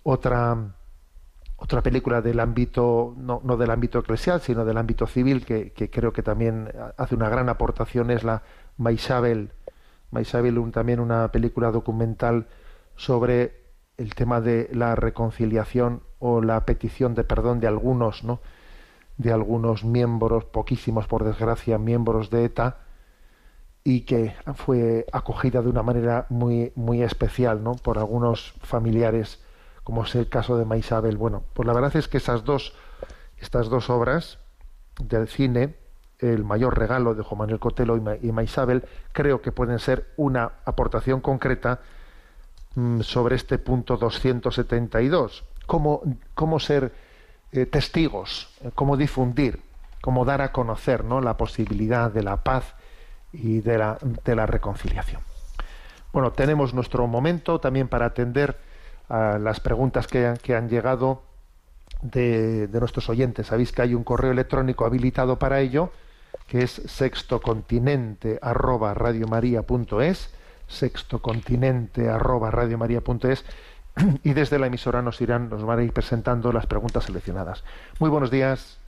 Otra, 0.02 0.56
otra 1.56 1.82
película 1.82 2.20
del 2.20 2.40
ámbito, 2.40 3.14
no, 3.16 3.40
no 3.44 3.56
del 3.56 3.70
ámbito 3.70 4.00
eclesial, 4.00 4.40
sino 4.40 4.64
del 4.64 4.76
ámbito 4.78 5.06
civil, 5.06 5.44
que, 5.44 5.72
que, 5.72 5.90
creo 5.90 6.12
que 6.12 6.22
también 6.22 6.72
hace 6.96 7.14
una 7.14 7.28
gran 7.28 7.48
aportación, 7.48 8.10
es 8.10 8.24
la 8.24 8.42
Maisabel. 8.76 9.52
Maisabel, 10.10 10.58
un, 10.58 10.72
también 10.72 11.00
una 11.00 11.30
película 11.30 11.70
documental 11.70 12.46
sobre 12.96 13.64
el 13.96 14.14
tema 14.14 14.40
de 14.40 14.68
la 14.72 14.94
reconciliación 14.96 16.02
o 16.26 16.40
la 16.40 16.64
petición 16.64 17.14
de 17.14 17.22
perdón 17.22 17.60
de 17.60 17.66
algunos, 17.66 18.24
¿no? 18.24 18.40
de 19.18 19.30
algunos 19.30 19.84
miembros, 19.84 20.46
poquísimos 20.46 21.06
por 21.06 21.22
desgracia, 21.22 21.76
miembros 21.76 22.30
de 22.30 22.46
ETA, 22.46 22.78
y 23.84 24.00
que 24.06 24.34
fue 24.54 25.04
acogida 25.12 25.60
de 25.60 25.68
una 25.68 25.82
manera 25.82 26.24
muy, 26.30 26.72
muy 26.76 27.02
especial 27.02 27.62
¿no? 27.62 27.74
por 27.74 27.98
algunos 27.98 28.54
familiares, 28.62 29.44
como 29.82 30.04
es 30.04 30.14
el 30.14 30.30
caso 30.30 30.56
de 30.56 30.64
Maisabel. 30.64 31.18
Bueno, 31.18 31.42
pues 31.52 31.66
la 31.66 31.74
verdad 31.74 31.94
es 31.94 32.08
que 32.08 32.16
esas 32.16 32.42
dos, 32.42 32.72
estas 33.36 33.68
dos 33.68 33.90
obras 33.90 34.38
del 34.98 35.28
cine, 35.28 35.76
El 36.20 36.42
mayor 36.42 36.78
regalo 36.78 37.14
de 37.14 37.22
Juan 37.22 37.40
Manuel 37.40 37.60
Cotelo 37.60 37.98
y 38.22 38.32
Maisabel, 38.32 38.84
creo 39.12 39.42
que 39.42 39.52
pueden 39.52 39.78
ser 39.78 40.14
una 40.16 40.52
aportación 40.64 41.20
concreta 41.20 41.80
mm, 42.76 43.02
sobre 43.02 43.36
este 43.36 43.58
punto 43.58 43.98
272. 43.98 45.44
Cómo, 45.66 46.02
cómo 46.34 46.60
ser 46.60 46.92
eh, 47.52 47.66
testigos, 47.66 48.48
eh, 48.62 48.70
cómo 48.74 48.96
difundir, 48.96 49.60
cómo 50.00 50.24
dar 50.24 50.42
a 50.42 50.52
conocer 50.52 51.04
¿no? 51.04 51.20
la 51.20 51.36
posibilidad 51.36 52.10
de 52.10 52.22
la 52.22 52.42
paz 52.42 52.74
y 53.32 53.60
de 53.60 53.78
la, 53.78 53.98
de 54.24 54.36
la 54.36 54.46
reconciliación. 54.46 55.22
Bueno, 56.12 56.32
tenemos 56.32 56.74
nuestro 56.74 57.06
momento 57.06 57.60
también 57.60 57.88
para 57.88 58.06
atender 58.06 58.58
a 59.08 59.38
las 59.38 59.60
preguntas 59.60 60.06
que, 60.06 60.26
han, 60.26 60.36
que 60.36 60.54
han 60.54 60.68
llegado 60.68 61.22
de, 62.02 62.66
de, 62.66 62.80
nuestros 62.80 63.08
oyentes. 63.08 63.46
Sabéis 63.48 63.72
que 63.72 63.82
hay 63.82 63.94
un 63.94 64.04
correo 64.04 64.32
electrónico 64.32 64.84
habilitado 64.84 65.38
para 65.38 65.60
ello, 65.60 65.90
que 66.46 66.62
es 66.62 66.82
sextocontinente 66.86 68.38
arroba 68.42 68.94
sextocontinente 70.66 72.08
arroba 72.08 72.50
y 74.22 74.32
desde 74.32 74.58
la 74.58 74.66
emisora 74.66 75.02
nos 75.02 75.20
irán, 75.20 75.48
nos 75.48 75.64
van 75.64 75.78
a 75.78 75.82
ir 75.82 75.92
presentando 75.92 76.52
las 76.52 76.66
preguntas 76.66 77.04
seleccionadas. 77.04 77.64
Muy 77.98 78.10
buenos 78.10 78.30
días. 78.30 78.78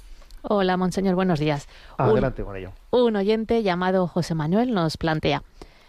Hola, 0.42 0.76
monseñor, 0.76 1.14
buenos 1.16 1.40
días. 1.40 1.66
Adelante 1.98 2.44
con 2.44 2.56
ello. 2.56 2.72
Un 2.90 3.16
oyente 3.16 3.62
llamado 3.62 4.06
José 4.06 4.34
Manuel 4.34 4.74
nos 4.74 4.96
plantea. 4.96 5.42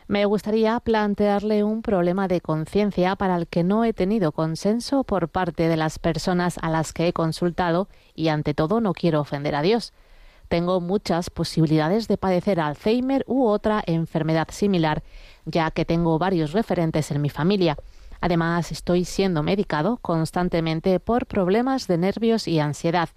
Me 0.07 0.25
gustaría 0.25 0.79
plantearle 0.79 1.63
un 1.65 1.81
problema 1.81 2.29
de 2.29 2.39
conciencia 2.39 3.17
para 3.17 3.35
el 3.35 3.47
que 3.47 3.63
no 3.63 3.83
he 3.83 3.91
tenido 3.91 4.31
consenso 4.31 5.03
por 5.03 5.27
parte 5.27 5.67
de 5.67 5.75
las 5.75 5.99
personas 5.99 6.57
a 6.61 6.69
las 6.69 6.93
que 6.93 7.09
he 7.09 7.13
consultado 7.13 7.89
y 8.15 8.29
ante 8.29 8.53
todo 8.53 8.79
no 8.79 8.93
quiero 8.93 9.19
ofender 9.19 9.53
a 9.53 9.61
Dios. 9.61 9.93
Tengo 10.47 10.79
muchas 10.79 11.29
posibilidades 11.29 12.07
de 12.07 12.17
padecer 12.17 12.61
Alzheimer 12.61 13.25
u 13.27 13.47
otra 13.47 13.83
enfermedad 13.85 14.47
similar, 14.49 15.03
ya 15.45 15.71
que 15.71 15.83
tengo 15.83 16.17
varios 16.17 16.53
referentes 16.53 17.11
en 17.11 17.21
mi 17.21 17.29
familia. 17.29 17.77
Además, 18.21 18.71
estoy 18.71 19.05
siendo 19.05 19.43
medicado 19.43 19.97
constantemente 19.97 20.99
por 20.99 21.25
problemas 21.25 21.87
de 21.87 21.97
nervios 21.97 22.47
y 22.47 22.59
ansiedad. 22.59 23.09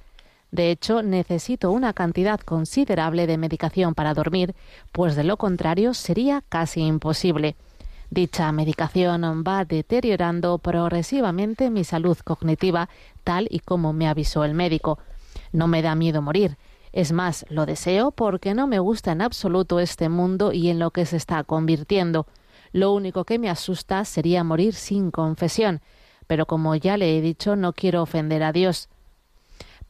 De 0.51 0.71
hecho, 0.71 1.03
necesito 1.03 1.71
una 1.71 1.93
cantidad 1.93 2.41
considerable 2.41 3.27
de 3.27 3.39
medicación 3.39 3.95
para 3.95 4.15
dormir, 4.15 4.55
pues 4.93 5.15
de 5.15 5.25
lo 5.25 5.37
contrario 5.37 5.95
sería 5.95 6.43
casi 6.49 6.81
imposible. 6.81 7.57
Dicha 8.11 8.51
medicación 8.51 9.45
va 9.47 9.65
deteriorando 9.65 10.59
progresivamente 10.59 11.71
mi 11.71 11.85
salud 11.85 12.19
cognitiva, 12.25 12.89
tal 13.23 13.47
y 13.49 13.61
como 13.61 13.93
me 13.93 14.09
avisó 14.09 14.45
el 14.45 14.55
médico. 14.55 14.99
No 15.53 15.69
me 15.69 15.81
da 15.81 15.95
miedo 15.95 16.21
morir. 16.21 16.57
Es 16.93 17.13
más, 17.13 17.47
lo 17.49 17.67
deseo 17.67 18.11
porque 18.11 18.53
no 18.53 18.67
me 18.67 18.81
gusta 18.81 19.13
en 19.13 19.23
absoluto 19.23 19.79
este 19.79 20.09
mundo 20.09 20.53
y 20.53 20.71
en 20.71 20.81
lo 20.81 20.91
que 20.91 21.07
se 21.07 21.17
está 21.17 21.45
convirtiendo. 21.45 22.27
Lo 22.73 22.93
único 22.93 23.25
que 23.25 23.39
me 23.39 23.51
asusta 23.51 24.05
sería 24.05 24.45
morir 24.45 24.75
sin 24.75 25.11
confesión, 25.11 25.81
pero 26.27 26.47
como 26.47 26.75
ya 26.77 26.97
le 26.97 27.19
he 27.19 27.21
dicho, 27.21 27.57
no 27.57 27.73
quiero 27.73 28.03
ofender 28.03 28.43
a 28.43 28.53
Dios. 28.53 28.89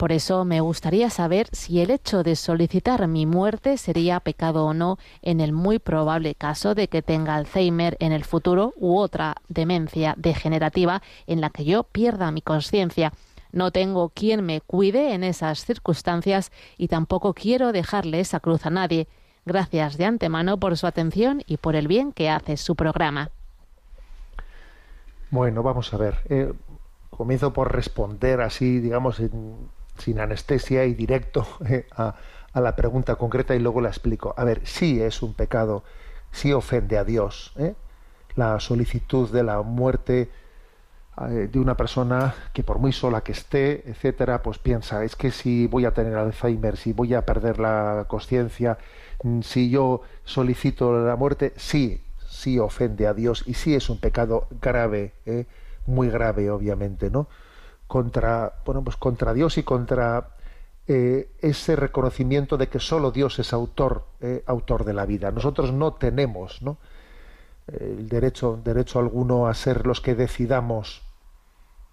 Por 0.00 0.12
eso 0.12 0.46
me 0.46 0.62
gustaría 0.62 1.10
saber 1.10 1.48
si 1.52 1.80
el 1.82 1.90
hecho 1.90 2.22
de 2.22 2.34
solicitar 2.34 3.06
mi 3.06 3.26
muerte 3.26 3.76
sería 3.76 4.18
pecado 4.20 4.64
o 4.64 4.72
no 4.72 4.98
en 5.20 5.42
el 5.42 5.52
muy 5.52 5.78
probable 5.78 6.34
caso 6.34 6.74
de 6.74 6.88
que 6.88 7.02
tenga 7.02 7.34
Alzheimer 7.34 7.98
en 8.00 8.12
el 8.12 8.24
futuro 8.24 8.72
u 8.76 8.96
otra 8.96 9.36
demencia 9.48 10.14
degenerativa 10.16 11.02
en 11.26 11.42
la 11.42 11.50
que 11.50 11.66
yo 11.66 11.82
pierda 11.82 12.30
mi 12.30 12.40
conciencia. 12.40 13.12
No 13.52 13.72
tengo 13.72 14.08
quien 14.08 14.42
me 14.42 14.62
cuide 14.62 15.12
en 15.12 15.22
esas 15.22 15.66
circunstancias 15.66 16.50
y 16.78 16.88
tampoco 16.88 17.34
quiero 17.34 17.70
dejarle 17.72 18.20
esa 18.20 18.40
cruz 18.40 18.64
a 18.64 18.70
nadie. 18.70 19.06
Gracias 19.46 19.96
de 19.96 20.04
antemano 20.04 20.58
por 20.58 20.76
su 20.76 20.86
atención 20.86 21.42
y 21.46 21.56
por 21.56 21.74
el 21.74 21.88
bien 21.88 22.12
que 22.12 22.28
hace 22.28 22.56
su 22.56 22.76
programa. 22.76 23.30
Bueno, 25.30 25.62
vamos 25.62 25.92
a 25.94 25.96
ver. 25.96 26.18
Eh, 26.28 26.52
comienzo 27.08 27.52
por 27.52 27.72
responder 27.72 28.40
así, 28.40 28.80
digamos, 28.80 29.22
sin 29.96 30.20
anestesia 30.20 30.84
y 30.84 30.94
directo 30.94 31.46
eh, 31.68 31.86
a, 31.96 32.14
la 32.54 32.76
pregunta 32.76 33.16
concreta 33.16 33.54
y 33.54 33.60
luego 33.60 33.80
la 33.80 33.88
explico. 33.88 34.34
A 34.36 34.44
ver, 34.44 34.60
sí 34.64 35.00
es 35.00 35.22
un 35.22 35.34
pecado, 35.34 35.84
sí 36.32 36.52
ofende 36.52 36.98
a 36.98 37.04
Dios. 37.04 37.52
¿eh? 37.56 37.74
La 38.34 38.60
solicitud 38.60 39.30
de 39.30 39.42
la 39.42 39.62
muerte 39.62 40.30
de 41.20 41.58
una 41.58 41.76
persona 41.76 42.34
que 42.54 42.62
por 42.62 42.78
muy 42.78 42.92
sola 42.92 43.20
que 43.20 43.32
esté, 43.32 43.90
etcétera, 43.90 44.42
pues 44.42 44.58
piensa, 44.58 45.04
es 45.04 45.16
que 45.16 45.30
si 45.30 45.66
voy 45.66 45.84
a 45.84 45.92
tener 45.92 46.16
Alzheimer, 46.16 46.78
si 46.78 46.94
voy 46.94 47.12
a 47.12 47.26
perder 47.26 47.58
la 47.58 48.06
conciencia, 48.08 48.78
si 49.42 49.70
yo 49.70 50.02
solicito 50.24 51.04
la 51.04 51.16
muerte, 51.16 51.52
sí, 51.56 52.02
sí 52.28 52.58
ofende 52.58 53.06
a 53.06 53.14
Dios 53.14 53.44
y 53.46 53.54
sí 53.54 53.74
es 53.74 53.90
un 53.90 53.98
pecado 53.98 54.48
grave, 54.60 55.12
¿eh? 55.26 55.46
muy 55.86 56.08
grave, 56.08 56.50
obviamente, 56.50 57.10
¿no? 57.10 57.28
Contra, 57.86 58.54
bueno, 58.64 58.82
pues 58.82 58.96
contra 58.96 59.34
Dios 59.34 59.58
y 59.58 59.62
contra 59.62 60.36
eh, 60.86 61.30
ese 61.40 61.76
reconocimiento 61.76 62.56
de 62.56 62.68
que 62.68 62.78
solo 62.78 63.10
Dios 63.10 63.38
es 63.38 63.52
autor, 63.52 64.06
eh, 64.20 64.42
autor 64.46 64.84
de 64.84 64.94
la 64.94 65.06
vida. 65.06 65.30
Nosotros 65.30 65.72
no 65.72 65.94
tenemos, 65.94 66.62
¿no? 66.62 66.78
el 67.66 68.08
derecho, 68.08 68.58
derecho 68.64 68.98
alguno 68.98 69.46
a 69.46 69.54
ser 69.54 69.86
los 69.86 70.00
que 70.00 70.14
decidamos 70.14 71.02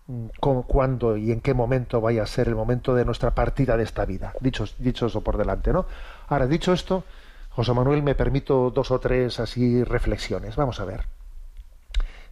mm, 0.07 0.27
cuándo 0.39 1.17
y 1.17 1.31
en 1.31 1.41
qué 1.41 1.53
momento 1.53 2.01
vaya 2.01 2.23
a 2.23 2.27
ser 2.27 2.47
el 2.47 2.55
momento 2.55 2.95
de 2.95 3.05
nuestra 3.05 3.35
partida 3.35 3.77
de 3.77 3.83
esta 3.83 4.05
vida. 4.05 4.33
Dicho, 4.39 4.65
dicho 4.79 5.07
eso 5.07 5.21
por 5.21 5.37
delante, 5.37 5.71
¿no? 5.71 5.85
Ahora, 6.27 6.47
dicho 6.47 6.73
esto, 6.73 7.03
José 7.49 7.73
Manuel, 7.73 8.03
me 8.03 8.15
permito 8.15 8.71
dos 8.71 8.91
o 8.91 8.99
tres 8.99 9.39
así 9.39 9.83
reflexiones. 9.83 10.55
Vamos 10.55 10.79
a 10.79 10.85
ver. 10.85 11.05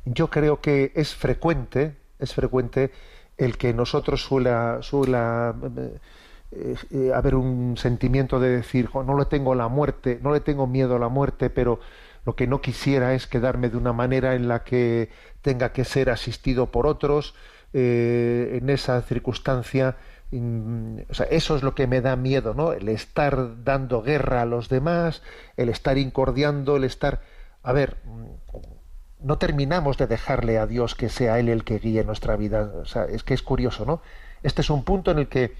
Yo 0.05 0.29
creo 0.29 0.61
que 0.61 0.91
es 0.95 1.15
frecuente, 1.15 1.95
es 2.19 2.33
frecuente 2.33 2.91
el 3.37 3.57
que 3.57 3.73
nosotros 3.73 4.23
suela, 4.23 4.79
suela 4.81 5.55
eh, 6.51 6.75
eh, 6.91 7.11
haber 7.13 7.35
un 7.35 7.75
sentimiento 7.75 8.39
de 8.39 8.49
decir, 8.49 8.89
no 8.93 9.17
le 9.17 9.25
tengo 9.25 9.55
la 9.55 9.67
muerte, 9.67 10.19
no 10.21 10.31
le 10.31 10.39
tengo 10.39 10.67
miedo 10.67 10.95
a 10.95 10.99
la 10.99 11.09
muerte, 11.09 11.49
pero 11.49 11.79
lo 12.25 12.35
que 12.35 12.47
no 12.47 12.61
quisiera 12.61 13.13
es 13.13 13.27
quedarme 13.27 13.69
de 13.69 13.77
una 13.77 13.93
manera 13.93 14.35
en 14.35 14.47
la 14.47 14.63
que 14.63 15.09
tenga 15.41 15.73
que 15.73 15.85
ser 15.85 16.09
asistido 16.09 16.67
por 16.67 16.87
otros, 16.87 17.35
eh, 17.77 18.59
en 18.61 18.69
esa 18.69 19.01
circunstancia 19.01 19.97
o 20.33 21.13
sea, 21.13 21.27
eso 21.27 21.55
es 21.55 21.63
lo 21.63 21.75
que 21.75 21.87
me 21.87 22.01
da 22.01 22.15
miedo, 22.15 22.53
¿no? 22.53 22.73
El 22.73 22.89
estar 22.89 23.63
dando 23.63 24.01
guerra 24.01 24.41
a 24.41 24.45
los 24.45 24.69
demás, 24.69 25.21
el 25.55 25.69
estar 25.69 25.97
incordiando, 25.97 26.77
el 26.77 26.83
estar... 26.83 27.21
A 27.63 27.71
ver, 27.73 27.97
no 29.21 29.37
terminamos 29.37 29.97
de 29.97 30.07
dejarle 30.07 30.57
a 30.57 30.67
Dios 30.67 30.95
que 30.95 31.09
sea 31.09 31.39
Él 31.39 31.49
el 31.49 31.63
que 31.63 31.79
guíe 31.79 32.03
nuestra 32.03 32.35
vida. 32.35 32.71
O 32.81 32.85
sea, 32.85 33.05
es 33.05 33.23
que 33.23 33.33
es 33.33 33.41
curioso, 33.41 33.85
¿no? 33.85 34.01
Este 34.43 34.61
es 34.61 34.69
un 34.69 34.83
punto 34.83 35.11
en 35.11 35.19
el 35.19 35.27
que, 35.27 35.55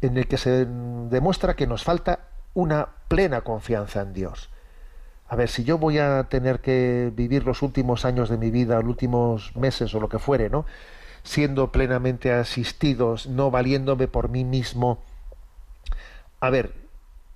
en 0.00 0.16
el 0.16 0.26
que 0.28 0.38
se 0.38 0.66
demuestra 0.66 1.54
que 1.54 1.66
nos 1.66 1.84
falta 1.84 2.20
una 2.54 2.88
plena 3.08 3.42
confianza 3.42 4.00
en 4.02 4.12
Dios. 4.12 4.50
A 5.28 5.36
ver, 5.36 5.48
si 5.48 5.64
yo 5.64 5.78
voy 5.78 5.98
a 5.98 6.24
tener 6.24 6.60
que 6.60 7.12
vivir 7.14 7.44
los 7.44 7.62
últimos 7.62 8.04
años 8.04 8.28
de 8.28 8.38
mi 8.38 8.50
vida, 8.50 8.76
los 8.76 8.86
últimos 8.86 9.54
meses 9.56 9.94
o 9.94 10.00
lo 10.00 10.08
que 10.08 10.20
fuere, 10.20 10.48
¿no? 10.48 10.64
Siendo 11.26 11.72
plenamente 11.72 12.32
asistidos, 12.32 13.26
no 13.26 13.50
valiéndome 13.50 14.06
por 14.06 14.28
mí 14.28 14.44
mismo. 14.44 15.02
A 16.38 16.50
ver, 16.50 16.72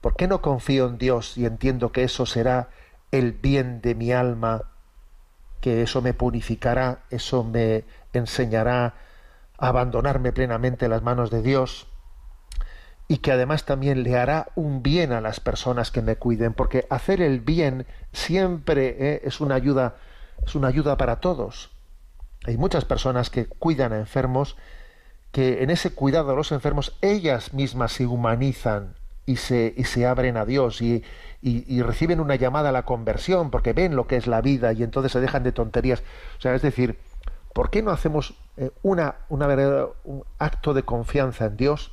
¿por 0.01 0.15
qué 0.15 0.29
no 0.29 0.41
confío 0.41 0.87
en 0.87 0.97
Dios 0.97 1.37
y 1.37 1.45
entiendo 1.45 1.91
que 1.91 2.05
eso 2.05 2.25
será 2.25 2.69
el 3.11 3.33
bien 3.33 3.81
de 3.81 3.97
mi 3.97 4.13
alma, 4.13 4.71
que 5.61 5.83
eso 5.83 6.03
me 6.03 6.15
purificará, 6.15 7.01
eso 7.11 7.43
me 7.43 7.85
enseñará 8.13 8.95
a 9.59 9.69
abandonarme 9.69 10.33
plenamente 10.33 10.85
en 10.85 10.93
las 10.93 11.03
manos 11.03 11.31
de 11.31 11.43
Dios? 11.43 11.89
y 13.11 13.19
que 13.19 13.33
además 13.33 13.65
también 13.65 14.05
le 14.05 14.17
hará 14.17 14.53
un 14.55 14.85
bien 14.85 15.11
a 15.11 15.21
las 15.21 15.41
personas 15.41 15.91
que 15.91 16.01
me 16.01 16.15
cuiden, 16.15 16.55
porque 16.55 16.87
hacer 16.91 17.21
el 17.21 17.41
bien 17.41 17.85
siempre 18.13 18.95
eh, 19.01 19.23
es 19.25 19.41
una 19.41 19.57
ayuda, 19.57 19.97
es 20.47 20.55
una 20.55 20.69
ayuda 20.69 20.97
para 20.97 21.19
todos. 21.19 21.73
Hay 22.47 22.57
muchas 22.57 22.85
personas 22.85 23.31
que 23.31 23.47
cuidan 23.47 23.93
a 23.93 23.99
enfermos, 23.99 24.57
que 25.33 25.63
en 25.63 25.71
ese 25.71 25.95
cuidado 25.95 26.33
a 26.33 26.35
los 26.35 26.53
enfermos 26.53 26.97
ellas 27.03 27.53
mismas 27.53 27.93
se 27.93 28.07
humanizan 28.07 28.95
y 29.27 29.37
se, 29.37 29.75
y 29.77 29.85
se 29.85 30.07
abren 30.07 30.37
a 30.37 30.45
Dios 30.45 30.83
y, 30.83 31.05
y, 31.43 31.83
reciben 31.83 32.21
una 32.21 32.35
llamada 32.35 32.71
a 32.71 32.73
la 32.73 32.85
conversión 32.85 33.51
porque 33.51 33.73
ven 33.73 33.95
lo 33.95 34.07
que 34.07 34.17
es 34.17 34.27
la 34.27 34.41
vida 34.41 34.73
y 34.73 34.83
entonces 34.83 35.13
se 35.13 35.21
dejan 35.21 35.43
de 35.43 35.53
tonterías. 35.53 36.03
O 36.39 36.41
sea, 36.41 36.55
es 36.55 36.63
decir, 36.63 36.99
¿por 37.53 37.71
qué 37.71 37.83
no 37.83 37.93
hacemos 37.93 38.35
eh, 38.57 38.71
una, 38.83 39.17
una 39.29 39.47
un 40.05 40.25
acto 40.39 40.75
de 40.75 40.83
confianza 40.83 41.47
en 41.47 41.57
Dios? 41.57 41.93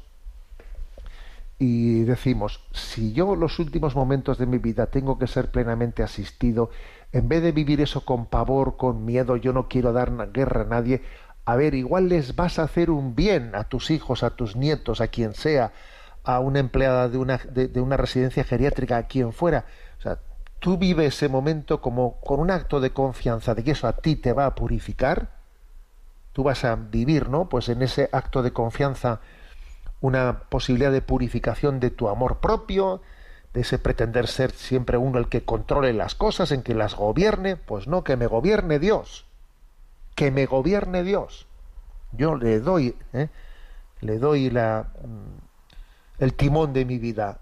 y 1.60 2.04
decimos, 2.04 2.62
si 2.72 3.14
yo 3.14 3.36
los 3.36 3.58
últimos 3.58 3.96
momentos 3.96 4.38
de 4.38 4.46
mi 4.46 4.60
vida 4.60 4.88
tengo 4.88 5.18
que 5.18 5.26
ser 5.26 5.50
plenamente 5.50 6.04
asistido, 6.04 6.70
en 7.12 7.30
vez 7.30 7.42
de 7.42 7.52
vivir 7.52 7.82
eso 7.82 8.06
con 8.06 8.26
pavor, 8.26 8.78
con 8.78 9.06
miedo, 9.06 9.38
yo 9.38 9.54
no 9.54 9.68
quiero 9.68 9.94
dar 9.94 10.32
guerra 10.32 10.62
a 10.62 10.66
nadie, 10.66 11.02
a 11.46 11.56
ver, 11.56 11.76
igual 11.76 12.10
les 12.10 12.36
vas 12.36 12.60
a 12.60 12.64
hacer 12.64 12.90
un 12.90 13.16
bien 13.16 13.56
a 13.56 13.64
tus 13.64 13.90
hijos, 13.90 14.22
a 14.24 14.32
tus 14.32 14.58
nietos, 14.58 15.00
a 15.00 15.08
quien 15.08 15.34
sea, 15.34 15.72
a 16.26 16.42
una 16.42 16.60
empleada 16.60 17.08
de 17.08 17.18
una, 17.18 17.38
de, 17.38 17.80
una 17.80 17.96
residencia 17.96 18.44
geriátrica, 18.44 18.98
a 18.98 19.08
quien 19.08 19.32
fuera. 19.32 19.66
O 19.98 20.02
sea, 20.02 20.20
tú 20.60 20.78
vives 20.78 21.16
ese 21.16 21.30
momento 21.30 21.80
como 21.80 22.20
con 22.20 22.42
un 22.42 22.52
acto 22.52 22.82
de 22.82 22.92
confianza 22.92 23.56
de 23.56 23.64
que 23.64 23.72
eso 23.72 23.88
a 23.88 23.96
ti 23.96 24.18
te 24.18 24.34
va 24.34 24.46
a 24.46 24.56
purificar. 24.56 25.30
Tú 26.34 26.44
vas 26.44 26.66
a 26.66 26.76
vivir, 26.76 27.30
¿no? 27.30 27.48
Pues 27.48 27.70
en 27.70 27.82
ese 27.82 28.10
acto 28.12 28.44
de 28.44 28.52
confianza 28.52 29.22
una 30.02 30.40
posibilidad 30.50 30.92
de 30.92 31.02
purificación 31.02 31.80
de 31.80 31.92
tu 31.92 32.10
amor 32.10 32.40
propio, 32.40 33.02
ese 33.58 33.80
pretender 33.80 34.28
ser 34.28 34.52
siempre 34.52 34.98
uno 34.98 35.20
el 35.20 35.28
que 35.28 35.44
controle 35.44 35.94
las 35.94 36.16
cosas, 36.16 36.52
en 36.52 36.64
que 36.64 36.74
las 36.74 36.96
gobierne, 36.96 37.56
pues 37.56 37.88
no, 37.88 38.04
que 38.04 38.16
me 38.16 38.28
gobierne 38.28 38.80
Dios, 38.80 39.26
que 40.16 40.32
me 40.32 40.46
gobierne 40.46 41.04
Dios. 41.04 41.48
Yo 42.12 42.36
le 42.36 42.60
doy, 42.60 42.96
¿eh? 43.14 43.30
le 44.02 44.20
doy 44.20 44.50
la, 44.50 44.88
mm, 45.04 46.24
el 46.24 46.34
timón 46.34 46.74
de 46.74 46.86
mi 46.86 46.98
vida. 46.98 47.40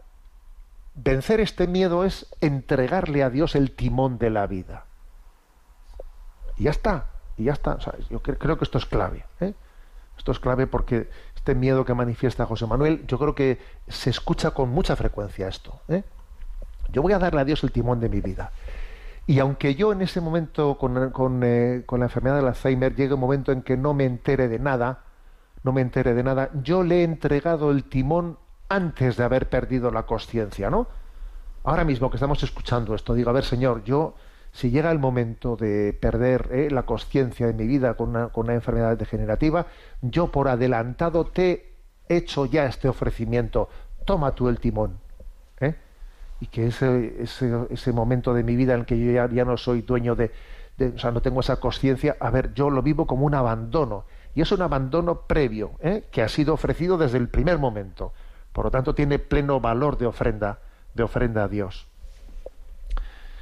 Vencer 0.95 1.39
este 1.39 1.68
miedo 1.68 2.05
es 2.05 2.28
entregarle 2.41 3.24
a 3.24 3.30
Dios 3.30 3.55
el 3.55 3.72
timón 3.72 4.18
de 4.18 4.30
la 4.30 4.47
vida. 4.47 4.86
Y 6.57 6.63
ya 6.63 6.72
está, 6.72 7.07
y 7.38 7.45
ya 7.45 7.53
está. 7.53 7.78
yo 8.09 8.22
creo 8.22 8.57
que 8.57 8.63
esto 8.63 8.78
es 8.78 8.86
clave. 8.86 9.26
¿eh? 9.41 9.53
Esto 10.18 10.32
es 10.32 10.39
clave 10.39 10.68
porque 10.68 11.09
este 11.45 11.53
miedo 11.53 11.85
que 11.85 11.93
manifiesta 11.93 12.47
José 12.47 12.65
Manuel, 12.65 13.05
yo 13.05 13.19
creo 13.19 13.35
que 13.35 13.59
se 13.87 14.09
escucha 14.09 14.49
con 14.49 14.69
mucha 14.69 14.95
frecuencia 14.95 15.47
esto. 15.47 15.79
¿eh? 15.89 16.01
Yo 16.91 17.03
voy 17.03 17.13
a 17.13 17.19
darle 17.19 17.41
a 17.41 17.45
Dios 17.45 17.63
el 17.63 17.71
timón 17.71 17.99
de 17.99 18.09
mi 18.09 18.19
vida. 18.19 18.51
Y 19.27 19.37
aunque 19.37 19.75
yo 19.75 19.91
en 19.91 20.01
ese 20.01 20.21
momento, 20.21 20.71
eh, 20.71 21.83
con, 21.85 21.99
la 21.99 22.05
enfermedad 22.05 22.37
del 22.37 22.47
Alzheimer, 22.47 22.95
llegue 22.95 23.13
un 23.13 23.19
momento 23.19 23.51
en 23.51 23.61
que 23.61 23.77
no 23.77 23.93
me 23.93 24.05
entere 24.05 24.47
de 24.47 24.57
nada, 24.57 25.03
no 25.61 25.71
me 25.71 25.81
entere 25.81 26.15
de 26.15 26.23
nada, 26.23 26.49
yo 26.63 26.81
le 26.81 27.01
he 27.01 27.03
entregado 27.03 27.69
el 27.69 27.83
timón 27.83 28.39
antes 28.67 29.15
de 29.15 29.23
haber 29.23 29.47
perdido 29.47 29.91
la 29.91 30.07
conciencia, 30.07 30.71
¿no? 30.71 30.87
Ahora 31.63 31.83
mismo 31.83 32.09
que 32.09 32.17
estamos 32.17 32.41
escuchando 32.41 32.95
esto, 32.95 33.13
digo, 33.13 33.29
a 33.29 33.33
ver, 33.33 33.43
Señor, 33.43 33.83
yo 33.83 34.15
si 34.56 34.72
llega 34.72 34.89
el 34.89 34.99
momento 34.99 35.58
de 35.58 35.91
perder 35.91 36.47
eh, 36.53 36.70
la 36.72 36.84
conciencia 36.84 37.45
de 37.45 37.51
mi 37.51 37.68
vida 37.68 37.95
con 37.95 38.16
una, 38.34 38.53
enfermedad 38.53 38.97
degenerativa, 38.97 39.68
yo 40.01 40.32
por 40.32 40.47
adelantado 40.47 41.26
te 41.26 41.74
he 42.08 42.16
hecho 42.16 42.45
ya 42.45 42.66
este 42.66 42.88
ofrecimiento, 42.88 43.68
toma 44.06 44.34
tú 44.34 44.47
el 44.47 44.62
timón. 44.62 44.97
¿eh? 45.60 45.76
Y 46.39 46.47
que 46.47 46.68
ese, 46.68 47.22
ese, 47.22 47.91
momento 47.91 48.34
de 48.34 48.43
mi 48.43 48.56
vida 48.56 48.76
en 48.76 48.86
que 48.86 48.97
yo 48.97 49.12
ya, 49.12 49.43
no 49.43 49.58
soy 49.58 49.82
dueño 49.82 50.16
de, 50.16 50.32
o 50.80 50.99
sea, 50.99 51.12
no 51.12 51.22
tengo 51.22 51.41
esa 51.41 51.58
conciencia, 51.58 52.16
a 52.22 52.30
ver, 52.30 52.53
yo 52.53 52.70
lo 52.70 52.82
vivo 52.82 53.06
como 53.08 53.26
un 53.26 53.36
abandono. 53.36 54.06
Y 54.36 54.41
es 54.41 54.53
un 54.53 54.62
abandono 54.62 55.24
previo, 55.24 55.72
¿eh? 55.82 56.06
que 56.12 56.22
ha 56.22 56.30
sido 56.30 56.53
ofrecido 56.53 56.97
desde 56.97 57.18
el 57.18 57.28
primer 57.28 57.58
momento. 57.58 58.14
Por 58.53 58.64
lo 58.64 58.72
tanto, 58.72 58.95
tiene 58.95 59.20
pleno 59.20 59.60
valor 59.60 59.97
de 59.97 60.06
ofrenda, 60.06 60.60
de 60.93 61.03
ofrenda 61.03 61.43
a 61.43 61.47
Dios. 61.49 61.88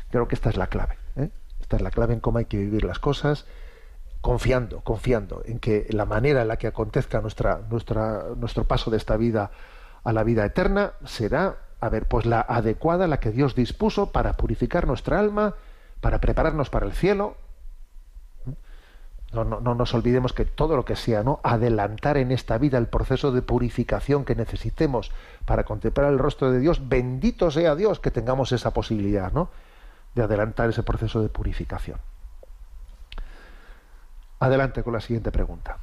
Creo 0.10 0.28
que 0.28 0.34
esta 0.34 0.50
es 0.50 0.58
la 0.58 0.66
clave. 0.66 1.03
Esta 1.64 1.78
es 1.78 1.82
la 1.82 1.92
clave 1.92 2.14
en 2.14 2.20
cómo 2.20 2.40
hay 2.40 2.46
que 2.46 2.58
vivir 2.58 2.84
las 2.84 3.00
cosas, 3.00 3.46
confiando, 4.20 4.82
confiando 4.82 5.42
en 5.46 5.60
que 5.60 5.88
la 5.92 6.06
manera 6.06 6.42
en 6.42 6.50
la 6.50 6.58
que 6.58 6.68
acontezca 6.68 7.22
nuestra, 7.22 7.62
nuestra, 7.70 8.26
nuestro 8.36 8.66
paso 8.66 8.92
de 8.92 8.98
esta 8.98 9.16
vida 9.16 9.50
a 10.04 10.12
la 10.12 10.26
vida 10.26 10.46
eterna 10.46 10.92
será, 11.06 11.56
a 11.80 11.88
ver, 11.88 12.06
pues 12.10 12.26
la 12.26 12.42
adecuada, 12.42 13.08
la 13.08 13.22
que 13.22 13.32
Dios 13.32 13.56
dispuso 13.56 14.12
para 14.12 14.34
purificar 14.34 14.88
nuestra 14.88 15.20
alma, 15.20 15.56
para 16.02 16.20
prepararnos 16.20 16.70
para 16.70 16.86
el 16.86 16.92
cielo. 16.92 17.38
No, 19.32 19.46
no, 19.46 19.62
no, 19.62 19.74
nos 19.74 19.94
olvidemos 19.94 20.34
que 20.34 20.44
todo 20.44 20.76
lo 20.76 20.84
que 20.84 20.98
sea, 20.98 21.24
¿no? 21.24 21.40
Adelantar 21.44 22.18
en 22.18 22.34
esta 22.34 22.58
vida 22.58 22.78
el 22.78 22.88
proceso 22.88 23.32
de 23.32 23.42
purificación 23.42 24.26
que 24.26 24.36
necesitemos 24.36 25.12
para 25.46 25.64
contemplar 25.64 26.12
el 26.12 26.20
rostro 26.20 26.52
de 26.52 26.60
Dios, 26.60 26.90
bendito 26.90 27.52
sea 27.52 27.76
Dios 27.76 28.02
que 28.02 28.12
tengamos 28.12 28.52
esa 28.52 28.72
posibilidad, 28.72 29.32
¿no? 29.32 29.50
De 30.16 30.24
adelantar 30.24 30.70
ese 30.70 30.84
proceso 30.84 31.22
de 31.22 31.30
purificación. 31.30 32.00
Adelante 34.40 34.84
con 34.84 34.94
la 34.94 35.00
siguiente 35.00 35.32
pregunta. 35.32 35.78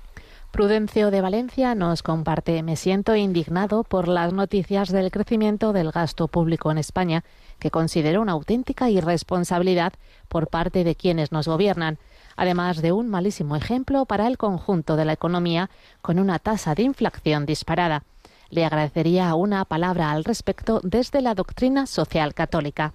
Prudencio 0.51 1.13
de 1.13 1.21
Valencia 1.21 1.77
nos 1.77 2.03
comparte, 2.03 2.65
me 2.65 2.75
siento 2.75 3.15
indignado 3.15 3.85
por 3.85 4.09
las 4.09 4.33
noticias 4.33 4.89
del 4.91 5.13
crecimiento 5.13 5.73
del 5.73 5.93
gasto 5.93 6.27
público 6.27 6.73
en 6.73 6.79
España, 6.79 7.23
que 7.61 7.71
considero 7.71 8.21
una 8.21 8.33
auténtica 8.33 8.91
irresponsabilidad 8.91 9.93
por 10.29 10.49
parte 10.49 10.83
de 10.83 10.97
quienes 10.97 11.31
nos 11.31 11.47
gobiernan, 11.47 11.99
además 12.37 12.83
de 12.83 12.91
un 12.91 13.09
malísimo 13.09 13.55
ejemplo 13.55 14.07
para 14.07 14.27
el 14.27 14.39
conjunto 14.39 14.97
de 14.97 15.05
la 15.05 15.13
economía, 15.13 15.71
con 16.03 16.19
una 16.19 16.41
tasa 16.41 16.75
de 16.75 16.83
inflación 16.83 17.47
disparada. 17.47 18.03
Le 18.51 18.65
agradecería 18.65 19.33
una 19.37 19.65
palabra 19.65 20.11
al 20.11 20.25
respecto 20.25 20.81
desde 20.83 21.21
la 21.21 21.37
doctrina 21.37 21.87
social 21.87 22.35
católica. 22.35 22.93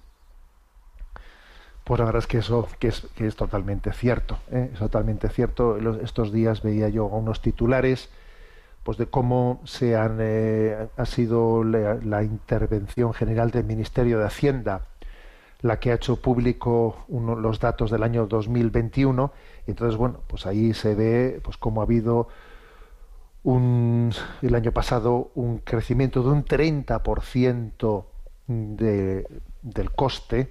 Pues 1.86 2.00
la 2.00 2.06
verdad 2.06 2.18
es 2.18 2.26
que 2.26 2.38
eso 2.38 2.66
que 2.80 2.88
es, 2.88 3.06
que 3.14 3.28
es 3.28 3.36
totalmente 3.36 3.92
cierto, 3.92 4.38
¿eh? 4.50 4.70
es 4.72 4.78
totalmente 4.80 5.28
cierto. 5.28 5.78
Estos 6.02 6.32
días 6.32 6.60
veía 6.60 6.88
yo 6.88 7.04
unos 7.04 7.40
titulares 7.40 8.08
pues 8.82 8.98
de 8.98 9.06
cómo 9.06 9.60
se 9.62 9.94
han, 9.94 10.18
eh, 10.20 10.88
ha 10.96 11.06
sido 11.06 11.62
la, 11.62 12.24
intervención 12.24 13.14
general 13.14 13.52
del 13.52 13.62
Ministerio 13.62 14.18
de 14.18 14.24
Hacienda 14.24 14.80
la 15.62 15.78
que 15.78 15.92
ha 15.92 15.94
hecho 15.94 16.16
público 16.16 17.04
los 17.08 17.60
datos 17.60 17.92
del 17.92 18.02
año 18.02 18.26
2021 18.26 19.30
y 19.68 19.70
entonces 19.70 19.96
bueno 19.96 20.18
pues 20.26 20.44
ahí 20.44 20.74
se 20.74 20.96
ve 20.96 21.40
pues 21.40 21.56
cómo 21.56 21.82
ha 21.82 21.84
habido 21.84 22.26
un, 23.44 24.12
el 24.42 24.54
año 24.56 24.72
pasado 24.72 25.30
un 25.36 25.58
crecimiento 25.58 26.24
de 26.24 26.30
un 26.30 26.44
30% 26.44 28.04
de, 28.48 29.26
del 29.62 29.90
coste 29.92 30.50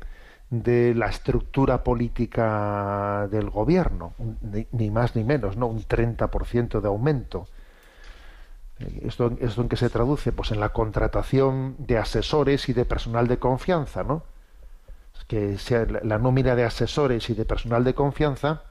de 0.49 0.93
la 0.93 1.07
estructura 1.07 1.83
política 1.83 3.27
del 3.31 3.49
gobierno, 3.49 4.13
ni, 4.71 4.91
más 4.91 5.15
ni 5.15 5.23
menos, 5.23 5.57
¿no? 5.57 5.67
Un 5.67 5.81
30% 5.81 6.81
de 6.81 6.87
aumento. 6.87 7.47
Eh, 8.79 9.01
¿Esto, 9.05 9.35
¿Esto 9.39 9.61
en 9.61 9.69
qué 9.69 9.77
se 9.77 9.89
traduce? 9.89 10.31
Pues 10.31 10.51
en 10.51 10.59
la 10.59 10.69
contratación 10.69 11.75
de 11.79 11.97
asesores 11.97 12.69
y 12.69 12.73
de 12.73 12.85
personal 12.85 13.27
de 13.27 13.39
confianza, 13.39 14.03
¿no? 14.03 14.23
Que 15.27 15.57
sea 15.57 15.85
la 16.03 16.19
nómina 16.19 16.55
de 16.55 16.63
asesores 16.63 17.29
y 17.29 17.33
de 17.33 17.45
personal 17.45 17.83
de 17.83 17.95
confianza 17.95 18.61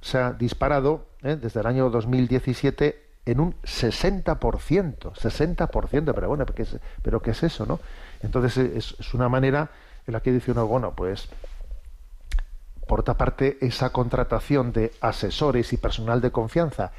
se 0.00 0.18
ha 0.18 0.32
disparado 0.32 1.06
¿eh? 1.22 1.36
desde 1.36 1.60
el 1.60 1.66
año 1.66 1.90
2017 1.90 3.04
en 3.24 3.40
un 3.40 3.54
60%, 3.62 4.38
60%, 4.38 6.14
pero 6.14 6.28
bueno, 6.28 6.46
¿qué 6.46 6.62
es, 6.62 6.76
pero 7.02 7.20
¿qué 7.20 7.32
es 7.32 7.42
eso, 7.42 7.66
no? 7.66 7.80
Entonces 8.22 8.56
es, 8.56 8.94
es 9.00 9.14
una 9.14 9.28
manera 9.28 9.68
en 10.06 10.12
la 10.12 10.20
que 10.20 10.32
dice 10.32 10.52
uno, 10.52 10.66
bueno, 10.66 10.94
pues 10.94 11.28
por 12.86 13.00
otra 13.00 13.14
parte, 13.14 13.58
esa 13.60 13.90
contratación 13.90 14.72
de 14.72 14.92
asesores 15.00 15.72
y 15.72 15.76
personal 15.76 16.20
de 16.20 16.30
confianza 16.30 16.92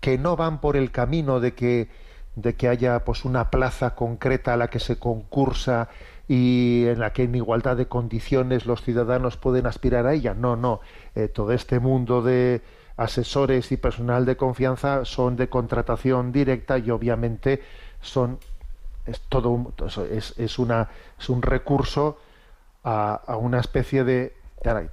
que 0.00 0.18
no 0.18 0.36
van 0.36 0.60
por 0.60 0.76
el 0.76 0.90
camino 0.90 1.40
de 1.40 1.54
que 1.54 1.88
de 2.36 2.54
que 2.54 2.68
haya 2.68 3.04
pues 3.04 3.24
una 3.24 3.50
plaza 3.50 3.94
concreta 3.94 4.54
a 4.54 4.56
la 4.56 4.68
que 4.68 4.78
se 4.78 4.98
concursa 4.98 5.88
y 6.28 6.84
en 6.86 7.00
la 7.00 7.12
que 7.12 7.24
en 7.24 7.34
igualdad 7.34 7.76
de 7.76 7.86
condiciones 7.86 8.66
los 8.66 8.82
ciudadanos 8.82 9.36
pueden 9.36 9.66
aspirar 9.66 10.06
a 10.06 10.14
ella. 10.14 10.32
No, 10.32 10.56
no. 10.56 10.80
Eh, 11.16 11.26
todo 11.26 11.52
este 11.52 11.80
mundo 11.80 12.22
de 12.22 12.62
asesores 12.96 13.72
y 13.72 13.76
personal 13.76 14.24
de 14.26 14.36
confianza 14.36 15.04
son 15.04 15.36
de 15.36 15.48
contratación 15.48 16.30
directa 16.30 16.78
y 16.78 16.90
obviamente 16.90 17.62
son 18.00 18.38
es 19.06 19.20
todo 19.22 19.50
un, 19.50 19.74
es, 20.12 20.34
es, 20.38 20.58
una 20.58 20.88
es 21.18 21.28
un 21.28 21.42
recurso 21.42 22.18
a, 22.84 23.14
a 23.26 23.36
una 23.36 23.60
especie 23.60 24.04
de 24.04 24.40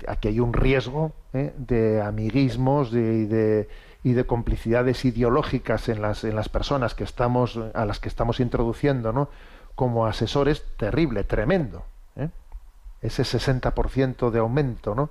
aquí 0.08 0.30
hay 0.30 0.40
un 0.40 0.54
riesgo 0.54 1.12
¿eh? 1.34 1.54
de 1.58 2.02
amiguismos 2.02 2.92
de, 2.92 3.28
de, 3.28 3.70
y 4.04 4.14
de 4.14 4.26
complicidades 4.26 5.04
ideológicas 5.04 5.90
en 5.90 6.02
las 6.02 6.24
en 6.24 6.36
las 6.36 6.50
personas 6.50 6.96
que 6.96 7.04
estamos 7.04 7.60
a 7.74 7.86
las 7.86 8.00
que 8.00 8.08
estamos 8.08 8.40
introduciendo 8.40 9.12
no 9.12 9.30
como 9.76 10.06
asesores 10.06 10.64
terrible 10.78 11.24
tremendo 11.24 11.84
¿eh? 12.16 12.30
ese 13.02 13.24
60% 13.24 14.32
de 14.32 14.40
aumento 14.40 15.10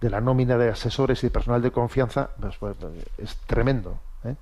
de 0.00 0.10
la 0.10 0.20
nómina 0.20 0.56
de 0.58 0.70
asesores 0.70 1.24
y 1.24 1.30
personal 1.30 1.62
de 1.62 1.72
confianza 1.72 2.30
pues, 2.40 2.56
pues, 2.58 2.76
es 3.18 3.36
tremendo 3.46 3.98
¿eh? 4.24 4.36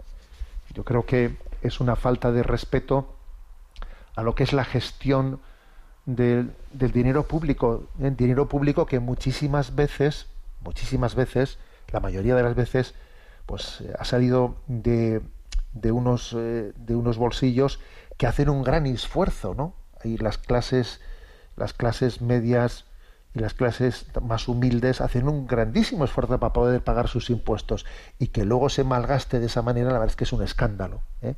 yo 0.75 0.85
creo 0.85 1.07
que 1.07 1.37
es 1.63 1.81
una 1.81 1.97
falta 1.97 2.31
de 2.31 2.43
respeto 2.43 3.15
a 4.17 4.23
lo 4.23 4.35
que 4.35 4.45
es 4.45 4.53
la 4.53 4.65
gestión 4.65 5.41
del, 6.07 6.53
dinero 6.73 7.27
público, 7.27 7.89
el 8.01 8.17
dinero 8.17 8.49
público 8.49 8.87
que 8.87 9.01
muchísimas 9.01 9.75
veces, 9.75 10.27
muchísimas 10.61 11.15
veces, 11.15 11.59
la 11.93 12.01
mayoría 12.01 12.35
de 12.35 12.43
las 12.43 12.55
veces, 12.55 12.95
pues 13.47 13.83
ha 13.99 14.05
salido 14.05 14.57
de, 14.67 15.23
de 15.73 15.93
unos 15.93 16.35
eh, 16.37 16.73
de 16.77 16.95
unos 16.95 17.19
bolsillos 17.19 17.81
que 18.17 18.27
hacen 18.27 18.49
un 18.49 18.63
gran 18.63 18.87
esfuerzo, 18.87 19.55
¿no? 19.55 19.75
Y 20.05 20.19
las 20.19 20.39
clases 20.39 21.01
las 21.57 21.73
clases 21.73 22.21
medias 22.21 22.87
y 23.35 23.39
las 23.39 23.55
clases 23.55 24.07
más 24.23 24.49
humildes 24.49 25.01
hacen 25.01 25.29
un 25.29 25.47
grandísimo 25.47 26.05
esfuerzo 26.05 26.41
para 26.41 26.53
poder 26.53 26.83
pagar 26.83 27.09
sus 27.09 27.31
impuestos 27.31 27.87
y 28.19 28.29
que 28.29 28.45
luego 28.45 28.69
se 28.69 28.83
malgaste 28.83 29.39
de 29.39 29.47
esa 29.47 29.63
manera, 29.63 29.89
la 29.89 29.99
verdad 29.99 30.09
es 30.09 30.17
que 30.17 30.25
es 30.25 30.33
un 30.33 30.43
escándalo. 30.43 31.03
¿eh? 31.23 31.35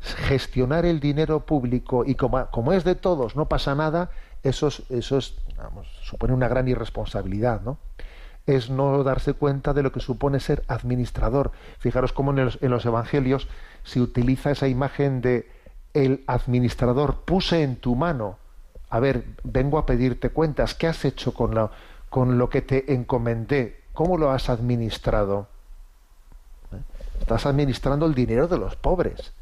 Gestionar 0.00 0.84
el 0.84 1.00
dinero 1.00 1.40
público 1.40 2.04
y 2.04 2.14
como, 2.14 2.46
como, 2.46 2.72
es 2.72 2.84
de 2.84 2.94
todos, 2.94 3.36
no 3.36 3.48
pasa 3.48 3.74
nada, 3.74 4.10
eso, 4.42 4.68
eso 4.90 5.18
es, 5.18 5.34
supone 6.02 6.32
una 6.34 6.48
gran 6.48 6.68
irresponsabilidad, 6.68 7.62
¿no? 7.62 7.78
Es 8.46 8.70
no 8.70 9.02
darse 9.02 9.32
cuenta 9.32 9.72
de 9.74 9.82
lo 9.82 9.90
que 9.90 9.98
supone 9.98 10.38
ser 10.38 10.62
administrador. 10.68 11.50
Fijaros 11.78 12.12
cómo 12.12 12.30
en 12.30 12.44
los, 12.44 12.58
en 12.62 12.70
los 12.70 12.86
evangelios 12.86 13.48
se 13.82 14.00
utiliza 14.00 14.52
esa 14.52 14.68
imagen 14.68 15.20
de 15.20 15.50
el 15.94 16.22
administrador 16.28 17.22
puse 17.24 17.64
en 17.64 17.74
tu 17.74 17.96
mano. 17.96 18.38
A 18.88 19.00
ver, 19.00 19.24
vengo 19.42 19.78
a 19.78 19.86
pedirte 19.86 20.30
cuentas. 20.30 20.74
¿Qué 20.74 20.86
has 20.86 21.04
hecho 21.04 21.34
con 21.34 21.56
lo, 21.56 21.72
con 22.08 22.38
lo 22.38 22.48
que 22.48 22.62
te 22.62 22.94
encomendé? 22.94 23.80
¿Cómo 23.94 24.16
lo 24.16 24.30
has 24.30 24.48
administrado? 24.48 25.48
¿Eh? 26.72 26.76
Estás 27.18 27.46
administrando 27.46 28.06
el 28.06 28.14
dinero 28.14 28.46
de 28.46 28.58
los 28.58 28.76
pobres 28.76 29.32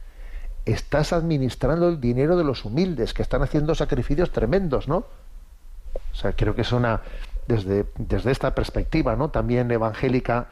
estás 0.64 1.12
administrando 1.12 1.88
el 1.88 2.00
dinero 2.00 2.36
de 2.36 2.44
los 2.44 2.64
humildes 2.64 3.14
que 3.14 3.22
están 3.22 3.42
haciendo 3.42 3.74
sacrificios 3.74 4.30
tremendos, 4.30 4.88
¿no? 4.88 4.96
O 4.96 6.14
sea, 6.14 6.32
creo 6.32 6.54
que 6.54 6.62
es 6.62 6.72
una 6.72 7.02
desde, 7.46 7.86
desde 7.98 8.30
esta 8.30 8.54
perspectiva, 8.54 9.16
¿no? 9.16 9.30
También 9.30 9.70
evangélica 9.70 10.48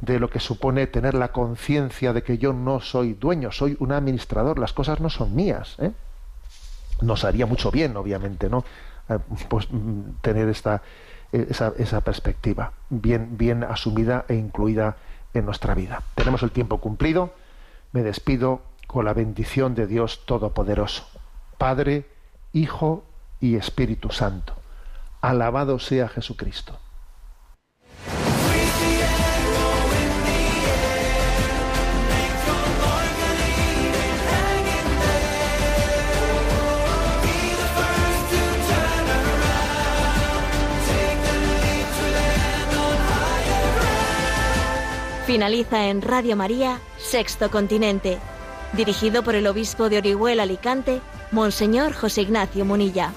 de 0.00 0.20
lo 0.20 0.28
que 0.28 0.40
supone 0.40 0.86
tener 0.86 1.14
la 1.14 1.32
conciencia 1.32 2.12
de 2.12 2.22
que 2.22 2.38
yo 2.38 2.52
no 2.52 2.80
soy 2.80 3.14
dueño, 3.14 3.50
soy 3.50 3.76
un 3.80 3.92
administrador, 3.92 4.58
las 4.58 4.72
cosas 4.72 5.00
no 5.00 5.10
son 5.10 5.34
mías, 5.34 5.76
¿eh? 5.78 5.92
Nos 7.00 7.24
haría 7.24 7.46
mucho 7.46 7.70
bien, 7.70 7.96
obviamente, 7.96 8.48
¿no? 8.48 8.64
Eh, 9.08 9.18
pues 9.48 9.68
mm, 9.70 10.20
tener 10.20 10.48
esta 10.48 10.82
esa, 11.32 11.72
esa 11.76 12.00
perspectiva 12.02 12.72
bien 12.88 13.36
bien 13.36 13.64
asumida 13.64 14.24
e 14.28 14.34
incluida 14.34 14.96
en 15.34 15.44
nuestra 15.44 15.74
vida. 15.74 16.02
Tenemos 16.14 16.42
el 16.42 16.50
tiempo 16.50 16.78
cumplido. 16.78 17.32
Me 17.92 18.02
despido 18.02 18.62
con 18.86 19.04
la 19.04 19.12
bendición 19.12 19.74
de 19.74 19.86
Dios 19.86 20.24
Todopoderoso, 20.26 21.06
Padre, 21.58 22.06
Hijo 22.52 23.04
y 23.40 23.56
Espíritu 23.56 24.10
Santo. 24.10 24.54
Alabado 25.20 25.78
sea 25.78 26.08
Jesucristo. 26.08 26.78
Finaliza 45.26 45.88
en 45.88 46.02
Radio 46.02 46.36
María, 46.36 46.78
Sexto 46.98 47.50
Continente 47.50 48.18
dirigido 48.72 49.22
por 49.22 49.34
el 49.34 49.46
obispo 49.46 49.88
de 49.88 49.98
Orihuela 49.98 50.44
Alicante, 50.44 51.00
Monseñor 51.30 51.92
José 51.92 52.22
Ignacio 52.22 52.64
Munilla. 52.64 53.12